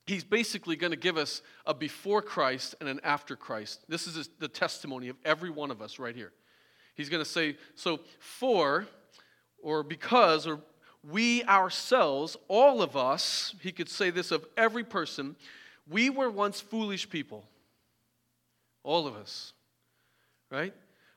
he's 0.06 0.24
basically 0.24 0.76
going 0.76 0.90
to 0.90 0.96
give 0.96 1.16
us 1.16 1.42
a 1.66 1.74
before 1.74 2.22
Christ 2.22 2.74
and 2.80 2.88
an 2.88 3.00
after 3.04 3.36
Christ. 3.36 3.80
This 3.88 4.06
is 4.06 4.28
the 4.38 4.48
testimony 4.48 5.08
of 5.08 5.16
every 5.24 5.50
one 5.50 5.70
of 5.70 5.82
us 5.82 5.98
right 5.98 6.16
here. 6.16 6.32
He's 6.94 7.08
going 7.08 7.22
to 7.22 7.28
say, 7.28 7.56
So, 7.74 8.00
for, 8.18 8.86
or 9.62 9.82
because, 9.82 10.46
or 10.46 10.60
we 11.08 11.44
ourselves, 11.44 12.36
all 12.48 12.82
of 12.82 12.96
us, 12.96 13.54
he 13.62 13.72
could 13.72 13.88
say 13.88 14.10
this 14.10 14.30
of 14.30 14.44
every 14.56 14.84
person, 14.84 15.36
we 15.88 16.10
were 16.10 16.30
once 16.30 16.60
foolish 16.60 17.08
people. 17.08 17.44
All 18.82 19.06
of 19.06 19.16
us 19.16 19.52
right? 20.50 20.74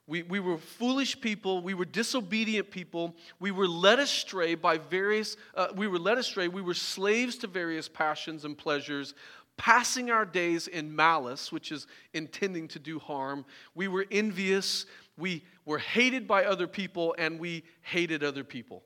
We, 0.08 0.24
we 0.24 0.40
were 0.40 0.58
foolish 0.58 1.20
people. 1.22 1.62
We 1.62 1.74
were 1.74 1.86
disobedient 1.86 2.72
people. 2.72 3.16
We 3.40 3.52
were 3.52 3.68
led 3.68 4.00
astray 4.00 4.56
by 4.56 4.78
various, 4.78 5.38
uh, 5.56 5.68
we 5.76 5.88
were 5.88 6.00
led 6.00 6.18
astray. 6.18 6.48
We 6.48 6.62
were 6.62 6.74
slaves 6.74 7.38
to 7.38 7.48
various 7.48 7.88
passions 7.88 8.44
and 8.44 8.58
pleasures, 8.58 9.14
passing 9.58 10.10
our 10.10 10.26
days 10.26 10.68
in 10.68 10.96
malice, 10.96 11.52
which 11.52 11.72
is 11.72 11.88
intending 12.14 12.68
to 12.70 12.80
do 12.80 13.00
harm. 13.00 13.46
We 13.76 13.88
were 13.88 14.06
envious. 14.12 14.86
We 15.18 15.44
were 15.66 15.78
hated 15.78 16.28
by 16.28 16.46
other 16.46 16.68
people, 16.68 17.16
and 17.18 17.40
we 17.40 17.64
hated 17.82 18.24
other 18.24 18.44
people. 18.44 18.84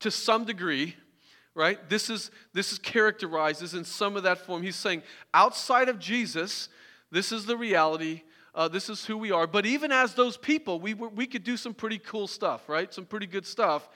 To 0.00 0.10
some 0.10 0.44
degree, 0.44 0.96
right? 1.54 1.88
This 1.88 2.10
is, 2.10 2.30
this 2.52 2.72
is 2.72 2.78
characterized 2.78 3.62
as 3.62 3.74
in 3.74 3.84
some 3.84 4.16
of 4.16 4.24
that 4.24 4.38
form. 4.38 4.62
He's 4.62 4.76
saying, 4.76 5.02
outside 5.32 5.88
of 5.88 5.98
Jesus, 5.98 6.68
this 7.10 7.32
is 7.32 7.46
the 7.46 7.56
reality 7.56 8.22
uh, 8.54 8.68
this 8.68 8.88
is 8.88 9.04
who 9.04 9.16
we 9.16 9.30
are. 9.30 9.46
But 9.46 9.66
even 9.66 9.92
as 9.92 10.14
those 10.14 10.36
people, 10.36 10.80
we, 10.80 10.94
we 10.94 11.26
could 11.26 11.44
do 11.44 11.56
some 11.56 11.74
pretty 11.74 11.98
cool 11.98 12.26
stuff, 12.26 12.68
right? 12.68 12.92
Some 12.92 13.06
pretty 13.06 13.26
good 13.26 13.46
stuff. 13.46 13.88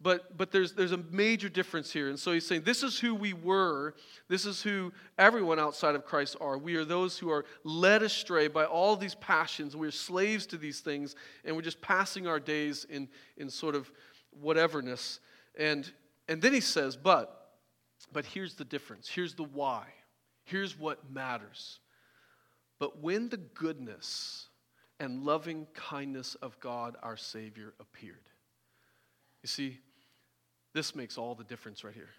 But, 0.00 0.36
but 0.36 0.50
there's, 0.50 0.72
there's 0.72 0.92
a 0.92 0.98
major 0.98 1.48
difference 1.48 1.90
here. 1.90 2.10
And 2.10 2.18
so 2.18 2.32
he's 2.32 2.46
saying, 2.46 2.62
this 2.62 2.82
is 2.82 2.98
who 2.98 3.14
we 3.14 3.32
were. 3.32 3.94
This 4.28 4.44
is 4.44 4.60
who 4.60 4.92
everyone 5.16 5.58
outside 5.58 5.94
of 5.94 6.04
Christ 6.04 6.36
are. 6.40 6.58
We 6.58 6.76
are 6.76 6.84
those 6.84 7.16
who 7.16 7.30
are 7.30 7.46
led 7.62 8.02
astray 8.02 8.48
by 8.48 8.66
all 8.66 8.96
these 8.96 9.14
passions. 9.14 9.74
We're 9.76 9.90
slaves 9.90 10.46
to 10.46 10.58
these 10.58 10.80
things, 10.80 11.14
and 11.44 11.56
we're 11.56 11.62
just 11.62 11.80
passing 11.80 12.26
our 12.26 12.40
days 12.40 12.84
in, 12.90 13.08
in 13.38 13.48
sort 13.48 13.74
of 13.74 13.90
whateverness. 14.42 15.20
And, 15.56 15.90
and 16.28 16.42
then 16.42 16.52
he 16.52 16.60
says, 16.60 16.96
but, 16.96 17.52
but 18.12 18.26
here's 18.26 18.56
the 18.56 18.64
difference. 18.64 19.08
Here's 19.08 19.34
the 19.34 19.44
why. 19.44 19.86
Here's 20.42 20.78
what 20.78 21.10
matters. 21.10 21.78
But 22.78 23.00
when 23.00 23.28
the 23.28 23.36
goodness 23.36 24.48
and 25.00 25.24
loving 25.24 25.66
kindness 25.74 26.34
of 26.36 26.58
God 26.60 26.96
our 27.02 27.16
Savior 27.16 27.74
appeared, 27.80 28.28
you 29.42 29.48
see, 29.48 29.78
this 30.72 30.94
makes 30.94 31.18
all 31.18 31.34
the 31.34 31.44
difference 31.44 31.84
right 31.84 31.94
here. 31.94 32.10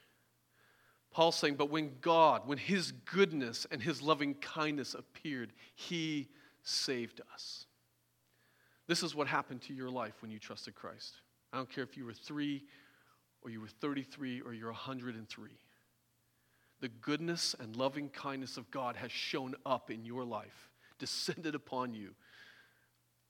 Paul's 1.12 1.36
saying, 1.36 1.56
but 1.56 1.70
when 1.70 1.92
God, 2.02 2.48
when 2.48 2.58
His 2.58 2.92
goodness 2.92 3.66
and 3.72 3.82
His 3.82 4.02
loving 4.02 4.34
kindness 4.36 4.94
appeared, 4.94 5.54
He 5.76 6.30
saved 6.64 7.22
us. 7.34 7.66
This 8.88 9.02
is 9.02 9.16
what 9.16 9.28
happened 9.28 9.62
to 9.64 9.74
your 9.74 9.90
life 9.90 10.22
when 10.22 10.30
you 10.30 10.40
trusted 10.40 10.76
Christ. 10.76 11.16
I 11.54 11.58
don't 11.58 11.70
care 11.70 11.84
if 11.84 11.98
you 11.98 12.06
were 12.06 12.14
three 12.14 12.64
or 13.42 13.50
you 13.50 13.62
were 13.62 13.68
33 13.68 14.42
or 14.42 14.54
you're 14.54 14.72
103 14.72 15.50
the 16.86 16.90
goodness 17.02 17.56
and 17.60 17.76
loving 17.76 18.10
kindness 18.10 18.58
of 18.58 18.70
God 18.70 18.96
has 18.96 19.12
shown 19.12 19.56
up 19.66 19.90
in 19.90 20.06
your 20.06 20.24
life, 20.24 20.70
descended 21.00 21.56
upon 21.56 21.96
you, 21.96 22.12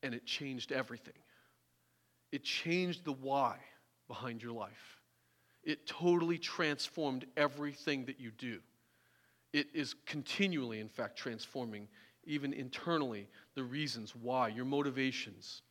and 0.03 0.13
it 0.13 0.25
changed 0.25 0.73
everything. 0.73 1.13
It 2.33 2.43
changed 2.43 3.05
the 3.05 3.13
why 3.13 3.55
behind 4.09 4.43
your 4.43 4.51
life. 4.51 4.99
It 5.63 5.87
totally 5.87 6.37
transformed 6.37 7.27
everything 7.37 8.03
that 8.07 8.19
you 8.19 8.31
do. 8.31 8.59
It 9.53 9.67
is 9.73 9.95
continually, 10.05 10.81
in 10.81 10.89
fact, 10.89 11.17
transforming, 11.17 11.87
even 12.25 12.51
internally, 12.51 13.29
the 13.53 13.63
reasons 13.63 14.13
why, 14.13 14.49
your 14.49 14.65
motivations. 14.65 15.61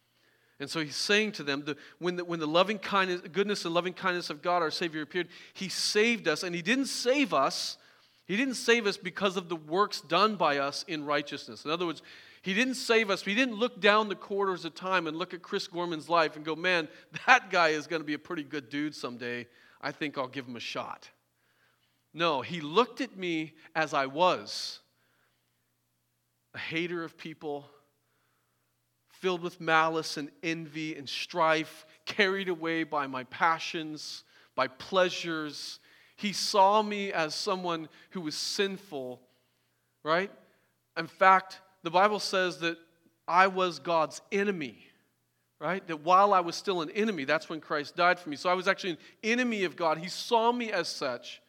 And 0.60 0.70
so 0.70 0.80
he's 0.80 0.96
saying 0.96 1.32
to 1.32 1.42
them, 1.42 1.64
the, 1.64 1.76
when, 1.98 2.16
the, 2.16 2.24
when 2.24 2.38
the 2.38 2.46
loving 2.46 2.78
kindness, 2.78 3.20
goodness 3.32 3.64
and 3.64 3.74
loving 3.74 3.92
kindness 3.92 4.30
of 4.30 4.40
God, 4.40 4.62
our 4.62 4.70
Savior, 4.70 5.02
appeared, 5.02 5.28
he 5.52 5.68
saved 5.68 6.28
us. 6.28 6.42
And 6.42 6.54
he 6.54 6.62
didn't 6.62 6.86
save 6.86 7.34
us. 7.34 7.76
He 8.26 8.36
didn't 8.36 8.54
save 8.54 8.86
us 8.86 8.96
because 8.96 9.36
of 9.36 9.48
the 9.48 9.56
works 9.56 10.00
done 10.00 10.36
by 10.36 10.58
us 10.58 10.84
in 10.86 11.04
righteousness. 11.04 11.64
In 11.64 11.70
other 11.70 11.86
words, 11.86 12.02
he 12.42 12.54
didn't 12.54 12.74
save 12.74 13.10
us. 13.10 13.22
He 13.22 13.34
didn't 13.34 13.56
look 13.56 13.80
down 13.80 14.08
the 14.08 14.14
corridors 14.14 14.64
of 14.64 14.74
time 14.74 15.06
and 15.06 15.16
look 15.16 15.34
at 15.34 15.42
Chris 15.42 15.66
Gorman's 15.66 16.08
life 16.08 16.36
and 16.36 16.44
go, 16.44 16.54
man, 16.54 16.88
that 17.26 17.50
guy 17.50 17.70
is 17.70 17.86
going 17.86 18.00
to 18.00 18.06
be 18.06 18.14
a 18.14 18.18
pretty 18.18 18.42
good 18.44 18.68
dude 18.68 18.94
someday. 18.94 19.46
I 19.80 19.92
think 19.92 20.16
I'll 20.16 20.28
give 20.28 20.46
him 20.46 20.56
a 20.56 20.60
shot. 20.60 21.08
No, 22.12 22.42
he 22.42 22.60
looked 22.60 23.00
at 23.00 23.16
me 23.16 23.54
as 23.74 23.92
I 23.92 24.06
was 24.06 24.80
a 26.54 26.58
hater 26.58 27.02
of 27.02 27.18
people, 27.18 27.68
filled 29.24 29.40
with 29.40 29.58
malice 29.58 30.18
and 30.18 30.30
envy 30.42 30.94
and 30.94 31.08
strife, 31.08 31.86
carried 32.04 32.50
away 32.50 32.84
by 32.84 33.06
my 33.06 33.24
passions, 33.24 34.22
by 34.54 34.68
pleasures. 34.68 35.80
He 36.14 36.34
saw 36.34 36.82
me 36.82 37.10
as 37.10 37.34
someone 37.34 37.88
who 38.10 38.20
was 38.20 38.34
sinful, 38.34 39.22
right? 40.02 40.30
In 40.98 41.06
fact, 41.06 41.62
the 41.82 41.90
Bible 41.90 42.18
says 42.18 42.58
that 42.58 42.76
I 43.26 43.46
was 43.46 43.78
God's 43.78 44.20
enemy, 44.30 44.76
right? 45.58 45.86
That 45.86 46.02
while 46.02 46.34
I 46.34 46.40
was 46.40 46.54
still 46.54 46.82
an 46.82 46.90
enemy, 46.90 47.24
that's 47.24 47.48
when 47.48 47.62
Christ 47.62 47.96
died 47.96 48.20
for 48.20 48.28
me. 48.28 48.36
So 48.36 48.50
I 48.50 48.54
was 48.54 48.68
actually 48.68 48.90
an 48.90 48.98
enemy 49.22 49.64
of 49.64 49.74
God. 49.74 49.96
He 49.96 50.10
saw 50.10 50.52
me 50.52 50.70
as 50.70 50.86
such. 50.86 51.40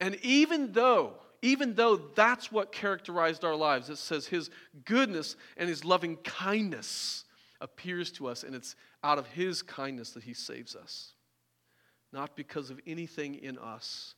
And 0.00 0.16
even 0.24 0.72
though 0.72 1.12
even 1.42 1.74
though 1.74 1.96
that's 1.96 2.50
what 2.50 2.72
characterized 2.72 3.44
our 3.44 3.54
lives, 3.54 3.90
it 3.90 3.98
says 3.98 4.26
His 4.26 4.50
goodness 4.84 5.36
and 5.56 5.68
His 5.68 5.84
loving 5.84 6.16
kindness 6.16 7.24
appears 7.60 8.10
to 8.12 8.28
us, 8.28 8.42
and 8.42 8.54
it's 8.54 8.76
out 9.02 9.18
of 9.18 9.26
His 9.28 9.62
kindness 9.62 10.10
that 10.10 10.24
He 10.24 10.34
saves 10.34 10.74
us. 10.74 11.12
Not 12.12 12.36
because 12.36 12.70
of 12.70 12.80
anything 12.86 13.34
in 13.34 13.58
us, 13.58 14.14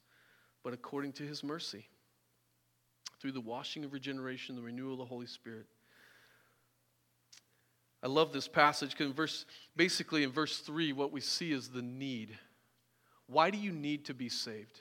but 0.62 0.72
according 0.72 1.12
to 1.14 1.22
His 1.22 1.42
mercy. 1.42 1.88
Through 3.20 3.32
the 3.32 3.40
washing 3.40 3.84
of 3.84 3.92
regeneration, 3.92 4.54
the 4.54 4.62
renewal 4.62 4.92
of 4.92 4.98
the 4.98 5.04
Holy 5.04 5.26
Spirit. 5.26 5.66
I 8.02 8.06
love 8.06 8.32
this 8.32 8.46
passage 8.46 8.96
because 8.96 9.12
verse, 9.12 9.44
basically 9.74 10.22
in 10.22 10.30
verse 10.30 10.58
3, 10.58 10.92
what 10.92 11.10
we 11.10 11.20
see 11.20 11.52
is 11.52 11.68
the 11.68 11.82
need. 11.82 12.38
Why 13.26 13.50
do 13.50 13.58
you 13.58 13.72
need 13.72 14.04
to 14.04 14.14
be 14.14 14.28
saved? 14.28 14.80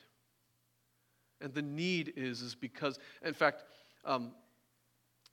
And 1.42 1.54
the 1.54 1.62
need 1.62 2.14
is, 2.16 2.42
is 2.42 2.56
because, 2.56 3.00
in 3.24 3.34
fact, 3.34 3.64
um, 4.06 4.32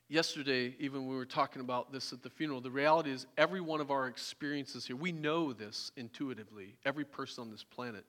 yesterday, 0.08 0.74
even 0.78 1.06
we 1.06 1.16
were 1.16 1.24
talking 1.24 1.60
about 1.60 1.92
this 1.92 2.12
at 2.12 2.22
the 2.22 2.30
funeral, 2.30 2.60
the 2.60 2.70
reality 2.70 3.10
is 3.10 3.26
every 3.38 3.60
one 3.60 3.80
of 3.80 3.90
our 3.90 4.06
experiences 4.06 4.86
here, 4.86 4.96
we 4.96 5.12
know 5.12 5.52
this 5.52 5.92
intuitively, 5.96 6.76
every 6.84 7.04
person 7.04 7.42
on 7.42 7.50
this 7.50 7.64
planet. 7.64 8.04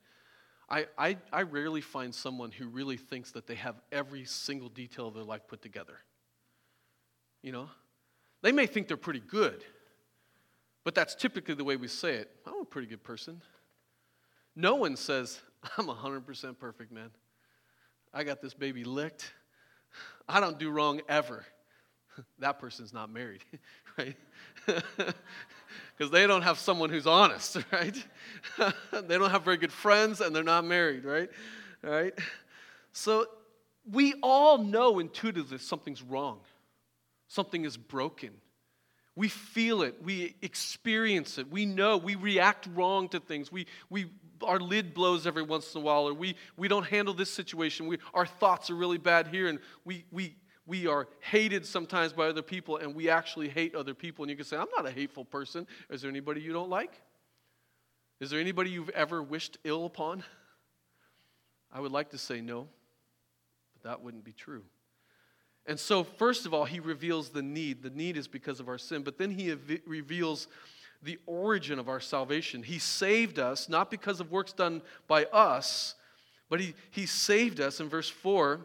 I, 0.69 0.88
I, 0.97 1.17
I 1.31 1.43
rarely 1.43 1.81
find 1.81 2.13
someone 2.13 2.51
who 2.51 2.67
really 2.67 2.97
thinks 2.97 3.31
that 3.31 3.47
they 3.47 3.55
have 3.55 3.75
every 3.91 4.25
single 4.25 4.69
detail 4.69 5.08
of 5.08 5.13
their 5.13 5.23
life 5.23 5.41
put 5.47 5.62
together. 5.62 5.99
You 7.43 7.51
know? 7.51 7.69
They 8.41 8.51
may 8.51 8.65
think 8.65 8.88
they're 8.88 8.97
pretty 8.97 9.21
good, 9.21 9.63
but 10.84 10.95
that's 10.95 11.15
typically 11.15 11.55
the 11.55 11.63
way 11.63 11.77
we 11.77 11.88
say 11.88 12.15
it. 12.15 12.31
I'm 12.45 12.62
a 12.62 12.65
pretty 12.65 12.88
good 12.88 13.03
person. 13.03 13.41
No 14.55 14.75
one 14.75 14.95
says, 14.95 15.41
I'm 15.77 15.88
100% 15.88 16.58
perfect, 16.58 16.91
man. 16.91 17.12
I 18.15 18.23
got 18.23 18.41
this 18.41 18.54
baby 18.54 18.86
licked. 18.86 19.30
I 20.28 20.39
don't 20.39 20.58
do 20.58 20.71
wrong 20.71 21.01
ever. 21.10 21.45
that 22.39 22.60
person's 22.60 22.93
not 22.93 23.12
married, 23.12 23.43
right? 23.97 24.15
because 24.65 26.12
they 26.12 26.25
don't 26.25 26.41
have 26.41 26.58
someone 26.58 26.89
who's 26.89 27.06
honest, 27.06 27.58
right? 27.73 28.06
they 28.93 29.17
don't 29.17 29.32
have 29.32 29.43
very 29.43 29.58
good 29.58 29.71
friends 29.71 30.21
and 30.21 30.34
they're 30.34 30.43
not 30.43 30.63
married, 30.63 31.04
right? 31.04 31.30
Right? 31.84 32.17
So 32.93 33.28
we 33.91 34.13
all 34.23 34.60
know 34.60 34.99
intuitively 34.99 35.58
something's 35.58 36.01
wrong, 36.01 36.39
something 37.28 37.65
is 37.65 37.75
broken. 37.75 38.32
We 39.17 39.30
feel 39.30 39.82
it, 39.82 39.95
we 40.04 40.36
experience 40.41 41.38
it, 41.38 41.49
we 41.49 41.65
know, 41.65 41.97
we 41.97 42.15
react 42.15 42.67
wrong 42.73 43.08
to 43.10 43.19
things. 43.19 43.49
We, 43.51 43.65
we, 43.89 44.08
our 44.43 44.60
lid 44.60 44.93
blows 44.93 45.26
every 45.28 45.43
once 45.43 45.74
in 45.74 45.82
a 45.82 45.84
while, 45.84 46.08
or 46.08 46.13
we, 46.13 46.36
we 46.58 46.67
don't 46.67 46.86
handle 46.86 47.13
this 47.13 47.32
situation. 47.32 47.88
We, 47.88 47.98
our 48.13 48.26
thoughts 48.26 48.69
are 48.69 48.76
really 48.76 48.98
bad 48.98 49.28
here, 49.28 49.48
and 49.48 49.60
we, 49.84 50.06
we, 50.12 50.36
we 50.65 50.88
are 50.88 51.08
hated 51.19 51.65
sometimes 51.65 52.13
by 52.13 52.28
other 52.28 52.41
people, 52.41 52.78
and 52.78 52.95
we 52.95 53.10
actually 53.10 53.50
hate 53.50 53.76
other 53.76 53.93
people. 53.93 54.24
And 54.24 54.30
you 54.30 54.36
can 54.36 54.45
say, 54.45 54.58
I'm 54.58 54.67
not 54.76 54.86
a 54.86 54.91
hateful 54.91 55.26
person. 55.26 55.67
Is 55.89 56.02
there 56.02 56.10
anybody 56.10 56.41
you 56.41 56.54
don't 56.54 56.69
like? 56.69 57.02
Is 58.19 58.30
there 58.30 58.39
anybody 58.39 58.69
you've 58.69 58.89
ever 58.89 59.21
wished 59.21 59.58
ill 59.63 59.86
upon? 59.86 60.24
I 61.71 61.80
would 61.80 61.91
like 61.91 62.12
to 62.12 62.17
say 62.17 62.41
no, 62.41 62.67
but 63.74 63.89
that 63.89 64.02
wouldn't 64.02 64.24
be 64.24 64.32
true. 64.32 64.63
And 65.67 65.80
so, 65.80 66.04
first 66.04 66.45
of 66.45 66.54
all, 66.54 66.65
he 66.65 66.80
reveals 66.80 67.30
the 67.30 67.41
need. 67.41 67.82
The 67.82 67.89
need 67.89 68.17
is 68.17 68.28
because 68.28 68.60
of 68.60 68.69
our 68.69 68.78
sin, 68.78 69.02
but 69.02 69.17
then 69.17 69.32
he 69.32 69.54
reveals 69.86 70.48
the 71.06 71.20
origin 71.28 71.80
of 71.80 71.88
our 71.88 72.00
salvation. 72.00 72.63
He 72.63 72.80
saved 72.80 73.39
us 73.39 73.70
not 73.70 73.89
because 73.89 74.20
of 74.20 74.32
works 74.32 74.52
done 74.52 74.82
by 75.08 75.26
us, 75.26 75.96
but 76.50 76.60
he, 76.60 76.74
he 76.91 77.06
saved 77.06 77.62
us 77.62 77.80
in 77.80 77.88
verse 77.88 78.10
4. 78.10 78.60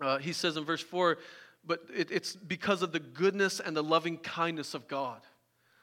Uh, 0.00 0.18
he 0.18 0.32
says 0.32 0.56
in 0.56 0.64
verse 0.64 0.80
4, 0.80 1.18
but 1.64 1.80
it, 1.94 2.10
it's 2.10 2.34
because 2.34 2.82
of 2.82 2.92
the 2.92 3.00
goodness 3.00 3.60
and 3.60 3.76
the 3.76 3.82
loving 3.82 4.16
kindness 4.16 4.74
of 4.74 4.88
God. 4.88 5.20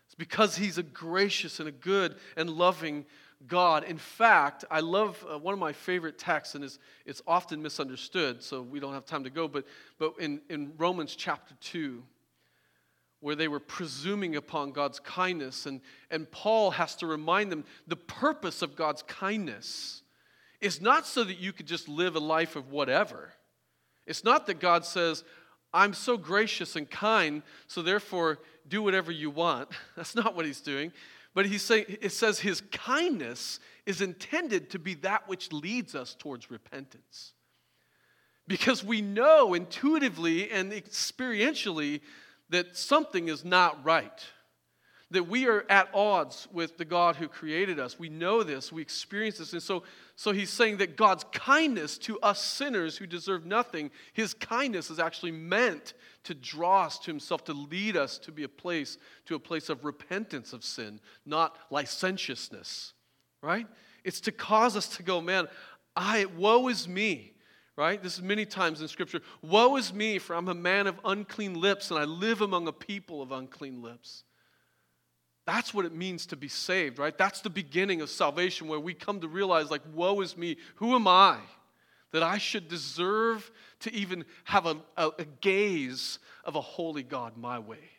It's 0.08 0.16
because 0.16 0.56
he's 0.56 0.78
a 0.78 0.84
gracious 0.84 1.60
and 1.60 1.70
a 1.70 1.72
good 1.72 2.16
and 2.36 2.50
loving 2.50 3.06
God. 3.48 3.84
In 3.84 3.98
fact, 3.98 4.66
I 4.72 4.80
love 4.80 5.24
uh, 5.30 5.38
one 5.38 5.54
of 5.54 5.60
my 5.60 5.74
favorite 5.74 6.18
texts, 6.18 6.56
and 6.56 6.64
it's, 6.64 6.80
it's 7.06 7.22
often 7.28 7.62
misunderstood, 7.62 8.42
so 8.42 8.62
we 8.62 8.80
don't 8.80 8.94
have 8.94 9.06
time 9.06 9.24
to 9.24 9.30
go, 9.30 9.48
but, 9.48 9.66
but 10.00 10.14
in, 10.20 10.42
in 10.50 10.74
Romans 10.78 11.16
chapter 11.16 11.54
2, 11.62 12.02
where 13.26 13.36
they 13.36 13.48
were 13.48 13.60
presuming 13.60 14.36
upon 14.36 14.72
God's 14.72 15.00
kindness, 15.00 15.66
and, 15.66 15.82
and 16.12 16.30
Paul 16.30 16.70
has 16.70 16.96
to 16.98 17.08
remind 17.08 17.52
them 17.52 17.64
the 17.88 17.96
purpose 17.96 18.62
of 18.62 18.76
God's 18.76 19.02
kindness 19.02 20.04
is 20.62 20.80
not 20.80 21.08
so 21.08 21.24
that 21.24 21.40
you 21.40 21.52
could 21.52 21.66
just 21.66 21.90
live 21.90 22.16
a 22.16 22.20
life 22.20 22.56
of 22.56 22.70
whatever. 22.70 23.34
It's 24.06 24.24
not 24.24 24.46
that 24.46 24.60
God 24.60 24.86
says, 24.86 25.24
I'm 25.74 25.96
so 25.96 26.18
gracious 26.18 26.76
and 26.76 26.88
kind, 26.88 27.42
so 27.66 27.82
therefore 27.82 28.38
do 28.68 28.84
whatever 28.84 29.12
you 29.12 29.32
want. 29.32 29.70
That's 29.96 30.14
not 30.14 30.36
what 30.36 30.46
he's 30.46 30.62
doing. 30.62 30.94
But 31.34 31.48
he's 31.48 31.64
saying, 31.64 31.98
it 32.02 32.12
says 32.12 32.38
his 32.38 32.62
kindness 32.72 33.60
is 33.88 34.02
intended 34.02 34.70
to 34.70 34.78
be 34.78 34.94
that 34.98 35.28
which 35.28 35.52
leads 35.52 35.96
us 35.96 36.14
towards 36.14 36.52
repentance. 36.52 37.34
Because 38.48 38.84
we 38.84 39.02
know 39.02 39.56
intuitively 39.56 40.52
and 40.52 40.72
experientially 40.72 42.02
that 42.50 42.78
something 42.78 43.28
is 43.28 43.44
not 43.44 43.84
right 43.84 44.24
that 45.12 45.28
we 45.28 45.48
are 45.48 45.66
at 45.70 45.88
odds 45.94 46.48
with 46.52 46.78
the 46.78 46.86
God 46.86 47.16
who 47.16 47.28
created 47.28 47.80
us. 47.80 48.00
We 48.00 48.10
know 48.10 48.44
this, 48.44 48.72
we 48.72 48.82
experience 48.82 49.38
this. 49.38 49.54
And 49.54 49.62
so, 49.62 49.84
so 50.16 50.32
he's 50.32 50.50
saying 50.50 50.78
that 50.78 50.98
God's 50.98 51.24
kindness 51.32 51.98
to 52.00 52.20
us 52.22 52.42
sinners 52.42 52.98
who 52.98 53.06
deserve 53.06 53.46
nothing, 53.46 53.92
his 54.14 54.34
kindness 54.34 54.90
is 54.90 55.00
actually 55.00 55.32
meant 55.32 55.94
to 56.24 56.34
draw 56.34 56.86
us 56.86 56.98
to 57.00 57.12
himself, 57.12 57.44
to 57.46 57.54
lead 57.54 57.96
us 57.96 58.18
to 58.20 58.32
be 58.32 58.44
a 58.44 58.50
place, 58.50 58.98
to 59.26 59.36
a 59.36 59.40
place 59.40 59.70
of 59.70 59.86
repentance 59.86 60.54
of 60.54 60.64
sin, 60.64 61.00
not 61.26 61.56
licentiousness, 61.70 62.94
right? 63.44 63.68
It's 64.04 64.22
to 64.22 64.32
cause 64.32 64.76
us 64.76 64.88
to 64.98 65.04
go, 65.04 65.22
man, 65.22 65.48
I, 65.96 66.26
woe 66.26 66.68
is 66.68 66.88
me 66.88 67.35
right? 67.78 68.02
This 68.02 68.16
is 68.16 68.22
many 68.22 68.46
times 68.46 68.82
in 68.82 68.88
Scripture. 68.88 69.22
Woe 69.42 69.76
is 69.76 69.94
me, 69.94 70.20
for 70.20 70.36
I'm 70.36 70.48
a 70.48 70.54
man 70.54 70.88
of 70.88 71.00
unclean 71.04 71.60
lips, 71.60 71.92
and 71.92 72.00
I 72.00 72.06
live 72.06 72.42
among 72.42 72.68
a 72.68 72.72
people 72.72 73.22
of 73.22 73.32
unclean 73.32 73.82
lips. 73.82 74.24
That's 75.46 75.74
what 75.74 75.86
it 75.86 75.94
means 75.94 76.26
to 76.28 76.36
be 76.36 76.48
saved, 76.48 76.98
right? 76.98 77.16
That's 77.16 77.42
the 77.42 77.50
beginning 77.50 78.02
of 78.02 78.10
salvation 78.10 78.68
where 78.68 78.80
we 78.80 78.94
come 78.94 79.20
to 79.22 79.28
realize, 79.28 79.70
like, 79.70 79.84
woe 79.94 80.22
is 80.22 80.36
me. 80.36 80.58
Who 80.76 80.96
am 80.96 81.08
I 81.08 81.38
that 82.12 82.24
I 82.24 82.38
should 82.38 82.68
deserve 82.68 83.52
to 83.82 83.94
even 83.94 84.26
have 84.46 84.66
a, 84.66 84.78
a, 84.98 85.12
a 85.20 85.26
gaze 85.42 86.20
of 86.46 86.56
a 86.56 86.62
holy 86.62 87.04
God 87.04 87.38
my 87.38 87.60
way? 87.60 87.90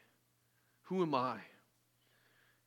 Who 0.85 1.03
am 1.03 1.15
I? 1.15 1.39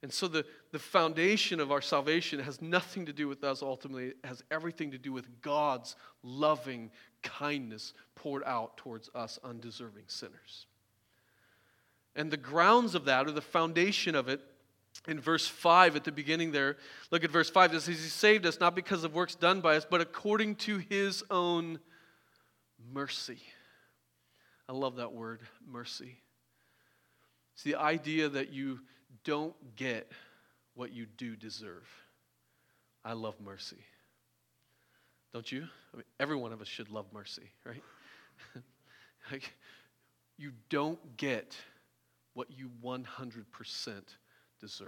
And 0.02 0.14
so 0.14 0.28
the, 0.28 0.46
the 0.72 0.80
foundation 0.80 1.60
of 1.60 1.72
our 1.72 1.82
salvation 1.82 2.40
has 2.40 2.62
nothing 2.62 3.06
to 3.06 3.14
do 3.14 3.28
with 3.28 3.44
us 3.44 3.62
ultimately. 3.62 4.08
It 4.08 4.18
has 4.24 4.44
everything 4.50 4.92
to 4.92 4.98
do 4.98 5.12
with 5.12 5.42
God's 5.42 5.96
loving 6.24 6.92
kindness 7.22 7.94
poured 8.16 8.44
out 8.46 8.78
towards 8.78 9.10
us 9.14 9.40
undeserving 9.44 10.06
sinners. 10.08 10.68
And 12.16 12.32
the 12.32 12.38
grounds 12.38 12.96
of 12.96 13.06
that, 13.06 13.28
or 13.28 13.32
the 13.32 13.42
foundation 13.42 14.16
of 14.16 14.30
it, 14.30 14.42
in 15.08 15.20
verse 15.20 15.48
5 15.48 15.96
at 15.96 16.04
the 16.04 16.12
beginning 16.12 16.52
there. 16.52 16.78
Look 17.12 17.24
at 17.24 17.32
verse 17.32 17.50
5. 17.50 17.74
It 17.74 17.82
says, 17.82 17.88
He 17.88 17.96
saved 17.96 18.46
us 18.46 18.60
not 18.60 18.76
because 18.76 19.04
of 19.04 19.14
works 19.14 19.36
done 19.36 19.62
by 19.62 19.76
us, 19.76 19.86
but 19.90 20.02
according 20.02 20.56
to 20.56 20.78
His 20.78 21.24
own 21.30 21.80
mercy. 22.94 23.40
I 24.68 24.74
love 24.74 24.98
that 24.98 25.14
word, 25.14 25.42
mercy. 25.66 26.18
It's 27.60 27.66
the 27.66 27.76
idea 27.76 28.30
that 28.30 28.54
you 28.54 28.80
don't 29.26 29.54
get 29.76 30.10
what 30.76 30.94
you 30.94 31.06
do 31.18 31.36
deserve. 31.36 31.90
I 33.04 33.12
love 33.12 33.36
mercy. 33.44 33.84
Don't 35.34 35.52
you? 35.52 35.68
I 35.94 35.98
mean, 35.98 36.06
every 36.22 36.38
one 36.38 36.54
of 36.54 36.62
us 36.62 36.70
should 36.70 36.90
love 36.90 37.08
mercy, 37.12 37.52
right? 37.66 37.84
like, 39.32 39.52
you 40.38 40.54
don't 40.70 41.18
get 41.18 41.54
what 42.34 42.48
you 42.50 42.70
100% 42.82 43.04
deserve. 44.62 44.88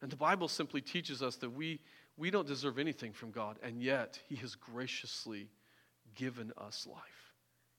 And 0.00 0.12
the 0.12 0.16
Bible 0.16 0.46
simply 0.46 0.80
teaches 0.80 1.24
us 1.24 1.34
that 1.38 1.50
we, 1.50 1.80
we 2.16 2.30
don't 2.30 2.46
deserve 2.46 2.78
anything 2.78 3.12
from 3.12 3.32
God, 3.32 3.58
and 3.64 3.82
yet 3.82 4.20
He 4.28 4.36
has 4.36 4.54
graciously 4.54 5.48
given 6.14 6.52
us 6.56 6.86
life. 6.88 7.13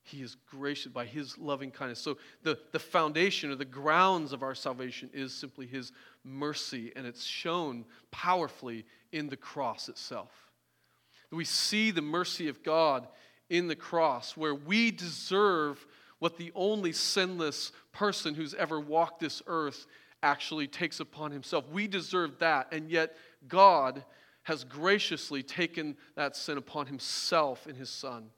He 0.06 0.22
is 0.22 0.36
gracious 0.50 0.92
by 0.92 1.06
His 1.06 1.38
loving 1.38 1.72
kindness. 1.72 2.00
So, 2.00 2.18
the, 2.44 2.60
the 2.72 2.80
foundation 2.80 3.50
or 3.50 3.56
the 3.56 3.66
grounds 3.66 4.34
of 4.34 4.44
our 4.44 4.54
salvation 4.54 5.10
is 5.14 5.34
simply 5.34 5.66
His 5.66 5.92
mercy, 6.24 6.94
and 6.96 7.08
it's 7.08 7.24
shown 7.24 7.86
powerfully 8.12 8.86
in 9.12 9.30
the 9.30 9.38
cross 9.38 9.90
itself. 9.90 10.30
We 11.32 11.44
see 11.44 11.90
the 11.90 12.04
mercy 12.04 12.48
of 12.48 12.64
God 12.64 13.08
in 13.50 13.68
the 13.68 13.76
cross, 13.76 14.38
where 14.38 14.56
we 14.56 14.92
deserve 14.92 15.86
what 16.20 16.38
the 16.38 16.52
only 16.56 16.92
sinless 16.92 17.72
person 17.92 18.36
who's 18.36 18.54
ever 18.54 18.80
walked 18.80 19.20
this 19.20 19.42
earth 19.48 19.88
actually 20.22 20.68
takes 20.68 21.00
upon 21.00 21.32
himself. 21.32 21.68
We 21.72 21.88
deserve 21.88 22.40
that, 22.40 22.68
and 22.72 22.90
yet 22.90 23.16
God 23.48 24.04
has 24.44 24.64
graciously 24.64 25.42
taken 25.42 25.98
that 26.16 26.36
sin 26.36 26.58
upon 26.58 26.86
himself 26.86 27.66
in 27.66 27.76
his 27.76 27.90
Son, 27.90 28.30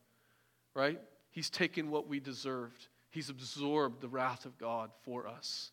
right? 0.73 0.99
He's 1.37 1.51
taken 1.51 1.91
what 1.91 2.07
we 2.07 2.19
deserved, 2.19 2.87
he's 3.11 3.29
absorbed 3.29 4.01
the 4.01 4.07
wrath 4.07 4.45
of 4.45 4.57
God 4.57 4.89
for 5.03 5.27
us. 5.27 5.69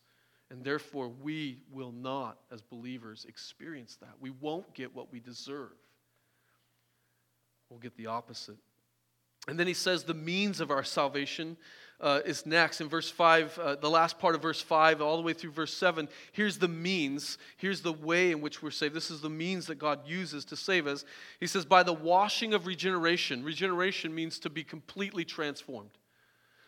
And 0.51 0.63
therefore, 0.63 1.09
we 1.09 1.63
will 1.73 1.91
not, 1.91 2.37
as 2.53 2.61
believers, 2.61 3.25
experience 3.27 3.97
that. 4.03 4.11
We 4.21 4.29
won't 4.29 4.75
get 4.75 4.95
what 4.95 5.11
we 5.11 5.21
deserve. 5.21 5.73
We'll 7.71 7.79
get 7.79 7.97
the 7.97 8.09
opposite. 8.09 8.59
And 9.49 9.59
then 9.59 9.67
he 9.67 9.73
says 9.73 10.05
the 10.05 10.13
means 10.13 10.61
of 10.61 10.71
our 10.71 10.85
salvation 10.85 11.57
uh, 12.01 12.21
is 12.25 12.45
next 12.45 12.81
in 12.81 12.89
verse 12.89 13.11
5, 13.11 13.59
uh, 13.59 13.75
the 13.77 13.89
last 13.89 14.19
part 14.19 14.35
of 14.35 14.43
verse 14.43 14.61
5, 14.61 15.01
all 15.01 15.17
the 15.17 15.23
way 15.23 15.33
through 15.33 15.53
verse 15.53 15.73
7. 15.75 16.09
Here's 16.33 16.59
the 16.59 16.69
means. 16.69 17.39
Here's 17.57 17.81
the 17.81 17.93
way 17.93 18.31
in 18.31 18.41
which 18.41 18.63
we're 18.63 18.71
saved. 18.71 18.95
This 18.95 19.11
is 19.11 19.21
the 19.21 19.31
means 19.31 19.67
that 19.67 19.77
God 19.77 20.07
uses 20.07 20.45
to 20.47 20.57
save 20.57 20.87
us. 20.87 21.05
He 21.41 21.47
says, 21.47 21.65
by 21.65 21.83
the 21.83 21.93
washing 21.93 22.53
of 22.53 22.67
regeneration. 22.67 23.45
Regeneration 23.45 24.15
means 24.15 24.39
to 24.41 24.51
be 24.51 24.65
completely 24.65 25.25
transformed. 25.25 25.91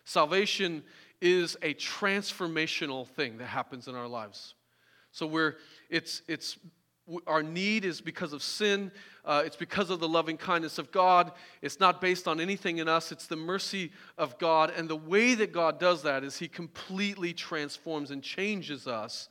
Salvation 0.04 0.84
is 1.20 1.56
a 1.62 1.74
transformational 1.74 3.06
thing 3.08 3.38
that 3.38 3.46
happens 3.46 3.88
in 3.88 3.94
our 3.94 4.06
lives. 4.06 4.54
So 5.12 5.26
we're, 5.26 5.56
it's, 5.90 6.22
it's 6.28 6.58
our 7.26 7.42
need 7.42 7.84
is 7.84 8.00
because 8.00 8.32
of 8.32 8.42
sin. 8.42 8.90
Uh, 9.24 9.42
it's 9.44 9.56
because 9.56 9.90
of 9.90 10.00
the 10.00 10.08
loving 10.08 10.36
kindness 10.36 10.78
of 10.78 10.90
God. 10.90 11.32
It's 11.62 11.78
not 11.78 12.00
based 12.00 12.26
on 12.26 12.40
anything 12.40 12.78
in 12.78 12.88
us. 12.88 13.12
It's 13.12 13.26
the 13.26 13.36
mercy 13.36 13.92
of 14.18 14.38
God. 14.38 14.72
And 14.76 14.88
the 14.88 14.96
way 14.96 15.34
that 15.34 15.52
God 15.52 15.78
does 15.78 16.02
that 16.02 16.24
is 16.24 16.38
He 16.38 16.48
completely 16.48 17.32
transforms 17.32 18.10
and 18.10 18.22
changes 18.22 18.86
us 18.86 19.28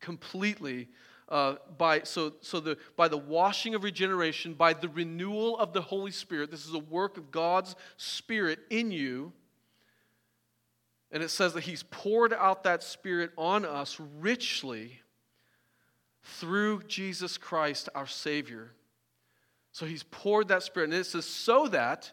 completely 0.00 0.88
uh, 1.28 1.56
by 1.76 2.02
so 2.02 2.34
so 2.40 2.60
the 2.60 2.78
by 2.96 3.08
the 3.08 3.16
washing 3.16 3.74
of 3.74 3.82
regeneration, 3.82 4.54
by 4.54 4.72
the 4.72 4.88
renewal 4.88 5.58
of 5.58 5.72
the 5.72 5.80
Holy 5.80 6.12
Spirit. 6.12 6.52
This 6.52 6.66
is 6.66 6.74
a 6.74 6.78
work 6.78 7.16
of 7.16 7.32
God's 7.32 7.74
Spirit 7.96 8.60
in 8.70 8.92
you. 8.92 9.32
And 11.10 11.22
it 11.22 11.30
says 11.30 11.54
that 11.54 11.64
He's 11.64 11.82
poured 11.84 12.32
out 12.32 12.62
that 12.64 12.84
Spirit 12.84 13.32
on 13.36 13.64
us 13.64 13.98
richly 14.20 15.00
through 16.38 16.82
Jesus 16.88 17.38
Christ, 17.38 17.88
our 17.94 18.06
Savior. 18.06 18.72
So 19.72 19.86
he's 19.86 20.02
poured 20.02 20.48
that 20.48 20.62
Spirit. 20.62 20.90
And 20.90 20.94
it 20.94 21.04
says, 21.04 21.24
so 21.24 21.68
that 21.68 22.12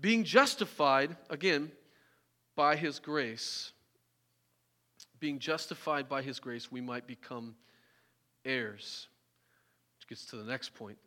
being 0.00 0.24
justified, 0.24 1.16
again, 1.30 1.72
by 2.54 2.76
his 2.76 2.98
grace, 2.98 3.72
being 5.18 5.38
justified 5.38 6.08
by 6.08 6.22
his 6.22 6.38
grace, 6.38 6.70
we 6.70 6.80
might 6.80 7.06
become 7.06 7.54
heirs. 8.44 9.08
Which 9.98 10.08
gets 10.08 10.26
to 10.26 10.36
the 10.36 10.44
next 10.44 10.74
point. 10.74 10.98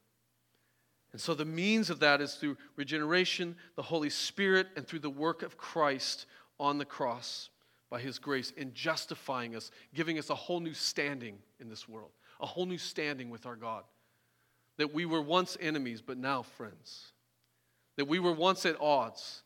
And 1.12 1.22
so 1.22 1.34
the 1.34 1.46
means 1.46 1.90
of 1.90 2.00
that 2.00 2.20
is 2.20 2.36
through 2.36 2.58
regeneration, 2.76 3.56
the 3.76 3.82
Holy 3.82 4.10
Spirit, 4.10 4.68
and 4.76 4.86
through 4.86 5.00
the 5.00 5.10
work 5.10 5.44
of 5.44 5.58
Christ 5.58 6.26
on 6.60 6.78
the 6.78 6.86
cross 6.86 7.50
by 7.90 8.02
his 8.02 8.20
grace 8.20 8.52
in 8.58 8.74
justifying 8.74 9.56
us, 9.56 9.72
giving 9.94 10.18
us 10.18 10.30
a 10.30 10.36
whole 10.36 10.60
new 10.60 10.74
standing 10.74 11.38
in 11.60 11.70
this 11.70 11.88
world, 11.88 12.12
a 12.40 12.46
whole 12.46 12.66
new 12.66 12.78
standing 12.78 13.30
with 13.30 13.46
our 13.46 13.56
God. 13.56 13.84
That 14.78 14.94
we 14.94 15.06
were 15.06 15.22
once 15.22 15.58
enemies, 15.60 16.02
but 16.02 16.18
now 16.18 16.42
friends. 16.42 17.12
That 17.98 18.06
we 18.06 18.20
were 18.20 18.34
once 18.34 18.66
at 18.66 18.80
odds. 18.80 19.44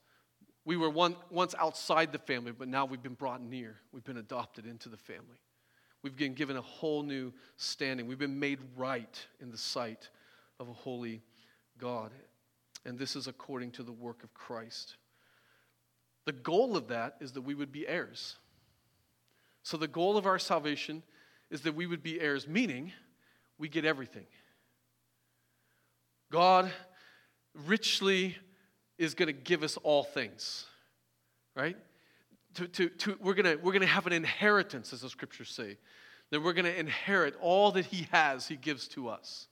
We 0.65 0.75
were 0.77 0.89
one, 0.89 1.15
once 1.29 1.55
outside 1.57 2.11
the 2.11 2.19
family, 2.19 2.51
but 2.51 2.67
now 2.67 2.85
we've 2.85 3.01
been 3.01 3.13
brought 3.13 3.41
near. 3.41 3.77
We've 3.91 4.03
been 4.03 4.17
adopted 4.17 4.65
into 4.65 4.89
the 4.89 4.97
family. 4.97 5.37
We've 6.01 6.15
been 6.15 6.33
given 6.33 6.57
a 6.57 6.61
whole 6.61 7.03
new 7.03 7.33
standing. 7.57 8.07
We've 8.07 8.19
been 8.19 8.39
made 8.39 8.59
right 8.77 9.27
in 9.41 9.51
the 9.51 9.57
sight 9.57 10.09
of 10.59 10.69
a 10.69 10.73
holy 10.73 11.21
God. 11.77 12.11
And 12.85 12.97
this 12.97 13.15
is 13.15 13.27
according 13.27 13.71
to 13.71 13.83
the 13.83 13.91
work 13.91 14.23
of 14.23 14.33
Christ. 14.33 14.95
The 16.25 16.31
goal 16.31 16.77
of 16.77 16.87
that 16.87 17.15
is 17.19 17.33
that 17.33 17.41
we 17.41 17.53
would 17.53 17.71
be 17.71 17.87
heirs. 17.87 18.35
So, 19.63 19.77
the 19.77 19.87
goal 19.87 20.17
of 20.17 20.25
our 20.25 20.39
salvation 20.39 21.03
is 21.51 21.61
that 21.61 21.75
we 21.75 21.87
would 21.87 22.03
be 22.03 22.19
heirs, 22.19 22.47
meaning 22.47 22.91
we 23.57 23.69
get 23.69 23.85
everything. 23.85 24.25
God 26.31 26.71
richly 27.65 28.37
is 28.97 29.13
going 29.15 29.27
to 29.27 29.33
give 29.33 29.63
us 29.63 29.77
all 29.77 30.03
things, 30.03 30.65
right? 31.55 31.77
To, 32.55 32.67
to, 32.67 32.89
to, 32.89 33.17
we're 33.21 33.33
going 33.33 33.57
we're 33.61 33.71
going 33.71 33.81
to 33.81 33.87
have 33.87 34.07
an 34.07 34.13
inheritance, 34.13 34.93
as 34.93 35.01
the 35.01 35.09
scriptures 35.09 35.49
say. 35.49 35.77
That 36.31 36.41
we're 36.41 36.53
going 36.53 36.65
to 36.65 36.79
inherit 36.79 37.35
all 37.41 37.71
that 37.71 37.85
He 37.85 38.07
has, 38.11 38.47
He 38.47 38.55
gives 38.55 38.87
to 38.89 39.09
us. 39.09 39.47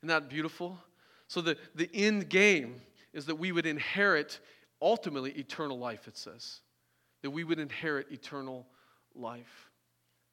Isn't 0.00 0.08
that 0.08 0.28
beautiful? 0.28 0.78
So, 1.28 1.40
the, 1.40 1.56
the 1.74 1.90
end 1.94 2.28
game 2.28 2.80
is 3.12 3.26
that 3.26 3.36
we 3.36 3.52
would 3.52 3.66
inherit 3.66 4.40
ultimately 4.80 5.30
eternal 5.32 5.78
life, 5.78 6.08
it 6.08 6.16
says. 6.16 6.60
That 7.22 7.30
we 7.30 7.44
would 7.44 7.58
inherit 7.58 8.08
eternal 8.10 8.66
life. 9.14 9.67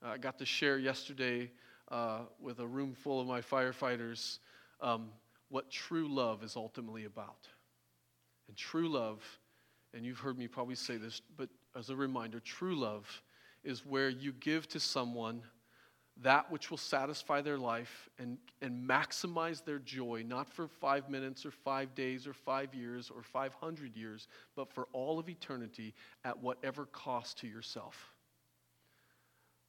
I 0.05 0.17
got 0.17 0.37
to 0.37 0.45
share 0.45 0.77
yesterday 0.77 1.51
uh, 1.89 2.19
with 2.39 2.59
a 2.59 2.67
room 2.67 2.93
full 2.93 3.19
of 3.19 3.27
my 3.27 3.41
firefighters 3.41 4.37
um, 4.81 5.09
what 5.49 5.71
true 5.71 6.07
love 6.07 6.43
is 6.43 6.55
ultimately 6.55 7.05
about. 7.05 7.47
And 8.47 8.55
true 8.55 8.87
love, 8.87 9.23
and 9.93 10.05
you've 10.05 10.19
heard 10.19 10.37
me 10.37 10.47
probably 10.47 10.75
say 10.75 10.97
this, 10.97 11.21
but 11.37 11.49
as 11.75 11.89
a 11.89 11.95
reminder, 11.95 12.39
true 12.39 12.75
love 12.75 13.23
is 13.63 13.85
where 13.85 14.09
you 14.09 14.31
give 14.33 14.67
to 14.69 14.79
someone 14.79 15.41
that 16.21 16.49
which 16.49 16.69
will 16.69 16.77
satisfy 16.77 17.41
their 17.41 17.57
life 17.57 18.07
and, 18.19 18.37
and 18.61 18.87
maximize 18.87 19.65
their 19.65 19.79
joy, 19.79 20.23
not 20.25 20.49
for 20.49 20.67
five 20.67 21.09
minutes 21.09 21.45
or 21.45 21.51
five 21.51 21.93
days 21.93 22.25
or 22.25 22.33
five 22.33 22.73
years 22.73 23.11
or 23.13 23.21
500 23.21 23.95
years, 23.97 24.27
but 24.55 24.71
for 24.71 24.87
all 24.93 25.19
of 25.19 25.27
eternity 25.27 25.93
at 26.23 26.41
whatever 26.41 26.85
cost 26.85 27.39
to 27.39 27.47
yourself. 27.47 28.14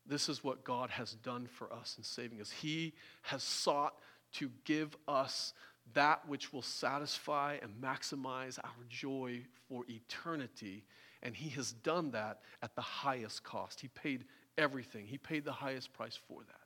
This 0.08 0.28
is 0.28 0.44
what 0.44 0.64
God 0.64 0.90
has 0.90 1.12
done 1.12 1.46
for 1.46 1.72
us 1.72 1.96
in 1.98 2.04
saving 2.04 2.40
us. 2.40 2.50
He 2.50 2.94
has 3.22 3.42
sought 3.42 3.94
to 4.34 4.50
give 4.64 4.96
us 5.08 5.52
that 5.94 6.28
which 6.28 6.52
will 6.52 6.62
satisfy 6.62 7.58
and 7.62 7.72
maximize 7.80 8.58
our 8.62 8.84
joy 8.88 9.42
for 9.68 9.84
eternity. 9.88 10.84
And 11.22 11.34
He 11.34 11.50
has 11.50 11.72
done 11.72 12.10
that 12.12 12.40
at 12.62 12.74
the 12.74 12.82
highest 12.82 13.42
cost. 13.42 13.80
He 13.80 13.88
paid 13.88 14.24
everything. 14.58 15.06
He 15.06 15.18
paid 15.18 15.44
the 15.44 15.52
highest 15.52 15.92
price 15.92 16.18
for 16.28 16.42
that. 16.46 16.60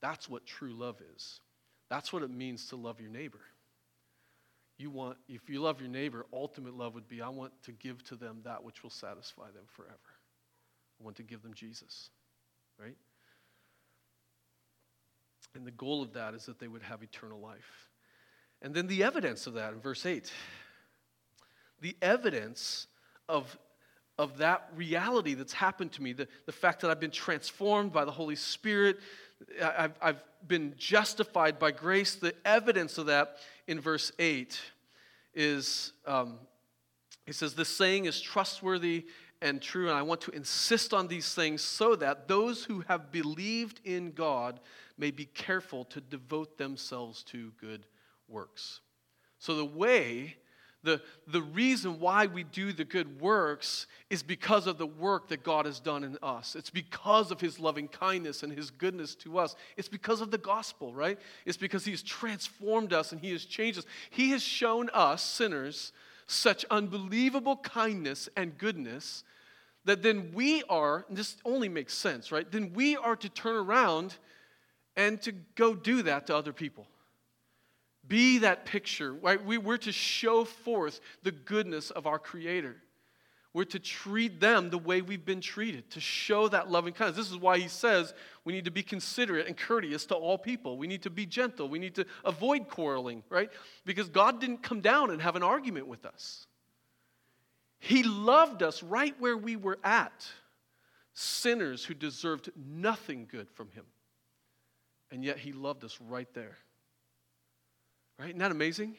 That's 0.00 0.28
what 0.28 0.46
true 0.46 0.72
love 0.72 1.00
is. 1.14 1.40
That's 1.90 2.12
what 2.12 2.22
it 2.22 2.30
means 2.30 2.68
to 2.68 2.76
love 2.76 3.00
your 3.00 3.10
neighbor. 3.10 3.40
You 4.76 4.90
want, 4.90 5.16
if 5.28 5.48
you 5.48 5.60
love 5.60 5.80
your 5.80 5.90
neighbor, 5.90 6.26
ultimate 6.32 6.76
love 6.76 6.94
would 6.94 7.08
be 7.08 7.20
I 7.20 7.28
want 7.28 7.52
to 7.64 7.72
give 7.72 8.04
to 8.04 8.14
them 8.14 8.40
that 8.44 8.62
which 8.62 8.82
will 8.82 8.90
satisfy 8.90 9.46
them 9.46 9.64
forever. 9.66 9.96
I 11.00 11.04
want 11.04 11.16
to 11.16 11.22
give 11.22 11.42
them 11.42 11.54
Jesus, 11.54 12.10
right? 12.80 12.96
And 15.54 15.66
the 15.66 15.72
goal 15.72 16.02
of 16.02 16.12
that 16.12 16.34
is 16.34 16.46
that 16.46 16.58
they 16.58 16.68
would 16.68 16.82
have 16.82 17.02
eternal 17.02 17.40
life. 17.40 17.88
And 18.62 18.74
then 18.74 18.86
the 18.86 19.02
evidence 19.02 19.46
of 19.46 19.54
that 19.54 19.72
in 19.72 19.80
verse 19.80 20.04
8. 20.04 20.30
The 21.80 21.96
evidence 22.02 22.86
of 23.28 23.56
of 24.18 24.38
that 24.38 24.68
reality 24.74 25.34
that's 25.34 25.52
happened 25.52 25.92
to 25.92 26.02
me, 26.02 26.12
the, 26.12 26.26
the 26.44 26.52
fact 26.52 26.80
that 26.80 26.90
I've 26.90 26.98
been 26.98 27.12
transformed 27.12 27.92
by 27.92 28.04
the 28.04 28.10
Holy 28.10 28.34
Spirit, 28.34 28.98
I've, 29.62 29.94
I've 30.02 30.22
been 30.46 30.74
justified 30.76 31.58
by 31.58 31.70
grace. 31.70 32.16
The 32.16 32.34
evidence 32.44 32.98
of 32.98 33.06
that 33.06 33.36
in 33.68 33.80
verse 33.80 34.10
8 34.18 34.60
is 35.34 35.92
um, 36.04 36.38
he 37.26 37.32
says, 37.32 37.54
This 37.54 37.68
saying 37.68 38.06
is 38.06 38.20
trustworthy 38.20 39.06
and 39.40 39.62
true, 39.62 39.88
and 39.88 39.96
I 39.96 40.02
want 40.02 40.20
to 40.22 40.30
insist 40.32 40.92
on 40.92 41.08
these 41.08 41.34
things 41.34 41.62
so 41.62 41.94
that 41.96 42.28
those 42.28 42.64
who 42.64 42.80
have 42.88 43.12
believed 43.12 43.80
in 43.84 44.12
God 44.12 44.60
may 44.96 45.10
be 45.10 45.26
careful 45.26 45.84
to 45.86 46.00
devote 46.00 46.58
themselves 46.58 47.22
to 47.24 47.52
good 47.60 47.86
works. 48.28 48.80
So, 49.38 49.54
the 49.54 49.64
way 49.64 50.36
the, 50.84 51.02
the 51.26 51.42
reason 51.42 51.98
why 51.98 52.26
we 52.26 52.44
do 52.44 52.72
the 52.72 52.84
good 52.84 53.20
works 53.20 53.88
is 54.10 54.22
because 54.22 54.68
of 54.68 54.78
the 54.78 54.86
work 54.86 55.28
that 55.28 55.42
God 55.42 55.66
has 55.66 55.80
done 55.80 56.04
in 56.04 56.16
us. 56.22 56.54
It's 56.54 56.70
because 56.70 57.32
of 57.32 57.40
His 57.40 57.58
loving 57.58 57.88
kindness 57.88 58.44
and 58.44 58.52
His 58.52 58.70
goodness 58.70 59.16
to 59.16 59.38
us. 59.38 59.56
It's 59.76 59.88
because 59.88 60.20
of 60.20 60.30
the 60.30 60.38
gospel, 60.38 60.94
right? 60.94 61.18
It's 61.44 61.56
because 61.56 61.84
He 61.84 61.90
has 61.90 62.02
transformed 62.02 62.92
us 62.92 63.10
and 63.10 63.20
He 63.20 63.32
has 63.32 63.44
changed 63.44 63.80
us. 63.80 63.86
He 64.10 64.30
has 64.30 64.42
shown 64.42 64.88
us, 64.94 65.22
sinners, 65.22 65.92
such 66.28 66.64
unbelievable 66.70 67.56
kindness 67.56 68.28
and 68.36 68.56
goodness 68.56 69.24
that 69.86 70.02
then 70.02 70.30
we 70.34 70.62
are, 70.68 71.06
this 71.08 71.36
only 71.44 71.68
makes 71.68 71.94
sense, 71.94 72.30
right? 72.30 72.48
Then 72.50 72.72
we 72.74 72.96
are 72.96 73.16
to 73.16 73.28
turn 73.30 73.56
around 73.56 74.14
and 74.96 75.20
to 75.22 75.32
go 75.32 75.74
do 75.74 76.02
that 76.02 76.26
to 76.26 76.36
other 76.36 76.52
people. 76.52 76.86
Be 78.06 78.38
that 78.38 78.66
picture, 78.66 79.14
right? 79.14 79.42
We, 79.42 79.56
we're 79.56 79.78
to 79.78 79.92
show 79.92 80.44
forth 80.44 81.00
the 81.22 81.32
goodness 81.32 81.90
of 81.90 82.06
our 82.06 82.18
Creator. 82.18 82.76
We're 83.58 83.64
to 83.64 83.80
treat 83.80 84.38
them 84.38 84.70
the 84.70 84.78
way 84.78 85.02
we've 85.02 85.24
been 85.24 85.40
treated, 85.40 85.90
to 85.90 85.98
show 85.98 86.46
that 86.46 86.70
loving 86.70 86.94
kindness. 86.94 87.16
This 87.16 87.32
is 87.32 87.38
why 87.38 87.58
he 87.58 87.66
says 87.66 88.14
we 88.44 88.52
need 88.52 88.66
to 88.66 88.70
be 88.70 88.84
considerate 88.84 89.48
and 89.48 89.56
courteous 89.56 90.06
to 90.06 90.14
all 90.14 90.38
people. 90.38 90.78
We 90.78 90.86
need 90.86 91.02
to 91.02 91.10
be 91.10 91.26
gentle. 91.26 91.68
We 91.68 91.80
need 91.80 91.96
to 91.96 92.06
avoid 92.24 92.68
quarreling, 92.68 93.24
right? 93.28 93.50
Because 93.84 94.10
God 94.10 94.40
didn't 94.40 94.62
come 94.62 94.80
down 94.80 95.10
and 95.10 95.20
have 95.20 95.34
an 95.34 95.42
argument 95.42 95.88
with 95.88 96.06
us. 96.06 96.46
He 97.80 98.04
loved 98.04 98.62
us 98.62 98.80
right 98.80 99.16
where 99.18 99.36
we 99.36 99.56
were 99.56 99.80
at, 99.82 100.24
sinners 101.12 101.84
who 101.84 101.94
deserved 101.94 102.52
nothing 102.54 103.26
good 103.28 103.50
from 103.50 103.72
Him. 103.72 103.86
And 105.10 105.24
yet 105.24 105.36
He 105.36 105.50
loved 105.50 105.82
us 105.82 105.98
right 106.00 106.32
there. 106.32 106.58
Right? 108.20 108.28
Isn't 108.28 108.38
that 108.38 108.52
amazing? 108.52 108.94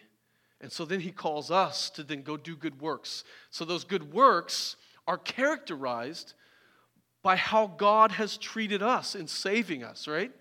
And 0.62 0.72
so 0.72 0.86
then 0.86 1.00
he 1.00 1.12
calls 1.12 1.52
us 1.52 1.90
to 1.92 2.04
then 2.04 2.22
go 2.22 2.36
do 2.38 2.56
good 2.56 2.82
works. 2.82 3.24
So 3.50 3.66
those 3.66 3.84
good 3.84 4.14
works 4.14 4.76
are 5.08 5.18
characterized 5.18 6.34
by 7.22 7.36
how 7.36 7.68
God 7.68 8.12
has 8.12 8.38
treated 8.38 8.82
us 8.82 9.16
in 9.16 9.28
saving 9.28 9.84
us, 9.84 10.08
right? 10.08 10.32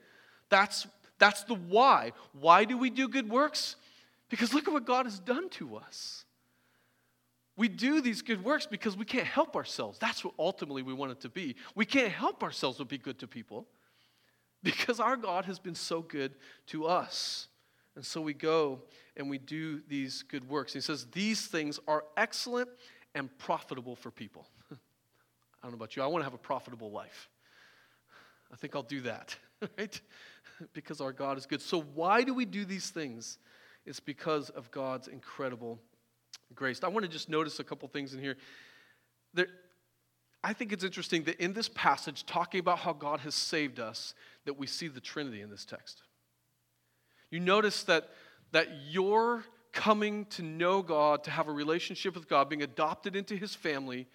That's, 0.49 0.87
that's 1.19 1.45
the 1.45 1.55
why. 1.55 2.13
Why 2.33 2.65
do 2.65 2.77
we 2.77 2.91
do 2.91 3.09
good 3.09 3.29
works? 3.29 3.77
Because 4.29 4.53
look 4.53 4.69
at 4.69 4.75
what 4.75 4.85
God 4.85 5.07
has 5.07 5.19
done 5.19 5.49
to 5.51 5.77
us. 5.77 6.25
We 7.57 7.69
do 7.69 8.01
these 8.01 8.23
good 8.23 8.45
works 8.45 8.67
because 8.67 8.97
we 8.97 9.05
can't 9.05 9.27
help 9.27 9.57
ourselves. 9.57 9.99
That's 9.99 10.25
what 10.25 10.35
ultimately 10.39 10.83
we 10.83 10.93
want 10.93 11.11
it 11.11 11.21
to 11.23 11.29
be. 11.29 11.57
We 11.75 11.85
can't 11.85 12.13
help 12.13 12.45
ourselves 12.45 12.79
but 12.79 12.89
be 12.89 12.99
good 12.99 13.19
to 13.19 13.27
people 13.27 13.67
because 14.63 15.01
our 15.01 15.17
God 15.17 15.45
has 15.47 15.59
been 15.59 15.75
so 15.75 16.01
good 16.01 16.35
to 16.69 16.87
us. 16.87 17.49
And 17.99 18.07
so 18.07 18.21
we 18.21 18.33
go 18.33 18.79
and 19.17 19.29
we 19.29 19.39
do 19.39 19.83
these 19.89 20.23
good 20.23 20.49
works. 20.49 20.73
He 20.73 20.81
says, 20.81 21.09
These 21.11 21.49
things 21.49 21.81
are 21.89 22.05
excellent 22.17 22.69
and 23.17 23.29
profitable 23.39 23.97
for 23.97 24.13
people. 24.13 24.47
I 24.73 24.77
don't 25.65 25.73
know 25.73 25.79
about 25.79 25.97
you, 25.97 26.05
I 26.05 26.07
want 26.07 26.21
to 26.21 26.25
have 26.25 26.33
a 26.33 26.39
profitable 26.39 26.93
life. 26.93 27.29
I 28.53 28.57
think 28.57 28.77
I'll 28.77 28.85
do 28.85 29.01
that, 29.01 29.35
right? 29.77 30.01
because 30.75 31.01
our 31.01 31.13
God 31.13 31.39
is 31.39 31.47
good. 31.47 31.61
So, 31.61 31.81
why 31.81 32.23
do 32.23 32.33
we 32.35 32.45
do 32.45 32.65
these 32.65 32.91
things? 32.91 33.39
It's 33.85 33.99
because 33.99 34.49
of 34.51 34.71
God's 34.71 35.09
incredible 35.09 35.81
grace. 36.55 36.79
I 36.85 36.89
want 36.89 37.05
to 37.05 37.11
just 37.11 37.29
notice 37.29 37.59
a 37.59 37.65
couple 37.65 37.89
things 37.89 38.15
in 38.15 38.21
here. 38.21 38.37
There, 39.35 39.49
I 40.45 40.53
think 40.53 40.73
it's 40.73 40.85
interesting 40.85 41.25
that 41.25 41.43
in 41.43 41.53
this 41.53 41.69
passage, 41.69 42.27
talking 42.27 42.61
about 42.61 42.79
how 42.79 42.93
God 42.93 43.19
has 43.21 43.35
saved 43.35 43.81
us, 43.81 44.15
that 44.45 44.57
we 44.57 44.69
see 44.69 44.87
the 44.87 45.01
Trinity 45.01 45.41
in 45.41 45.51
this 45.51 45.65
text. 45.65 46.05
You 47.31 47.41
notice 47.41 47.83
that, 47.85 48.09
that 48.53 48.69
your 48.89 49.45
coming 49.73 50.25
to 50.27 50.43
know 50.43 50.83
God, 50.83 51.25
to 51.25 51.31
have 51.31 51.49
a 51.49 51.53
relationship 51.53 52.15
with 52.15 52.29
God, 52.29 52.49
being 52.49 52.63
adopted 52.63 53.15
into 53.15 53.37
his 53.37 53.55
family, 53.55 54.07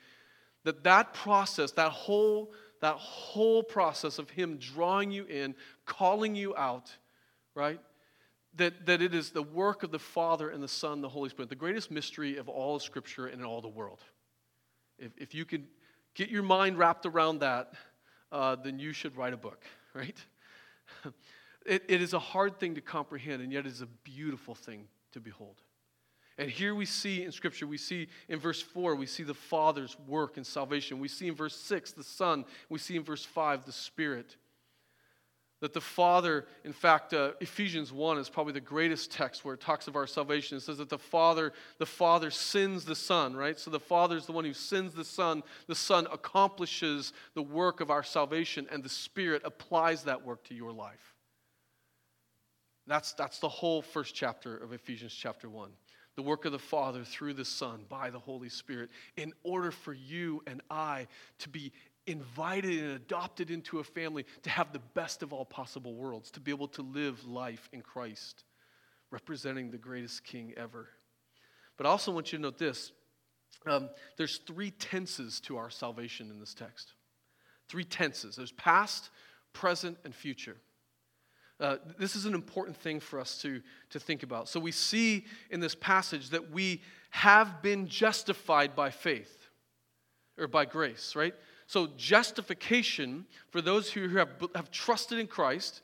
that 0.64 0.84
that 0.84 1.14
process, 1.14 1.72
that 1.74 1.91
whole, 1.91 2.53
that 2.82 2.95
whole 2.95 3.64
process 3.64 4.20
of 4.20 4.30
him 4.30 4.57
drawing 4.57 5.11
you 5.11 5.26
in, 5.26 5.55
calling 5.86 6.36
you 6.36 6.55
out, 6.55 6.91
right? 7.55 7.80
That, 8.55 8.86
that 8.86 9.01
it 9.01 9.14
is 9.14 9.32
the 9.32 9.43
work 9.43 9.84
of 9.84 9.91
the 9.91 9.99
Father 9.99 10.49
and 10.49 10.61
the 10.61 10.68
Son, 10.68 11.01
the 11.01 11.09
Holy 11.09 11.30
Spirit, 11.30 11.49
the 11.49 11.55
greatest 11.55 11.91
mystery 11.91 12.38
of 12.38 12.49
all 12.49 12.76
of 12.76 12.84
Scripture 12.84 13.28
and 13.28 13.41
in 13.41 13.45
all 13.45 13.61
the 13.61 13.68
world. 13.68 13.99
If, 14.99 15.11
if 15.18 15.34
you 15.34 15.45
can 15.45 15.68
get 16.14 16.30
your 16.30 16.43
mind 16.43 16.78
wrapped 16.78 17.05
around 17.05 17.39
that, 17.39 17.74
uh, 18.32 18.55
then 18.55 18.80
you 18.80 18.93
should 18.93 19.16
write 19.16 19.34
a 19.34 19.38
book, 19.38 19.64
right? 19.93 20.18
It, 21.66 21.84
it 21.88 22.01
is 22.01 22.14
a 22.14 22.20
hard 22.20 22.59
thing 22.59 22.76
to 22.76 22.82
comprehend, 22.82 23.41
and 23.41 23.51
yet 23.51 23.66
it 23.66 23.72
is 23.72 23.82
a 23.82 23.88
beautiful 24.03 24.55
thing 24.55 24.88
to 25.14 25.20
behold. 25.20 25.61
And 26.38 26.49
here 26.49 26.74
we 26.74 26.86
see 26.86 27.24
in 27.24 27.32
Scripture, 27.32 27.68
we 27.68 27.78
see 27.78 28.07
in 28.28 28.39
verse 28.39 28.61
4, 28.61 28.95
we 28.95 29.05
see 29.05 29.24
the 29.24 29.36
Father's 29.36 29.95
work 30.07 30.38
in 30.38 30.43
salvation. 30.43 30.99
We 30.99 31.07
see 31.07 31.28
in 31.28 31.36
verse 31.36 31.55
6, 31.55 31.91
the 31.91 32.03
Son. 32.03 32.45
We 32.70 32.80
see 32.80 32.95
in 32.95 33.03
verse 33.03 33.24
5, 33.24 33.66
the 33.66 33.72
Spirit. 33.72 34.36
That 35.59 35.74
the 35.74 35.80
Father, 35.80 36.47
in 36.66 36.74
fact, 36.74 37.14
uh, 37.14 37.34
Ephesians 37.39 37.93
1 37.93 38.18
is 38.18 38.30
probably 38.30 38.51
the 38.51 38.59
greatest 38.59 39.11
text 39.11 39.45
where 39.45 39.53
it 39.53 39.61
talks 39.61 39.88
of 39.88 39.95
our 39.95 40.07
salvation. 40.07 40.57
It 40.57 40.61
says 40.61 40.80
that 40.80 40.89
the 40.89 40.97
Father, 40.97 41.53
the 41.78 41.86
Father 41.86 42.32
sends 42.32 42.84
the 42.84 42.95
Son, 42.95 43.36
right? 43.36 43.57
So 43.57 43.70
the 43.70 43.80
Father 43.80 44.18
is 44.18 44.26
the 44.26 44.34
one 44.34 44.43
who 44.43 44.53
sends 44.53 44.95
the 44.95 45.05
Son. 45.05 45.43
The 45.68 45.76
Son 45.76 46.07
accomplishes 46.11 47.14
the 47.36 47.43
work 47.43 47.80
of 47.80 47.91
our 47.91 48.03
salvation, 48.03 48.68
and 48.72 48.84
the 48.84 48.89
Spirit 48.89 49.43
applies 49.45 50.03
that 50.03 50.26
work 50.26 50.43
to 50.45 50.55
your 50.55 50.74
life. 50.74 51.12
That's, 52.88 53.13
that's 53.13 53.39
the 53.39 53.49
whole 53.49 53.81
first 53.81 54.13
chapter 54.13 54.57
of 54.57 54.73
Ephesians 54.73 55.13
chapter 55.13 55.49
1 55.49 55.69
the 56.15 56.21
work 56.21 56.45
of 56.45 56.51
the 56.51 56.59
Father 56.59 57.03
through 57.03 57.34
the 57.34 57.45
Son 57.45 57.86
by 57.89 58.09
the 58.09 58.19
Holy 58.19 58.49
Spirit 58.49 58.89
in 59.17 59.34
order 59.43 59.71
for 59.71 59.93
you 59.93 60.43
and 60.45 60.61
I 60.69 61.07
to 61.39 61.49
be 61.49 61.71
invited 62.05 62.84
and 62.84 62.91
adopted 62.91 63.49
into 63.49 63.79
a 63.79 63.84
family 63.84 64.25
to 64.43 64.49
have 64.49 64.73
the 64.73 64.81
best 64.93 65.23
of 65.23 65.34
all 65.34 65.45
possible 65.45 65.95
worlds, 65.95 66.29
to 66.31 66.39
be 66.39 66.51
able 66.51 66.67
to 66.69 66.81
live 66.81 67.25
life 67.25 67.69
in 67.71 67.81
Christ, 67.81 68.43
representing 69.09 69.71
the 69.71 69.77
greatest 69.77 70.23
King 70.23 70.53
ever. 70.57 70.88
But 71.77 71.88
I 71.88 71.89
also 71.89 72.11
want 72.11 72.31
you 72.31 72.38
to 72.38 72.43
note 72.43 72.57
this 72.57 72.91
um, 73.65 73.89
there's 74.17 74.38
three 74.39 74.71
tenses 74.71 75.39
to 75.41 75.57
our 75.57 75.69
salvation 75.69 76.29
in 76.29 76.39
this 76.39 76.53
text. 76.53 76.93
Three 77.69 77.86
tenses 77.86 78.36
there's 78.36 78.51
past, 78.51 79.09
present, 79.53 79.97
and 80.03 80.13
future. 80.13 80.57
Uh, 81.64 81.78
this 81.97 82.18
is 82.18 82.26
an 82.26 82.34
important 82.34 82.76
thing 82.76 82.99
for 82.99 83.18
us 83.22 83.41
to, 83.41 83.61
to 83.89 83.97
think 83.97 84.22
about. 84.22 84.49
So 84.49 84.59
we 84.59 84.74
see 84.74 85.24
in 85.49 85.61
this 85.61 85.76
passage 85.76 86.32
that 86.32 86.51
we 86.51 86.82
have 87.11 87.61
been 87.61 87.88
justified 87.88 88.76
by 88.76 88.89
faith 88.89 89.47
or 90.38 90.49
by 90.49 90.66
grace, 90.66 91.16
right? 91.16 91.34
So 91.66 91.88
justification 91.95 93.26
for 93.49 93.61
those 93.61 93.89
who 93.89 94.09
have, 94.09 94.28
have 94.55 94.72
trusted 94.72 95.20
in 95.20 95.28
Christ, 95.28 95.84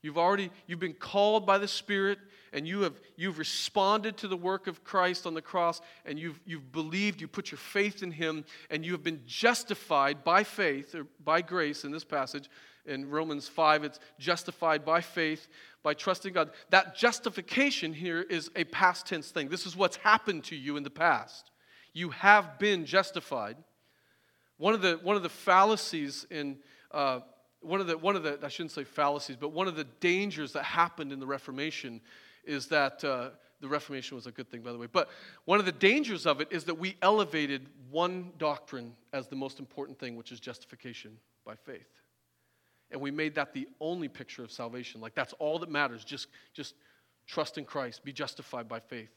you've 0.00 0.16
already 0.16 0.48
you've 0.68 0.78
been 0.78 0.94
called 0.94 1.44
by 1.44 1.58
the 1.58 1.66
Spirit 1.66 2.20
and 2.52 2.68
you 2.68 2.82
have 2.82 2.94
you've 3.16 3.40
responded 3.40 4.16
to 4.18 4.28
the 4.28 4.36
work 4.36 4.68
of 4.68 4.84
Christ 4.84 5.26
on 5.26 5.34
the 5.34 5.42
cross 5.42 5.80
and 6.04 6.20
you've 6.20 6.38
you've 6.46 6.70
believed, 6.70 7.20
you 7.20 7.26
put 7.26 7.50
your 7.50 7.58
faith 7.58 8.04
in 8.04 8.12
him 8.12 8.44
and 8.70 8.86
you 8.86 8.92
have 8.92 9.02
been 9.02 9.22
justified 9.26 10.22
by 10.22 10.44
faith 10.44 10.94
or 10.94 11.08
by 11.24 11.40
grace 11.40 11.82
in 11.82 11.90
this 11.90 12.04
passage 12.04 12.48
in 12.86 13.10
Romans 13.10 13.48
5, 13.48 13.84
it's 13.84 14.00
justified 14.18 14.84
by 14.84 15.00
faith, 15.00 15.48
by 15.82 15.94
trusting 15.94 16.32
God. 16.32 16.50
That 16.70 16.96
justification 16.96 17.92
here 17.92 18.22
is 18.22 18.50
a 18.56 18.64
past 18.64 19.06
tense 19.06 19.30
thing. 19.30 19.48
This 19.48 19.66
is 19.66 19.76
what's 19.76 19.96
happened 19.96 20.44
to 20.44 20.56
you 20.56 20.76
in 20.76 20.82
the 20.82 20.90
past. 20.90 21.50
You 21.92 22.10
have 22.10 22.58
been 22.58 22.86
justified. 22.86 23.56
One 24.58 24.74
of 24.74 24.82
the, 24.82 24.98
one 25.02 25.16
of 25.16 25.22
the 25.22 25.28
fallacies 25.28 26.26
in, 26.30 26.58
uh, 26.92 27.20
one, 27.60 27.80
of 27.80 27.86
the, 27.86 27.98
one 27.98 28.16
of 28.16 28.22
the, 28.22 28.38
I 28.42 28.48
shouldn't 28.48 28.72
say 28.72 28.84
fallacies, 28.84 29.36
but 29.36 29.52
one 29.52 29.68
of 29.68 29.76
the 29.76 29.84
dangers 30.00 30.52
that 30.52 30.64
happened 30.64 31.12
in 31.12 31.20
the 31.20 31.26
Reformation 31.26 32.00
is 32.44 32.66
that, 32.68 33.04
uh, 33.04 33.30
the 33.62 33.68
Reformation 33.68 34.16
was 34.16 34.26
a 34.26 34.30
good 34.30 34.50
thing, 34.50 34.60
by 34.60 34.70
the 34.70 34.76
way, 34.76 34.86
but 34.86 35.08
one 35.46 35.58
of 35.58 35.64
the 35.64 35.72
dangers 35.72 36.26
of 36.26 36.42
it 36.42 36.48
is 36.50 36.64
that 36.64 36.74
we 36.74 36.94
elevated 37.00 37.66
one 37.90 38.30
doctrine 38.36 38.92
as 39.14 39.28
the 39.28 39.36
most 39.36 39.58
important 39.58 39.98
thing, 39.98 40.14
which 40.14 40.30
is 40.30 40.38
justification 40.38 41.16
by 41.46 41.54
faith 41.54 41.88
and 42.90 43.00
we 43.00 43.10
made 43.10 43.34
that 43.34 43.52
the 43.52 43.66
only 43.80 44.08
picture 44.08 44.44
of 44.44 44.50
salvation. 44.50 45.00
Like 45.00 45.14
that's 45.14 45.32
all 45.34 45.58
that 45.58 45.70
matters. 45.70 46.04
Just, 46.04 46.28
just 46.54 46.74
trust 47.26 47.58
in 47.58 47.64
Christ, 47.64 48.04
be 48.04 48.12
justified 48.12 48.68
by 48.68 48.80
faith. 48.80 49.10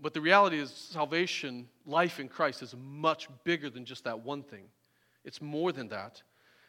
But 0.00 0.14
the 0.14 0.20
reality 0.20 0.58
is, 0.58 0.70
salvation, 0.70 1.68
life 1.86 2.18
in 2.18 2.28
Christ, 2.28 2.62
is 2.62 2.74
much 2.76 3.28
bigger 3.44 3.70
than 3.70 3.84
just 3.84 4.04
that 4.04 4.24
one 4.24 4.42
thing. 4.42 4.64
It's 5.24 5.40
more 5.40 5.72
than 5.72 5.88
that. 5.88 6.22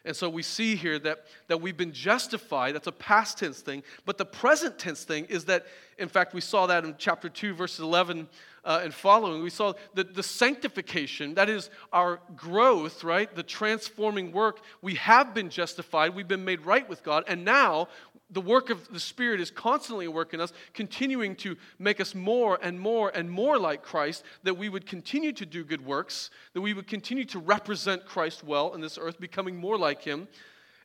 And 0.06 0.16
so 0.16 0.30
we 0.30 0.44
see 0.44 0.76
here 0.76 1.00
that, 1.00 1.26
that 1.48 1.60
we've 1.60 1.76
been 1.76 1.92
justified. 1.92 2.76
That's 2.76 2.88
a 2.88 2.92
past 2.92 3.40
tense 3.40 3.62
thing. 3.62 3.84
But 4.06 4.18
the 4.18 4.26
present 4.26 4.78
tense 4.78 5.04
thing 5.04 5.26
is 5.26 5.46
that, 5.46 5.66
in 5.98 6.08
fact, 6.08 6.34
we 6.34 6.42
saw 6.42 6.68
that 6.68 6.86
in 6.86 6.96
chapter 6.98 7.28
2, 7.28 7.56
verses 7.56 7.80
11 7.80 8.28
uh, 8.64 8.82
and 8.84 8.94
following. 8.94 9.44
We 9.44 9.50
saw 9.50 9.74
the, 9.94 10.04
the 10.04 10.24
sanctification, 10.24 11.36
that 11.36 11.50
is 11.50 11.70
our 11.94 12.20
growth, 12.36 13.04
right? 13.04 13.34
The 13.34 13.44
transforming 13.44 14.32
work. 14.32 14.62
We 14.82 14.96
have 14.96 15.34
been 15.34 15.50
justified. 15.50 16.16
We've 16.16 16.28
been 16.28 16.46
made 16.46 16.62
right 16.62 16.88
with 16.88 17.04
God. 17.04 17.24
And 17.28 17.46
now 17.46 17.88
the 18.30 18.42
work 18.42 18.70
of 18.70 18.92
the 18.92 19.00
Spirit 19.00 19.40
is 19.40 19.52
constantly 19.52 20.08
working 20.08 20.42
us, 20.42 20.52
continuing 20.74 21.36
to 21.38 21.56
make 21.78 22.00
us 22.00 22.16
more 22.16 22.58
and 22.62 22.80
more 22.80 23.12
and 23.14 23.30
more 23.30 23.60
like 23.60 23.84
Christ, 23.84 24.24
that 24.44 24.58
we 24.58 24.68
would 24.68 24.86
continue 24.86 25.32
to 25.34 25.46
do 25.46 25.64
good 25.64 25.86
works, 25.86 26.32
that 26.54 26.62
we 26.62 26.74
would 26.74 26.88
continue 26.88 27.26
to 27.26 27.40
represent 27.40 28.06
Christ 28.06 28.44
well 28.44 28.74
in 28.74 28.82
this 28.82 28.98
earth, 28.98 29.20
becoming 29.20 29.56
more 29.56 29.78
like 29.78 30.02
Him. 30.02 30.28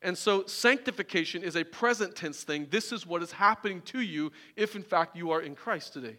And 0.03 0.17
so, 0.17 0.47
sanctification 0.47 1.43
is 1.43 1.57
a 1.57 1.65
present 1.65 2.15
tense 2.15 2.43
thing. 2.43 2.67
This 2.71 2.93
is 2.93 3.07
what 3.07 3.23
is 3.23 3.33
happening 3.33 3.83
to 3.83 4.01
you 4.01 4.33
if, 4.57 4.77
in 4.77 4.83
fact, 4.83 5.17
you 5.17 5.31
are 5.31 5.41
in 5.41 5.55
Christ 5.55 5.93
today. 5.95 6.17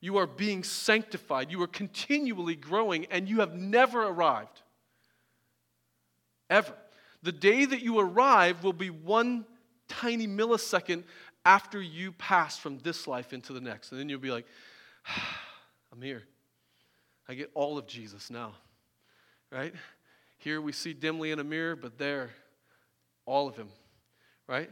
You 0.00 0.16
are 0.16 0.26
being 0.26 0.64
sanctified, 0.64 1.50
you 1.50 1.62
are 1.62 1.68
continually 1.68 2.56
growing, 2.56 3.06
and 3.06 3.28
you 3.28 3.40
have 3.40 3.54
never 3.54 4.02
arrived. 4.02 4.62
Ever. 6.48 6.74
The 7.22 7.32
day 7.32 7.64
that 7.66 7.82
you 7.82 8.00
arrive 8.00 8.64
will 8.64 8.72
be 8.72 8.90
one 8.90 9.44
tiny 9.90 10.26
millisecond 10.26 11.02
after 11.44 11.80
you 11.80 12.12
pass 12.12 12.56
from 12.56 12.78
this 12.78 13.06
life 13.06 13.32
into 13.32 13.52
the 13.52 13.60
next. 13.60 13.90
And 13.90 14.00
then 14.00 14.08
you'll 14.08 14.20
be 14.20 14.30
like, 14.30 14.46
I'm 15.92 16.00
here. 16.00 16.22
I 17.28 17.34
get 17.34 17.50
all 17.54 17.76
of 17.76 17.86
Jesus 17.86 18.30
now. 18.30 18.52
Right? 19.50 19.74
Here 20.38 20.60
we 20.60 20.72
see 20.72 20.92
dimly 20.92 21.32
in 21.32 21.38
a 21.38 21.44
mirror, 21.44 21.76
but 21.76 21.98
there, 21.98 22.30
all 23.26 23.48
of 23.48 23.56
him. 23.56 23.68
Right? 24.46 24.70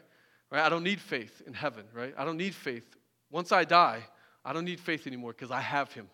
Right? 0.50 0.62
I 0.62 0.68
don't 0.68 0.84
need 0.84 1.00
faith 1.00 1.42
in 1.46 1.52
heaven, 1.52 1.84
right? 1.92 2.14
I 2.16 2.24
don't 2.24 2.36
need 2.36 2.54
faith. 2.54 2.96
Once 3.30 3.52
I 3.52 3.64
die, 3.64 4.02
I 4.44 4.52
don't 4.52 4.64
need 4.64 4.80
faith 4.80 5.06
anymore 5.06 5.32
because 5.32 5.50
I 5.50 5.60
have 5.60 5.92
him. 5.92 6.08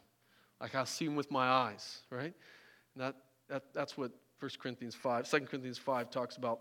Like 0.61 0.75
I 0.75 0.85
see 0.85 1.05
him 1.05 1.15
with 1.15 1.31
my 1.31 1.47
eyes, 1.47 2.01
right? 2.11 2.35
And 2.95 3.05
that, 3.05 3.15
that, 3.49 3.63
that's 3.73 3.97
what 3.97 4.13
1 4.41 4.51
Corinthians 4.59 4.95
5, 4.95 5.31
2 5.31 5.41
Corinthians 5.41 5.79
5 5.79 6.11
talks 6.11 6.37
about. 6.37 6.61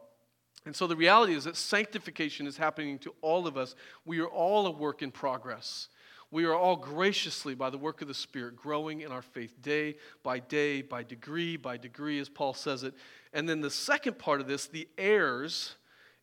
And 0.66 0.76
so 0.76 0.88
the 0.88 0.96
reality 0.96 1.34
is 1.34 1.44
that 1.44 1.58
sanctification 1.58 2.48
is 2.48 2.58
happening 2.58 2.98
to 3.00 3.14
all 3.22 3.48
of 3.48 3.58
us. 3.58 3.76
We 4.06 4.20
are 4.20 4.28
all 4.28 4.66
a 4.68 4.72
work 4.72 5.02
in 5.02 5.12
progress. 5.12 5.90
We 6.32 6.46
are 6.46 6.56
all 6.56 6.78
graciously, 6.78 7.54
by 7.54 7.70
the 7.70 7.78
work 7.78 8.02
of 8.02 8.08
the 8.08 8.14
Spirit, 8.14 8.56
growing 8.56 9.02
in 9.02 9.12
our 9.12 9.22
faith 9.22 9.62
day 9.62 9.98
by 10.24 10.40
day, 10.40 10.82
by 10.82 11.04
degree 11.04 11.58
by 11.58 11.78
degree, 11.78 12.20
as 12.20 12.28
Paul 12.28 12.56
says 12.56 12.84
it. 12.84 12.96
And 13.34 13.48
then 13.48 13.62
the 13.62 13.70
second 13.70 14.18
part 14.18 14.42
of 14.42 14.48
this, 14.48 14.66
the 14.66 14.88
heirs, 14.98 15.76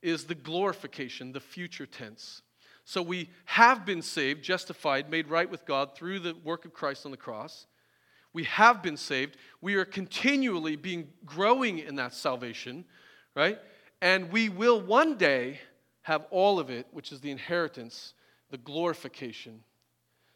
is 0.03 0.25
the 0.25 0.35
glorification, 0.35 1.33
the 1.33 1.39
future 1.39 1.87
tense. 1.87 2.43
So 2.85 3.03
we 3.03 3.31
have 3.45 3.87
been 3.87 4.03
saved, 4.03 4.43
justified, 4.43 5.11
made 5.11 5.29
right 5.29 5.49
with 5.49 5.65
God 5.65 5.95
through 5.95 6.21
the 6.21 6.35
work 6.43 6.65
of 6.65 6.73
Christ 6.73 7.05
on 7.05 7.13
the 7.13 7.17
cross. 7.17 7.67
We 8.33 8.45
have 8.45 8.83
been 8.83 8.97
saved. 8.97 9.37
We 9.61 9.75
are 9.75 9.85
continually 9.85 10.75
being 10.75 11.09
growing 11.25 11.79
in 11.79 11.95
that 11.97 12.15
salvation, 12.15 12.85
right? 13.37 13.61
And 14.01 14.33
we 14.33 14.49
will 14.49 14.81
one 14.81 15.17
day 15.17 15.61
have 16.03 16.27
all 16.31 16.59
of 16.59 16.71
it, 16.71 16.87
which 16.93 17.13
is 17.13 17.21
the 17.21 17.31
inheritance, 17.31 18.15
the 18.51 18.59
glorification. 18.59 19.63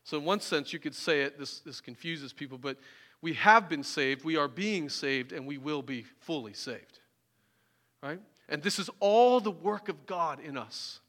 So, 0.05 0.19
in 0.19 0.25
one 0.25 0.41
sense, 0.41 0.73
you 0.73 0.79
could 0.79 0.95
say 0.95 1.23
it, 1.23 1.39
this, 1.39 1.61
this 1.61 1.81
confuses 1.81 2.33
people, 2.33 2.59
but 2.59 2.77
we 3.23 3.33
have 3.35 3.71
been 3.71 3.83
saved, 3.83 4.23
we 4.23 4.37
are 4.37 4.49
being 4.49 4.91
saved, 4.91 5.33
and 5.33 5.47
we 5.47 5.57
will 5.57 5.81
be 5.81 6.05
fully 6.21 6.53
saved. 6.53 6.99
Right? 8.03 8.21
And 8.51 8.62
this 8.62 8.79
is 8.79 8.91
all 9.01 9.41
the 9.41 9.51
work 9.51 9.89
of 9.89 10.05
God 10.05 10.41
in 10.41 10.59
us. 10.59 11.01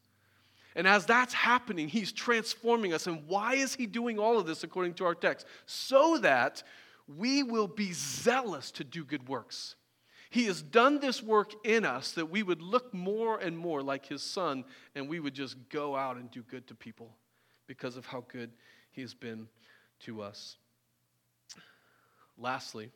And 0.78 0.88
as 0.88 1.06
that's 1.06 1.34
happening, 1.34 1.89
He's 1.89 2.14
transforming 2.14 2.93
us. 2.93 3.08
And 3.08 3.28
why 3.28 3.56
is 3.56 3.76
He 3.76 3.86
doing 3.86 4.18
all 4.18 4.38
of 4.39 4.45
this 4.45 4.64
according 4.64 4.93
to 4.95 5.06
our 5.06 5.16
text? 5.16 5.45
So 5.66 6.18
that 6.20 6.64
we 7.18 7.43
will 7.43 7.68
be 7.68 7.91
zealous 7.91 8.72
to 8.72 8.86
do 8.86 9.03
good 9.03 9.28
works. 9.28 9.76
He 10.30 10.45
has 10.45 10.61
done 10.61 10.99
this 10.99 11.21
work 11.21 11.53
in 11.63 11.86
us 11.86 12.11
that 12.13 12.30
we 12.30 12.43
would 12.43 12.61
look 12.61 12.93
more 12.93 13.38
and 13.38 13.57
more 13.57 13.82
like 13.82 14.05
His 14.07 14.23
Son 14.23 14.65
and 14.95 15.07
we 15.07 15.19
would 15.19 15.34
just 15.34 15.69
go 15.69 15.95
out 15.95 16.17
and 16.17 16.30
do 16.32 16.41
good 16.43 16.67
to 16.67 16.76
people 16.76 17.15
because 17.67 17.97
of 17.97 18.05
how 18.05 18.23
good 18.28 18.51
He 18.91 19.01
has 19.01 19.13
been 19.13 19.47
to 20.01 20.21
us. 20.21 20.57
Lastly, 22.38 22.91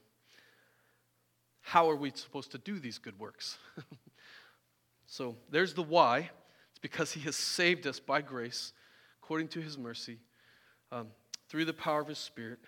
how 1.62 1.90
are 1.90 1.96
we 1.96 2.12
supposed 2.14 2.52
to 2.52 2.58
do 2.58 2.80
these 2.80 2.98
good 2.98 3.18
works? 3.20 3.58
so 5.06 5.38
there's 5.50 5.74
the 5.74 5.84
why. 5.84 6.30
It's 6.72 6.80
because 6.82 7.12
He 7.12 7.22
has 7.22 7.36
saved 7.36 7.88
us 7.88 8.00
by 8.00 8.22
grace, 8.22 8.74
according 9.22 9.50
to 9.50 9.62
His 9.62 9.78
mercy, 9.78 10.18
um, 10.92 11.08
through 11.48 11.66
the 11.66 11.74
power 11.74 12.02
of 12.02 12.08
His 12.08 12.18
Spirit. 12.18 12.60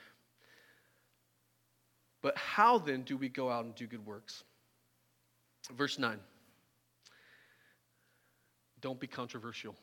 But 2.21 2.37
how 2.37 2.77
then 2.77 3.01
do 3.01 3.17
we 3.17 3.27
go 3.27 3.49
out 3.49 3.65
and 3.65 3.73
do 3.73 3.87
good 3.87 4.05
works? 4.05 4.43
Verse 5.75 5.97
9. 5.97 6.19
Don't 8.81 8.99
be 8.99 9.07
controversial. 9.07 9.75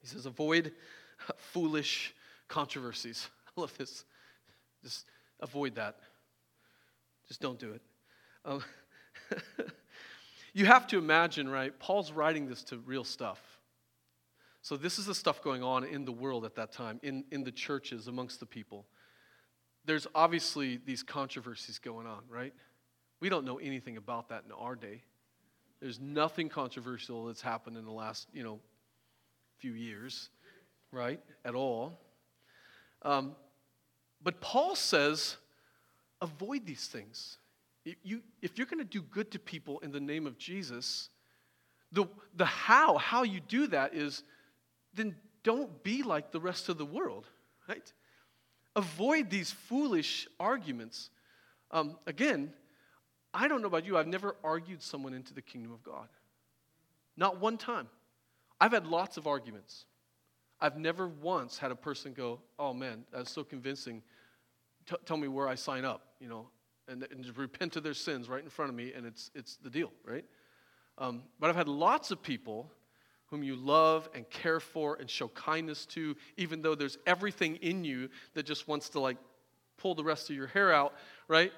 He 0.00 0.06
says, 0.06 0.26
avoid 0.26 0.72
foolish 1.36 2.14
controversies. 2.46 3.28
I 3.56 3.60
love 3.60 3.76
this. 3.78 4.04
Just 4.82 5.06
avoid 5.40 5.74
that. 5.76 5.96
Just 7.26 7.40
don't 7.40 7.58
do 7.58 7.72
it. 7.72 7.82
Um, 8.44 8.62
you 10.54 10.66
have 10.66 10.86
to 10.88 10.98
imagine, 10.98 11.48
right? 11.48 11.78
Paul's 11.78 12.12
writing 12.12 12.48
this 12.48 12.62
to 12.64 12.78
real 12.78 13.04
stuff. 13.04 13.40
So, 14.62 14.76
this 14.76 14.98
is 14.98 15.06
the 15.06 15.14
stuff 15.14 15.42
going 15.42 15.62
on 15.62 15.84
in 15.84 16.04
the 16.04 16.12
world 16.12 16.44
at 16.44 16.54
that 16.56 16.72
time, 16.72 17.00
in, 17.02 17.24
in 17.30 17.44
the 17.44 17.52
churches, 17.52 18.06
amongst 18.06 18.40
the 18.40 18.46
people. 18.46 18.86
There's 19.84 20.06
obviously 20.14 20.78
these 20.84 21.02
controversies 21.02 21.78
going 21.78 22.06
on, 22.06 22.20
right? 22.28 22.52
We 23.20 23.28
don't 23.28 23.44
know 23.44 23.58
anything 23.58 23.96
about 23.96 24.28
that 24.28 24.44
in 24.46 24.52
our 24.52 24.74
day. 24.74 25.02
There's 25.80 26.00
nothing 26.00 26.48
controversial 26.48 27.26
that's 27.26 27.40
happened 27.40 27.76
in 27.76 27.84
the 27.84 27.92
last, 27.92 28.28
you 28.32 28.42
know, 28.42 28.58
few 29.58 29.72
years, 29.72 30.28
right? 30.92 31.20
At 31.44 31.54
all. 31.54 31.98
Um, 33.02 33.34
but 34.22 34.40
Paul 34.40 34.74
says, 34.74 35.36
avoid 36.20 36.66
these 36.66 36.86
things. 36.86 37.38
If, 37.84 37.96
you, 38.02 38.22
if 38.42 38.58
you're 38.58 38.66
going 38.66 38.78
to 38.78 38.84
do 38.84 39.02
good 39.02 39.30
to 39.32 39.38
people 39.38 39.78
in 39.80 39.92
the 39.92 40.00
name 40.00 40.26
of 40.26 40.36
Jesus, 40.38 41.08
the, 41.92 42.06
the 42.36 42.44
how, 42.44 42.98
how 42.98 43.22
you 43.22 43.40
do 43.40 43.66
that 43.68 43.94
is 43.94 44.22
then 44.94 45.14
don't 45.42 45.82
be 45.82 46.02
like 46.02 46.32
the 46.32 46.40
rest 46.40 46.68
of 46.68 46.76
the 46.76 46.84
world, 46.84 47.26
right? 47.68 47.92
Avoid 48.76 49.30
these 49.30 49.50
foolish 49.50 50.28
arguments. 50.38 51.10
Um, 51.70 51.96
again, 52.06 52.52
I 53.32 53.48
don't 53.48 53.60
know 53.60 53.68
about 53.68 53.84
you, 53.84 53.96
I've 53.96 54.06
never 54.06 54.36
argued 54.42 54.82
someone 54.82 55.14
into 55.14 55.34
the 55.34 55.42
kingdom 55.42 55.72
of 55.72 55.82
God. 55.82 56.08
Not 57.16 57.40
one 57.40 57.58
time. 57.58 57.88
I've 58.60 58.72
had 58.72 58.86
lots 58.86 59.16
of 59.16 59.26
arguments. 59.26 59.84
I've 60.60 60.76
never 60.76 61.06
once 61.06 61.58
had 61.58 61.70
a 61.70 61.76
person 61.76 62.12
go, 62.12 62.40
oh 62.58 62.72
man, 62.72 63.04
that's 63.12 63.30
so 63.30 63.44
convincing. 63.44 64.02
T- 64.88 64.96
tell 65.04 65.16
me 65.16 65.28
where 65.28 65.46
I 65.46 65.54
sign 65.54 65.84
up, 65.84 66.02
you 66.20 66.28
know, 66.28 66.48
and, 66.88 67.06
and 67.10 67.36
repent 67.36 67.76
of 67.76 67.82
their 67.82 67.94
sins 67.94 68.28
right 68.28 68.42
in 68.42 68.50
front 68.50 68.70
of 68.70 68.74
me, 68.74 68.92
and 68.92 69.06
it's, 69.06 69.30
it's 69.34 69.56
the 69.56 69.70
deal, 69.70 69.92
right? 70.04 70.24
Um, 70.96 71.22
but 71.38 71.50
I've 71.50 71.56
had 71.56 71.68
lots 71.68 72.10
of 72.10 72.22
people 72.22 72.72
whom 73.26 73.42
you 73.42 73.54
love 73.54 74.08
and 74.14 74.28
care 74.30 74.58
for 74.58 74.96
and 74.96 75.08
show 75.08 75.28
kindness 75.28 75.86
to, 75.86 76.16
even 76.36 76.62
though 76.62 76.74
there's 76.74 76.98
everything 77.06 77.56
in 77.56 77.84
you 77.84 78.08
that 78.34 78.46
just 78.46 78.66
wants 78.66 78.88
to 78.90 79.00
like 79.00 79.18
pull 79.76 79.94
the 79.94 80.02
rest 80.02 80.30
of 80.30 80.36
your 80.36 80.46
hair 80.48 80.72
out, 80.72 80.94
right? 81.28 81.52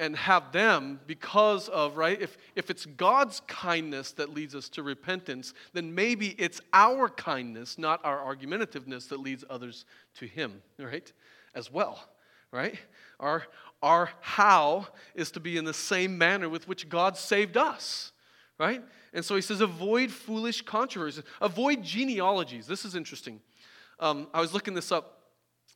And 0.00 0.16
have 0.16 0.50
them 0.50 0.98
because 1.06 1.68
of, 1.68 1.98
right? 1.98 2.20
If, 2.20 2.38
if 2.56 2.70
it's 2.70 2.86
God's 2.86 3.40
kindness 3.46 4.12
that 4.12 4.32
leads 4.32 4.54
us 4.54 4.70
to 4.70 4.82
repentance, 4.82 5.52
then 5.74 5.94
maybe 5.94 6.34
it's 6.38 6.62
our 6.72 7.10
kindness, 7.10 7.76
not 7.76 8.02
our 8.02 8.18
argumentativeness, 8.18 9.10
that 9.10 9.20
leads 9.20 9.44
others 9.50 9.84
to 10.14 10.26
Him, 10.26 10.62
right? 10.78 11.12
As 11.54 11.70
well, 11.70 12.02
right? 12.50 12.78
Our, 13.20 13.44
our 13.82 14.08
how 14.22 14.88
is 15.14 15.30
to 15.32 15.40
be 15.40 15.58
in 15.58 15.66
the 15.66 15.74
same 15.74 16.16
manner 16.16 16.48
with 16.48 16.66
which 16.66 16.88
God 16.88 17.18
saved 17.18 17.58
us, 17.58 18.12
right? 18.58 18.82
And 19.12 19.22
so 19.22 19.36
he 19.36 19.42
says, 19.42 19.60
avoid 19.60 20.10
foolish 20.10 20.62
controversies, 20.62 21.24
avoid 21.42 21.82
genealogies. 21.82 22.66
This 22.66 22.86
is 22.86 22.94
interesting. 22.94 23.38
Um, 23.98 24.28
I 24.32 24.40
was 24.40 24.54
looking 24.54 24.72
this 24.72 24.90
up 24.90 25.19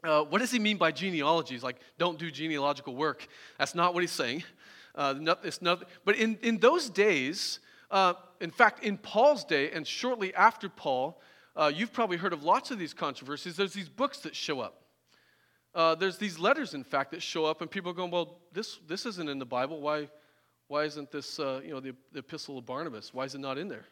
uh, 0.04 0.22
what 0.24 0.40
does 0.40 0.50
he 0.50 0.58
mean 0.58 0.76
by 0.76 0.92
genealogies? 0.92 1.62
Like, 1.62 1.76
don't 1.98 2.18
do 2.18 2.30
genealogical 2.30 2.94
work. 2.94 3.26
That's 3.58 3.74
not 3.74 3.94
what 3.94 4.02
he's 4.02 4.12
saying. 4.12 4.44
Uh, 4.94 5.14
not, 5.18 5.40
it's 5.44 5.60
not, 5.60 5.84
but 6.04 6.16
in, 6.16 6.38
in 6.42 6.58
those 6.58 6.88
days, 6.88 7.58
uh, 7.90 8.14
in 8.40 8.50
fact, 8.50 8.84
in 8.84 8.96
Paul's 8.96 9.44
day 9.44 9.70
and 9.70 9.86
shortly 9.86 10.34
after 10.34 10.68
Paul, 10.68 11.20
uh, 11.56 11.70
you've 11.74 11.92
probably 11.92 12.16
heard 12.16 12.32
of 12.32 12.44
lots 12.44 12.70
of 12.70 12.78
these 12.78 12.94
controversies. 12.94 13.56
There's 13.56 13.72
these 13.72 13.88
books 13.88 14.18
that 14.18 14.36
show 14.36 14.60
up. 14.60 14.82
Uh, 15.74 15.94
there's 15.96 16.18
these 16.18 16.38
letters, 16.38 16.74
in 16.74 16.84
fact, 16.84 17.10
that 17.10 17.22
show 17.22 17.44
up, 17.44 17.60
and 17.60 17.70
people 17.70 17.90
are 17.90 17.94
going, 17.94 18.10
well, 18.10 18.38
this, 18.52 18.78
this 18.86 19.06
isn't 19.06 19.28
in 19.28 19.40
the 19.40 19.46
Bible. 19.46 19.80
Why, 19.80 20.08
why 20.68 20.84
isn't 20.84 21.10
this, 21.10 21.40
uh, 21.40 21.60
you 21.64 21.70
know, 21.70 21.80
the, 21.80 21.94
the 22.12 22.20
Epistle 22.20 22.58
of 22.58 22.66
Barnabas? 22.66 23.12
Why 23.12 23.24
is 23.24 23.34
it 23.34 23.40
not 23.40 23.58
in 23.58 23.68
there? 23.68 23.86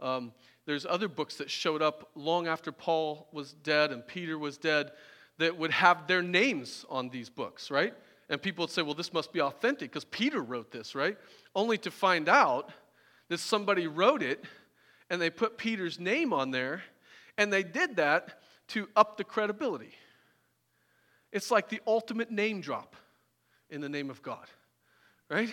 Um, 0.00 0.32
there's 0.66 0.84
other 0.84 1.08
books 1.08 1.36
that 1.36 1.50
showed 1.50 1.80
up 1.82 2.10
long 2.14 2.48
after 2.48 2.72
Paul 2.72 3.28
was 3.32 3.52
dead 3.52 3.92
and 3.92 4.06
Peter 4.06 4.38
was 4.38 4.58
dead 4.58 4.92
that 5.38 5.56
would 5.56 5.70
have 5.70 6.06
their 6.06 6.22
names 6.22 6.84
on 6.88 7.08
these 7.08 7.28
books, 7.28 7.70
right? 7.70 7.94
And 8.28 8.42
people 8.42 8.64
would 8.64 8.70
say, 8.70 8.82
well, 8.82 8.94
this 8.94 9.12
must 9.12 9.32
be 9.32 9.40
authentic 9.40 9.90
because 9.90 10.04
Peter 10.04 10.40
wrote 10.40 10.72
this, 10.72 10.94
right? 10.94 11.16
Only 11.54 11.78
to 11.78 11.90
find 11.90 12.28
out 12.28 12.70
that 13.28 13.38
somebody 13.38 13.86
wrote 13.86 14.22
it 14.22 14.44
and 15.08 15.20
they 15.20 15.30
put 15.30 15.56
Peter's 15.56 16.00
name 16.00 16.32
on 16.32 16.50
there 16.50 16.82
and 17.38 17.52
they 17.52 17.62
did 17.62 17.96
that 17.96 18.40
to 18.68 18.88
up 18.96 19.16
the 19.16 19.24
credibility. 19.24 19.92
It's 21.32 21.50
like 21.50 21.68
the 21.68 21.80
ultimate 21.86 22.30
name 22.30 22.60
drop 22.60 22.96
in 23.70 23.80
the 23.80 23.88
name 23.88 24.10
of 24.10 24.22
God, 24.22 24.46
right? 25.30 25.52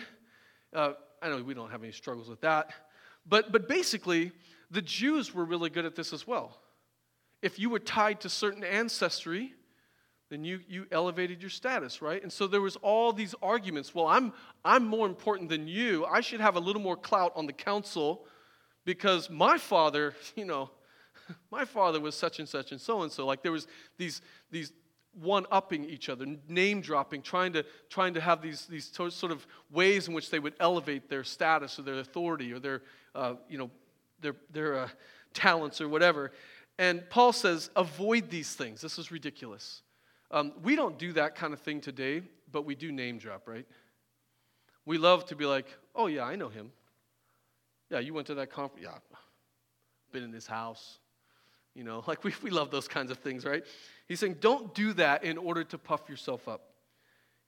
Uh, 0.74 0.94
I 1.22 1.30
know 1.30 1.44
we 1.44 1.54
don't 1.54 1.70
have 1.72 1.84
any 1.84 1.92
struggles 1.92 2.30
with 2.30 2.42
that. 2.42 2.72
But, 3.26 3.52
but 3.52 3.68
basically, 3.68 4.32
the 4.70 4.82
Jews 4.82 5.34
were 5.34 5.46
really 5.46 5.70
good 5.70 5.86
at 5.86 5.96
this 5.96 6.14
as 6.14 6.28
well. 6.28 6.58
If 7.42 7.60
you 7.60 7.70
were 7.70 7.80
tied 7.80 8.22
to 8.22 8.30
certain 8.30 8.64
ancestry, 8.64 9.54
then 10.30 10.44
you, 10.44 10.62
you 10.68 10.88
elevated 10.92 11.42
your 11.42 11.50
status, 11.50 12.02
right? 12.02 12.24
And 12.24 12.32
so 12.32 12.48
there 12.48 12.62
was 12.62 12.76
all 12.78 13.14
these 13.14 13.36
arguments. 13.42 13.94
Well, 13.94 14.08
I'm, 14.08 14.34
I'm 14.66 14.86
more 14.86 15.06
important 15.06 15.50
than 15.50 15.68
you. 15.68 16.06
I 16.06 16.22
should 16.22 16.42
have 16.42 16.56
a 16.56 16.60
little 16.60 16.82
more 16.82 16.98
clout 16.98 17.34
on 17.36 17.46
the 17.46 17.54
council 17.54 18.26
because 18.86 19.30
my 19.30 19.58
father, 19.58 20.16
you 20.36 20.46
know, 20.46 20.72
my 21.52 21.66
father 21.66 22.00
was 22.00 22.16
such 22.16 22.40
and 22.40 22.50
such 22.50 22.72
and 22.72 22.82
so 22.82 23.04
and 23.04 23.12
so. 23.12 23.26
Like 23.26 23.44
there 23.44 23.52
was 23.52 23.68
these, 23.98 24.22
these 24.50 24.72
one-upping 25.22 25.86
each 25.86 26.10
other, 26.10 26.26
name 26.48 26.82
dropping, 26.82 27.22
trying 27.22 27.54
to, 27.54 27.64
trying 27.90 28.14
to 28.16 28.22
have 28.22 28.42
these, 28.42 28.66
these 28.66 28.92
sort 28.92 29.32
of 29.32 29.46
ways 29.72 30.08
in 30.08 30.14
which 30.14 30.30
they 30.30 30.40
would 30.40 30.56
elevate 30.60 31.10
their 31.10 31.24
status 31.24 31.78
or 31.78 31.84
their 31.84 32.00
authority 32.00 32.52
or 32.52 32.60
their, 32.60 32.82
uh, 33.14 33.36
you 33.48 33.58
know, 33.58 33.70
their, 34.22 34.36
their 34.52 34.80
uh, 34.80 34.88
talents 35.34 35.82
or 35.82 35.88
whatever. 35.88 36.32
And 36.80 37.08
Paul 37.10 37.34
says, 37.34 37.70
avoid 37.76 38.30
these 38.30 38.56
things. 38.56 38.82
This 38.82 38.98
is 38.98 39.12
ridiculous. 39.12 39.82
Um, 40.32 40.54
we 40.64 40.76
don't 40.76 40.98
do 40.98 41.14
that 41.14 41.36
kind 41.36 41.54
of 41.54 41.60
thing 41.60 41.80
today, 41.80 42.24
but 42.52 42.66
we 42.66 42.74
do 42.74 42.92
name 42.92 43.20
drop, 43.20 43.48
right? 43.48 43.68
We 44.86 44.98
love 44.98 45.26
to 45.28 45.36
be 45.36 45.46
like, 45.46 45.68
oh, 45.96 46.08
yeah, 46.08 46.24
I 46.24 46.36
know 46.36 46.50
him. 46.50 46.72
Yeah, 47.90 48.00
you 48.00 48.14
went 48.14 48.28
to 48.28 48.36
that 48.36 48.52
conference. 48.52 48.84
Yeah, 48.86 48.98
been 50.12 50.24
in 50.24 50.34
his 50.34 50.48
house. 50.48 50.98
You 51.76 51.84
know, 51.84 52.04
like 52.08 52.24
we, 52.24 52.34
we 52.42 52.50
love 52.50 52.72
those 52.72 52.88
kinds 52.88 53.12
of 53.12 53.20
things, 53.20 53.46
right? 53.46 53.64
He's 54.14 54.20
saying, 54.20 54.38
don't 54.42 54.76
do 54.76 54.94
that 54.94 55.24
in 55.24 55.40
order 55.40 55.64
to 55.64 55.78
puff 55.80 56.08
yourself 56.08 56.48
up. 56.48 56.62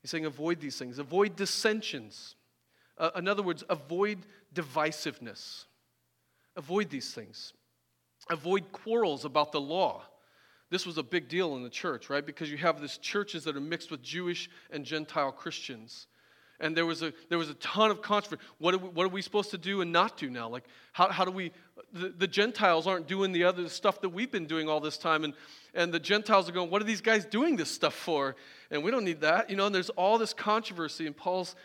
He's 0.02 0.10
saying, 0.10 0.26
avoid 0.26 0.60
these 0.60 0.80
things, 0.80 0.98
avoid 0.98 1.36
dissensions. 1.36 2.34
Uh, 2.98 3.12
in 3.18 3.28
other 3.28 3.44
words, 3.44 3.64
avoid 3.70 4.26
divisiveness. 4.52 5.66
Avoid 6.56 6.90
these 6.90 7.14
things. 7.14 7.54
Avoid 8.32 8.72
quarrels 8.72 9.26
about 9.26 9.52
the 9.52 9.62
law. 9.62 10.02
This 10.72 10.88
was 10.88 10.98
a 10.98 11.04
big 11.04 11.28
deal 11.28 11.56
in 11.56 11.62
the 11.62 11.70
church, 11.70 12.10
right? 12.10 12.26
Because 12.26 12.50
you 12.50 12.58
have 12.58 12.82
these 12.82 12.98
churches 12.98 13.44
that 13.44 13.56
are 13.56 13.62
mixed 13.62 13.92
with 13.92 14.02
Jewish 14.02 14.50
and 14.72 14.84
Gentile 14.84 15.32
Christians. 15.32 16.08
And 16.60 16.76
there 16.76 16.86
was 16.86 17.02
a, 17.02 17.14
there 17.30 17.38
was 17.38 17.50
a 17.50 17.54
ton 17.56 17.92
of 17.92 18.02
controversy. 18.02 18.42
What 18.60 18.74
are, 18.74 18.78
we, 18.78 18.90
what 18.90 19.06
are 19.06 19.10
we 19.10 19.22
supposed 19.22 19.52
to 19.52 19.58
do 19.58 19.82
and 19.82 19.92
not 19.92 20.18
do 20.18 20.30
now? 20.30 20.48
Like, 20.48 20.64
how, 20.94 21.10
how 21.10 21.26
do 21.26 21.32
we, 21.32 21.52
the, 21.92 22.10
the 22.10 22.28
Gentiles 22.28 22.88
aren't 22.88 23.08
doing 23.08 23.32
the 23.32 23.44
other 23.44 23.68
stuff 23.68 24.00
that 24.02 24.10
we've 24.10 24.32
been 24.32 24.48
doing 24.48 24.70
all 24.70 24.80
this 24.80 24.98
time. 24.98 25.24
And, 25.24 25.34
and 25.74 25.94
the 25.94 26.00
Gentiles 26.00 26.48
are 26.48 26.54
going, 26.54 26.70
what 26.70 26.82
are 26.82 26.86
these 26.86 27.02
guys 27.02 27.26
doing 27.26 27.58
this 27.58 27.70
stuff 27.70 27.94
for? 27.94 28.36
And 28.72 28.84
we 28.84 28.92
don't 28.92 29.04
need 29.04 29.22
that. 29.22 29.50
You 29.50 29.58
know, 29.58 29.66
and 29.66 29.76
there's 29.76 29.90
all 29.92 30.18
this 30.18 30.34
controversy. 30.34 31.06
And 31.08 31.16
Paul's, 31.16 31.56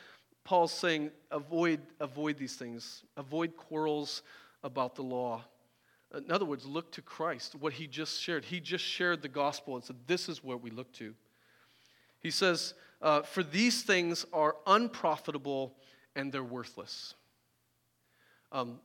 Paul's 0.45 0.73
saying, 0.73 1.13
avoid, 1.31 1.81
avoid 2.01 2.37
these 2.37 2.57
things. 2.57 3.05
Avoid 3.17 3.57
quarrels 3.57 4.23
about 4.65 4.97
the 4.97 5.03
law. 5.03 5.45
In 6.17 6.33
other 6.33 6.45
words, 6.45 6.67
look 6.67 6.91
to 6.93 7.03
Christ, 7.03 7.55
what 7.55 7.73
he 7.73 7.87
just 7.87 8.21
shared. 8.21 8.45
He 8.45 8.59
just 8.59 8.85
shared 8.85 9.23
the 9.23 9.29
gospel 9.29 9.77
and 9.77 9.85
said, 9.85 9.97
this 10.09 10.29
is 10.29 10.43
what 10.43 10.61
we 10.61 10.71
look 10.71 10.93
to. 10.95 11.15
He 12.21 12.31
says, 12.31 12.75
uh, 13.03 13.23
for 13.23 13.43
these 13.43 13.83
things 13.83 14.27
are 14.33 14.57
unprofitable 14.67 15.75
and 16.15 16.31
they're 16.31 16.45
worthless. 16.45 17.15
Um, 18.53 18.81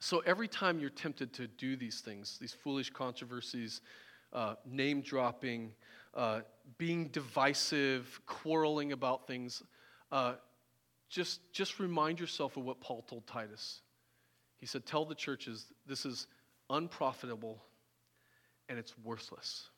so 0.00 0.20
every 0.20 0.48
time 0.48 0.80
you're 0.80 0.90
tempted 0.90 1.32
to 1.34 1.46
do 1.46 1.76
these 1.76 2.00
things, 2.00 2.38
these 2.40 2.52
foolish 2.54 2.90
controversies, 2.90 3.82
uh, 4.32 4.54
name 4.64 5.00
dropping, 5.00 5.72
uh, 6.14 6.40
being 6.78 7.08
divisive, 7.08 8.20
quarreling 8.26 8.92
about 8.92 9.26
things, 9.26 9.62
uh, 10.10 10.34
just, 11.08 11.40
just 11.52 11.78
remind 11.78 12.18
yourself 12.18 12.56
of 12.56 12.64
what 12.64 12.80
Paul 12.80 13.04
told 13.08 13.26
Titus. 13.26 13.82
He 14.56 14.66
said, 14.66 14.86
Tell 14.86 15.04
the 15.04 15.14
churches 15.14 15.66
this 15.86 16.06
is 16.06 16.26
unprofitable 16.68 17.62
and 18.68 18.78
it's 18.78 18.96
worthless. 18.98 19.69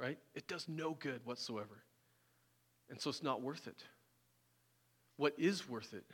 Right? 0.00 0.18
It 0.34 0.48
does 0.48 0.66
no 0.66 0.96
good 0.98 1.20
whatsoever. 1.24 1.82
And 2.88 2.98
so 2.98 3.10
it's 3.10 3.22
not 3.22 3.42
worth 3.42 3.66
it. 3.66 3.84
What 5.16 5.34
is 5.38 5.68
worth 5.68 5.92
it, 5.92 6.06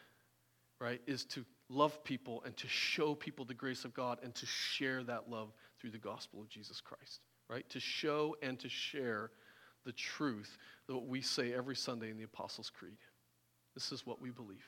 right, 0.80 1.00
is 1.06 1.24
to 1.26 1.44
love 1.68 2.02
people 2.02 2.42
and 2.44 2.56
to 2.56 2.66
show 2.66 3.14
people 3.14 3.44
the 3.44 3.54
grace 3.54 3.84
of 3.84 3.94
God 3.94 4.18
and 4.24 4.34
to 4.34 4.46
share 4.46 5.04
that 5.04 5.30
love 5.30 5.52
through 5.80 5.92
the 5.92 5.98
gospel 5.98 6.40
of 6.40 6.48
Jesus 6.48 6.80
Christ, 6.80 7.20
right? 7.48 7.68
To 7.70 7.78
show 7.78 8.36
and 8.42 8.58
to 8.58 8.68
share 8.68 9.30
the 9.84 9.92
truth 9.92 10.58
that 10.88 10.98
we 10.98 11.20
say 11.20 11.52
every 11.52 11.76
Sunday 11.76 12.10
in 12.10 12.16
the 12.16 12.24
Apostles' 12.24 12.70
Creed. 12.70 12.98
This 13.74 13.92
is 13.92 14.04
what 14.04 14.20
we 14.20 14.30
believe, 14.30 14.66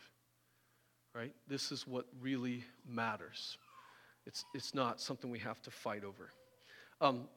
right? 1.12 1.34
This 1.48 1.72
is 1.72 1.88
what 1.88 2.06
really 2.20 2.62
matters. 2.88 3.58
It's, 4.26 4.44
it's 4.54 4.74
not 4.74 5.00
something 5.00 5.30
we 5.30 5.40
have 5.40 5.60
to 5.62 5.70
fight 5.72 6.04
over. 6.04 6.30
Um, 7.00 7.28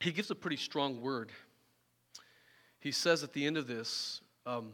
he 0.00 0.12
gives 0.12 0.30
a 0.30 0.34
pretty 0.34 0.56
strong 0.56 1.00
word. 1.00 1.30
He 2.78 2.92
says 2.92 3.22
at 3.22 3.32
the 3.32 3.46
end 3.46 3.56
of 3.56 3.66
this 3.66 4.20
um, 4.46 4.72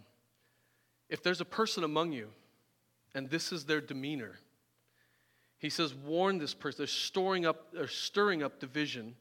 if 1.09 1.23
there's 1.23 1.41
a 1.41 1.45
person 1.45 1.85
among 1.85 2.13
you, 2.13 2.29
and 3.15 3.29
this 3.29 3.53
is 3.53 3.65
their 3.65 3.81
demeanor, 3.81 4.39
he 5.59 5.69
says, 5.69 5.93
warn 5.95 6.39
this 6.39 6.55
person. 6.55 6.79
They're 6.79 6.87
storing 6.87 7.45
up, 7.45 7.73
they're 7.73 7.87
stirring 7.87 8.43
up 8.43 8.61
division, 8.61 9.15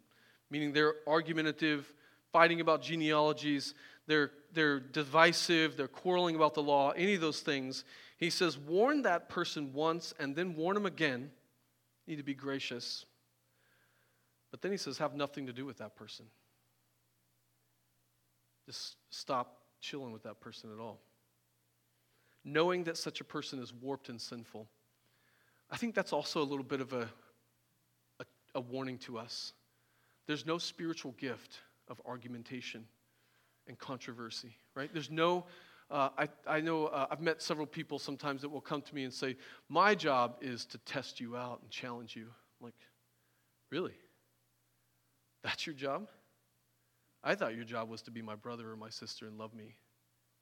meaning 0.50 0.72
they're 0.72 0.96
argumentative, 1.06 1.92
fighting 2.32 2.62
about 2.62 2.82
genealogies, 2.82 3.74
they're, 4.08 4.32
they're 4.54 4.80
divisive, 4.80 5.76
they're 5.76 5.88
quarreling 5.88 6.36
about 6.36 6.54
the 6.54 6.64
law, 6.64 6.92
any 6.92 7.16
of 7.16 7.22
those 7.22 7.42
things. 7.42 7.84
He 8.18 8.30
says, 8.30 8.58
warn 8.58 9.02
that 9.02 9.28
person 9.28 9.74
once 9.74 10.14
and 10.20 10.36
then 10.36 10.56
warn 10.56 10.76
them 10.76 10.86
again. 10.86 11.30
Need 12.08 12.18
to 12.18 12.24
be 12.24 12.34
gracious. 12.34 13.06
But 14.52 14.62
then 14.62 14.72
he 14.72 14.78
says, 14.78 14.98
have 14.98 15.16
nothing 15.16 15.48
to 15.48 15.54
do 15.54 15.66
with 15.66 15.78
that 15.78 15.96
person. 15.96 16.26
Just 18.66 18.98
stop 19.10 19.62
chilling 19.82 20.12
with 20.12 20.24
that 20.24 20.40
person 20.40 20.72
at 20.74 20.80
all. 20.80 21.00
Knowing 22.44 22.84
that 22.86 22.98
such 22.98 23.22
a 23.22 23.24
person 23.24 23.62
is 23.62 23.74
warped 23.74 24.10
and 24.10 24.20
sinful. 24.20 24.68
I 25.72 25.78
think 25.78 25.94
that's 25.94 26.14
also 26.14 26.42
a 26.42 26.44
little 26.44 26.64
bit 26.64 26.82
of 26.82 26.94
a, 26.94 27.08
a, 28.20 28.26
a 28.56 28.62
warning 28.62 28.98
to 29.00 29.18
us. 29.18 29.54
There's 30.26 30.46
no 30.46 30.58
spiritual 30.58 31.12
gift 31.14 31.60
of 31.88 32.02
argumentation 32.06 32.86
and 33.68 33.78
controversy, 33.78 34.56
right? 34.76 34.90
There's 34.92 35.12
no, 35.12 35.46
uh, 35.92 36.10
I, 36.18 36.30
I 36.48 36.62
know 36.62 36.88
uh, 36.88 37.08
I've 37.10 37.22
met 37.22 37.42
several 37.42 37.68
people 37.68 38.00
sometimes 38.00 38.42
that 38.42 38.50
will 38.50 38.62
come 38.62 38.82
to 38.82 38.96
me 38.96 39.04
and 39.04 39.14
say, 39.14 39.36
My 39.70 39.96
job 39.96 40.38
is 40.42 40.66
to 40.68 40.78
test 40.80 41.20
you 41.20 41.36
out 41.36 41.60
and 41.62 41.70
challenge 41.70 42.16
you. 42.16 42.24
I'm 42.24 42.66
like, 42.66 42.76
really? 43.72 43.94
That's 45.44 45.66
your 45.66 45.76
job? 45.76 46.08
I 47.24 47.36
thought 47.36 47.56
your 47.56 47.66
job 47.66 47.90
was 47.90 48.02
to 48.04 48.12
be 48.12 48.22
my 48.22 48.36
brother 48.36 48.72
or 48.72 48.76
my 48.76 48.90
sister 48.90 49.28
and 49.28 49.38
love 49.38 49.54
me 49.54 49.76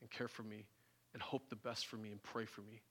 and 0.01 0.09
care 0.09 0.27
for 0.27 0.43
me 0.43 0.65
and 1.13 1.21
hope 1.21 1.49
the 1.49 1.55
best 1.55 1.87
for 1.87 1.97
me 1.97 2.11
and 2.11 2.21
pray 2.21 2.45
for 2.45 2.61
me. 2.61 2.81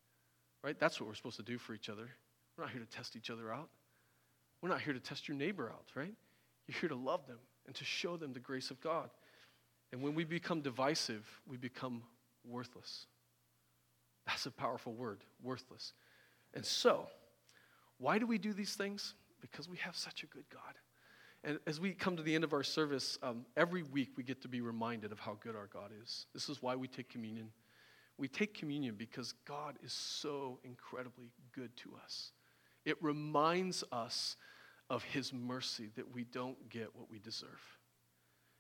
Right? 0.63 0.79
That's 0.79 1.01
what 1.01 1.09
we're 1.09 1.15
supposed 1.15 1.37
to 1.37 1.43
do 1.43 1.59
for 1.59 1.75
each 1.75 1.89
other. 1.89 2.09
We're 2.57 2.65
not 2.65 2.73
here 2.73 2.81
to 2.81 2.91
test 2.91 3.15
each 3.17 3.31
other 3.31 3.53
out. 3.53 3.69
We're 4.63 4.71
not 4.71 4.81
here 4.81 4.95
to 4.95 5.01
test 5.01 5.29
your 5.29 5.37
neighbor 5.37 5.71
out, 5.71 5.85
right? 5.95 6.15
You're 6.67 6.79
here 6.81 6.89
to 6.89 6.97
love 6.97 7.27
them 7.27 7.39
and 7.67 7.75
to 7.77 7.85
show 7.85 8.17
them 8.17 8.33
the 8.33 8.41
grace 8.41 8.71
of 8.71 8.81
God. 8.81 9.11
And 9.93 10.03
when 10.03 10.15
we 10.15 10.25
become 10.25 10.63
divisive, 10.63 11.25
we 11.47 11.57
become 11.57 12.03
worthless. 12.45 13.07
That's 14.27 14.47
a 14.47 14.51
powerful 14.51 14.93
word, 14.93 15.23
worthless. 15.43 15.93
And 16.55 16.65
so, 16.65 17.07
why 17.99 18.19
do 18.19 18.27
we 18.27 18.39
do 18.39 18.53
these 18.53 18.75
things? 18.75 19.15
Because 19.41 19.69
we 19.69 19.77
have 19.79 19.95
such 19.95 20.23
a 20.25 20.27
good 20.27 20.45
God. 20.51 20.75
And 21.47 21.61
as 21.65 21.79
we 21.79 21.93
come 21.93 22.17
to 22.17 22.25
the 22.25 22.35
end 22.35 22.43
of 22.43 22.53
our 22.53 22.65
service, 22.65 23.19
um, 23.23 23.47
every 23.57 23.85
week 23.85 24.11
we 24.17 24.25
get 24.25 24.43
to 24.43 24.49
be 24.49 24.61
reminded 24.61 25.13
of 25.13 25.21
how 25.21 25.39
good 25.41 25.55
our 25.55 25.69
God 25.69 25.93
is. 26.03 26.27
This 26.35 26.49
is 26.49 26.61
why 26.61 26.75
we 26.75 26.89
take 26.89 27.09
communion. 27.09 27.53
We 28.19 28.27
take 28.27 28.53
communion 28.53 28.97
because 28.99 29.33
God 29.47 29.79
is 29.85 29.93
so 29.93 30.59
incredibly 30.65 31.31
good 31.53 31.75
to 31.79 31.93
us. 32.05 32.33
It 32.85 33.01
reminds 33.01 33.85
us 33.93 34.37
of 34.91 35.05
His 35.05 35.33
mercy 35.33 35.91
that 35.95 36.13
we 36.13 36.25
don't 36.25 36.69
get 36.69 36.89
what 36.97 37.09
we 37.09 37.21
deserve. 37.21 37.63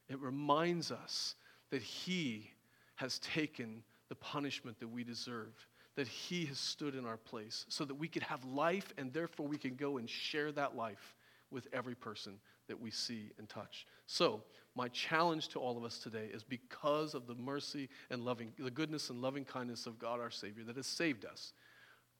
It 0.09 0.20
reminds 0.20 0.93
us 0.93 1.34
that 1.70 1.82
He 1.82 2.51
has 2.95 3.18
taken 3.18 3.82
the 4.09 4.14
punishment 4.14 4.78
that 4.78 4.89
we 4.89 5.03
deserve, 5.03 5.55
that 5.97 6.07
He 6.07 6.45
has 6.47 6.59
stood 6.59 6.95
in 6.95 7.05
our 7.05 7.16
place 7.16 7.66
so 7.68 7.84
that 7.84 7.97
we 7.97 8.07
could 8.07 8.22
have 8.22 8.45
life 8.45 8.95
and 8.97 9.12
therefore 9.12 9.49
we 9.49 9.59
can 9.59 9.74
go 9.74 9.97
and 9.97 10.09
share 10.09 10.53
that 10.53 10.76
life 10.76 11.16
with 11.51 11.66
every 11.72 11.97
person 11.97 12.39
that 12.68 12.80
we 12.80 12.90
see 12.90 13.32
and 13.38 13.48
touch. 13.48 13.86
So, 14.06 14.42
my 14.74 14.88
challenge 14.88 15.48
to 15.48 15.58
all 15.58 15.78
of 15.78 15.84
us 15.84 15.98
today 15.98 16.28
is 16.32 16.42
because 16.42 17.14
of 17.14 17.26
the 17.26 17.34
mercy 17.34 17.88
and 18.10 18.24
loving, 18.24 18.52
the 18.58 18.70
goodness 18.70 19.08
and 19.08 19.22
loving 19.22 19.44
kindness 19.44 19.86
of 19.86 19.98
God 19.98 20.20
our 20.20 20.30
Savior 20.30 20.64
that 20.64 20.76
has 20.76 20.86
saved 20.86 21.24
us, 21.24 21.54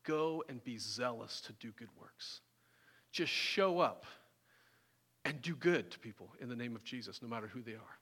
go 0.05 0.42
and 0.49 0.64
be 0.64 0.78
zealous 0.78 1.42
to 1.42 1.53
do 1.55 1.70
good 1.72 1.90
works. 2.01 2.40
Just 3.12 3.32
show 3.32 3.80
up 3.80 4.07
and 5.26 5.42
do 5.42 5.55
good 5.55 5.90
to 5.90 5.99
people 5.99 6.32
in 6.40 6.49
the 6.49 6.57
name 6.57 6.76
of 6.76 6.84
Jesus, 6.84 7.20
no 7.20 7.28
matter 7.28 7.47
who 7.47 7.61
they 7.61 7.72
are. 7.72 7.99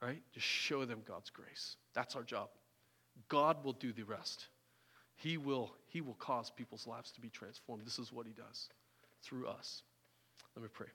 Right? 0.00 0.22
Just 0.32 0.46
show 0.46 0.84
them 0.84 1.00
God's 1.04 1.30
grace. 1.30 1.76
That's 1.94 2.14
our 2.14 2.22
job. 2.22 2.50
God 3.28 3.64
will 3.64 3.72
do 3.72 3.92
the 3.92 4.04
rest. 4.04 4.46
He 5.16 5.36
will, 5.36 5.74
he 5.88 6.00
will 6.00 6.14
cause 6.14 6.50
people's 6.50 6.86
lives 6.86 7.10
to 7.12 7.20
be 7.20 7.28
transformed. 7.28 7.84
This 7.84 7.98
is 7.98 8.12
what 8.12 8.26
He 8.26 8.32
does 8.32 8.68
through 9.22 9.48
us. 9.48 9.82
Let 10.54 10.62
me 10.62 10.68
pray. 10.72 10.86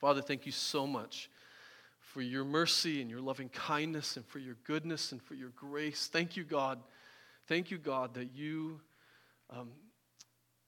Father, 0.00 0.20
thank 0.20 0.46
you 0.46 0.52
so 0.52 0.86
much 0.86 1.30
for 2.00 2.20
your 2.20 2.44
mercy 2.44 3.00
and 3.00 3.10
your 3.10 3.20
loving 3.20 3.48
kindness 3.48 4.16
and 4.16 4.26
for 4.26 4.38
your 4.38 4.56
goodness 4.64 5.12
and 5.12 5.22
for 5.22 5.34
your 5.34 5.50
grace. 5.50 6.08
Thank 6.12 6.36
you, 6.36 6.44
God. 6.44 6.78
Thank 7.46 7.70
you, 7.70 7.78
God, 7.78 8.14
that 8.14 8.34
you, 8.34 8.80
um, 9.50 9.70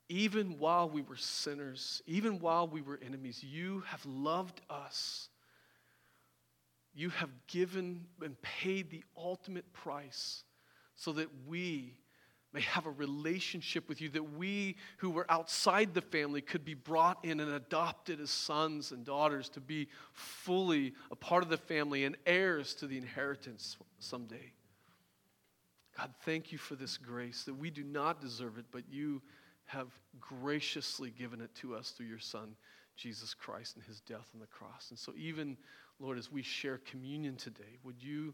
even 0.09 0.59
while 0.59 0.89
we 0.89 1.03
were 1.03 1.17
sinners, 1.17 2.03
even 2.07 2.39
while 2.39 2.67
we 2.67 2.81
were 2.81 2.99
enemies, 3.05 3.43
you 3.43 3.83
have 3.87 4.05
loved 4.07 4.61
us. 4.71 5.29
You 6.95 7.11
have 7.11 7.31
given 7.47 8.07
and 8.23 8.41
paid 8.43 8.91
the 8.91 9.05
ultimate 9.17 9.73
price 9.73 10.45
so 10.95 11.13
that 11.13 11.29
we 11.47 11.95
may 12.53 12.61
have 12.63 12.87
a 12.87 12.91
relationship 12.91 13.89
with 13.89 14.01
you, 14.01 14.09
that 14.11 14.35
we 14.37 14.77
who 14.99 15.11
were 15.11 15.27
outside 15.31 15.93
the 15.93 16.01
family 16.01 16.41
could 16.41 16.65
be 16.65 16.75
brought 16.75 17.25
in 17.25 17.41
and 17.41 17.53
adopted 17.53 18.21
as 18.21 18.31
sons 18.31 18.93
and 18.93 19.05
daughters 19.05 19.49
to 19.51 19.61
be 19.61 19.89
fully 20.13 20.95
a 21.11 21.17
part 21.17 21.43
of 21.43 21.51
the 21.51 21.59
family 21.59 22.05
and 22.05 22.17
heirs 22.27 22.75
to 22.75 22.87
the 22.87 22.97
inheritance 22.97 23.77
someday. 23.99 24.53
God, 25.97 26.15
thank 26.25 26.53
you 26.53 26.59
for 26.59 26.75
this 26.75 26.97
grace 26.97 27.43
that 27.45 27.55
we 27.55 27.71
do 27.71 27.83
not 27.83 28.21
deserve 28.21 28.57
it, 28.57 28.67
but 28.71 28.85
you 28.89 29.21
have 29.67 29.89
graciously 30.21 31.11
given 31.11 31.41
it 31.41 31.55
to 31.57 31.75
us 31.75 31.91
through 31.91 32.07
your 32.07 32.19
Son, 32.19 32.55
Jesus 32.97 33.35
Christ, 33.35 33.77
and 33.77 33.85
his 33.85 34.01
death 34.01 34.29
on 34.33 34.41
the 34.41 34.47
cross. 34.47 34.87
And 34.91 34.99
so, 34.99 35.13
even, 35.17 35.57
Lord, 35.99 36.17
as 36.17 36.33
we 36.33 36.43
share 36.43 36.79
communion 36.79 37.37
today, 37.37 37.79
would 37.83 38.03
you 38.03 38.33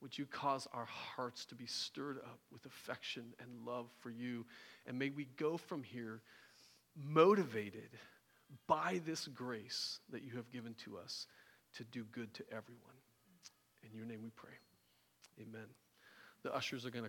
would 0.00 0.16
you 0.16 0.26
cause 0.26 0.68
our 0.72 0.84
hearts 0.84 1.44
to 1.46 1.54
be 1.54 1.66
stirred 1.66 2.18
up 2.18 2.38
with 2.52 2.64
affection 2.66 3.24
and 3.40 3.66
love 3.66 3.86
for 4.00 4.10
you? 4.10 4.46
And 4.86 4.98
may 4.98 5.10
we 5.10 5.26
go 5.36 5.56
from 5.56 5.82
here 5.82 6.20
motivated 6.96 7.90
by 8.66 9.00
this 9.04 9.26
grace 9.26 10.00
that 10.10 10.22
you 10.22 10.36
have 10.36 10.50
given 10.50 10.74
to 10.84 10.98
us 10.98 11.26
to 11.76 11.84
do 11.84 12.04
good 12.12 12.32
to 12.34 12.44
everyone. 12.50 12.96
In 13.82 13.96
your 13.96 14.06
name 14.06 14.22
we 14.22 14.30
pray. 14.30 14.54
Amen. 15.40 15.66
The 16.42 16.54
ushers 16.54 16.86
are 16.86 16.90
going 16.90 17.02
to 17.02 17.06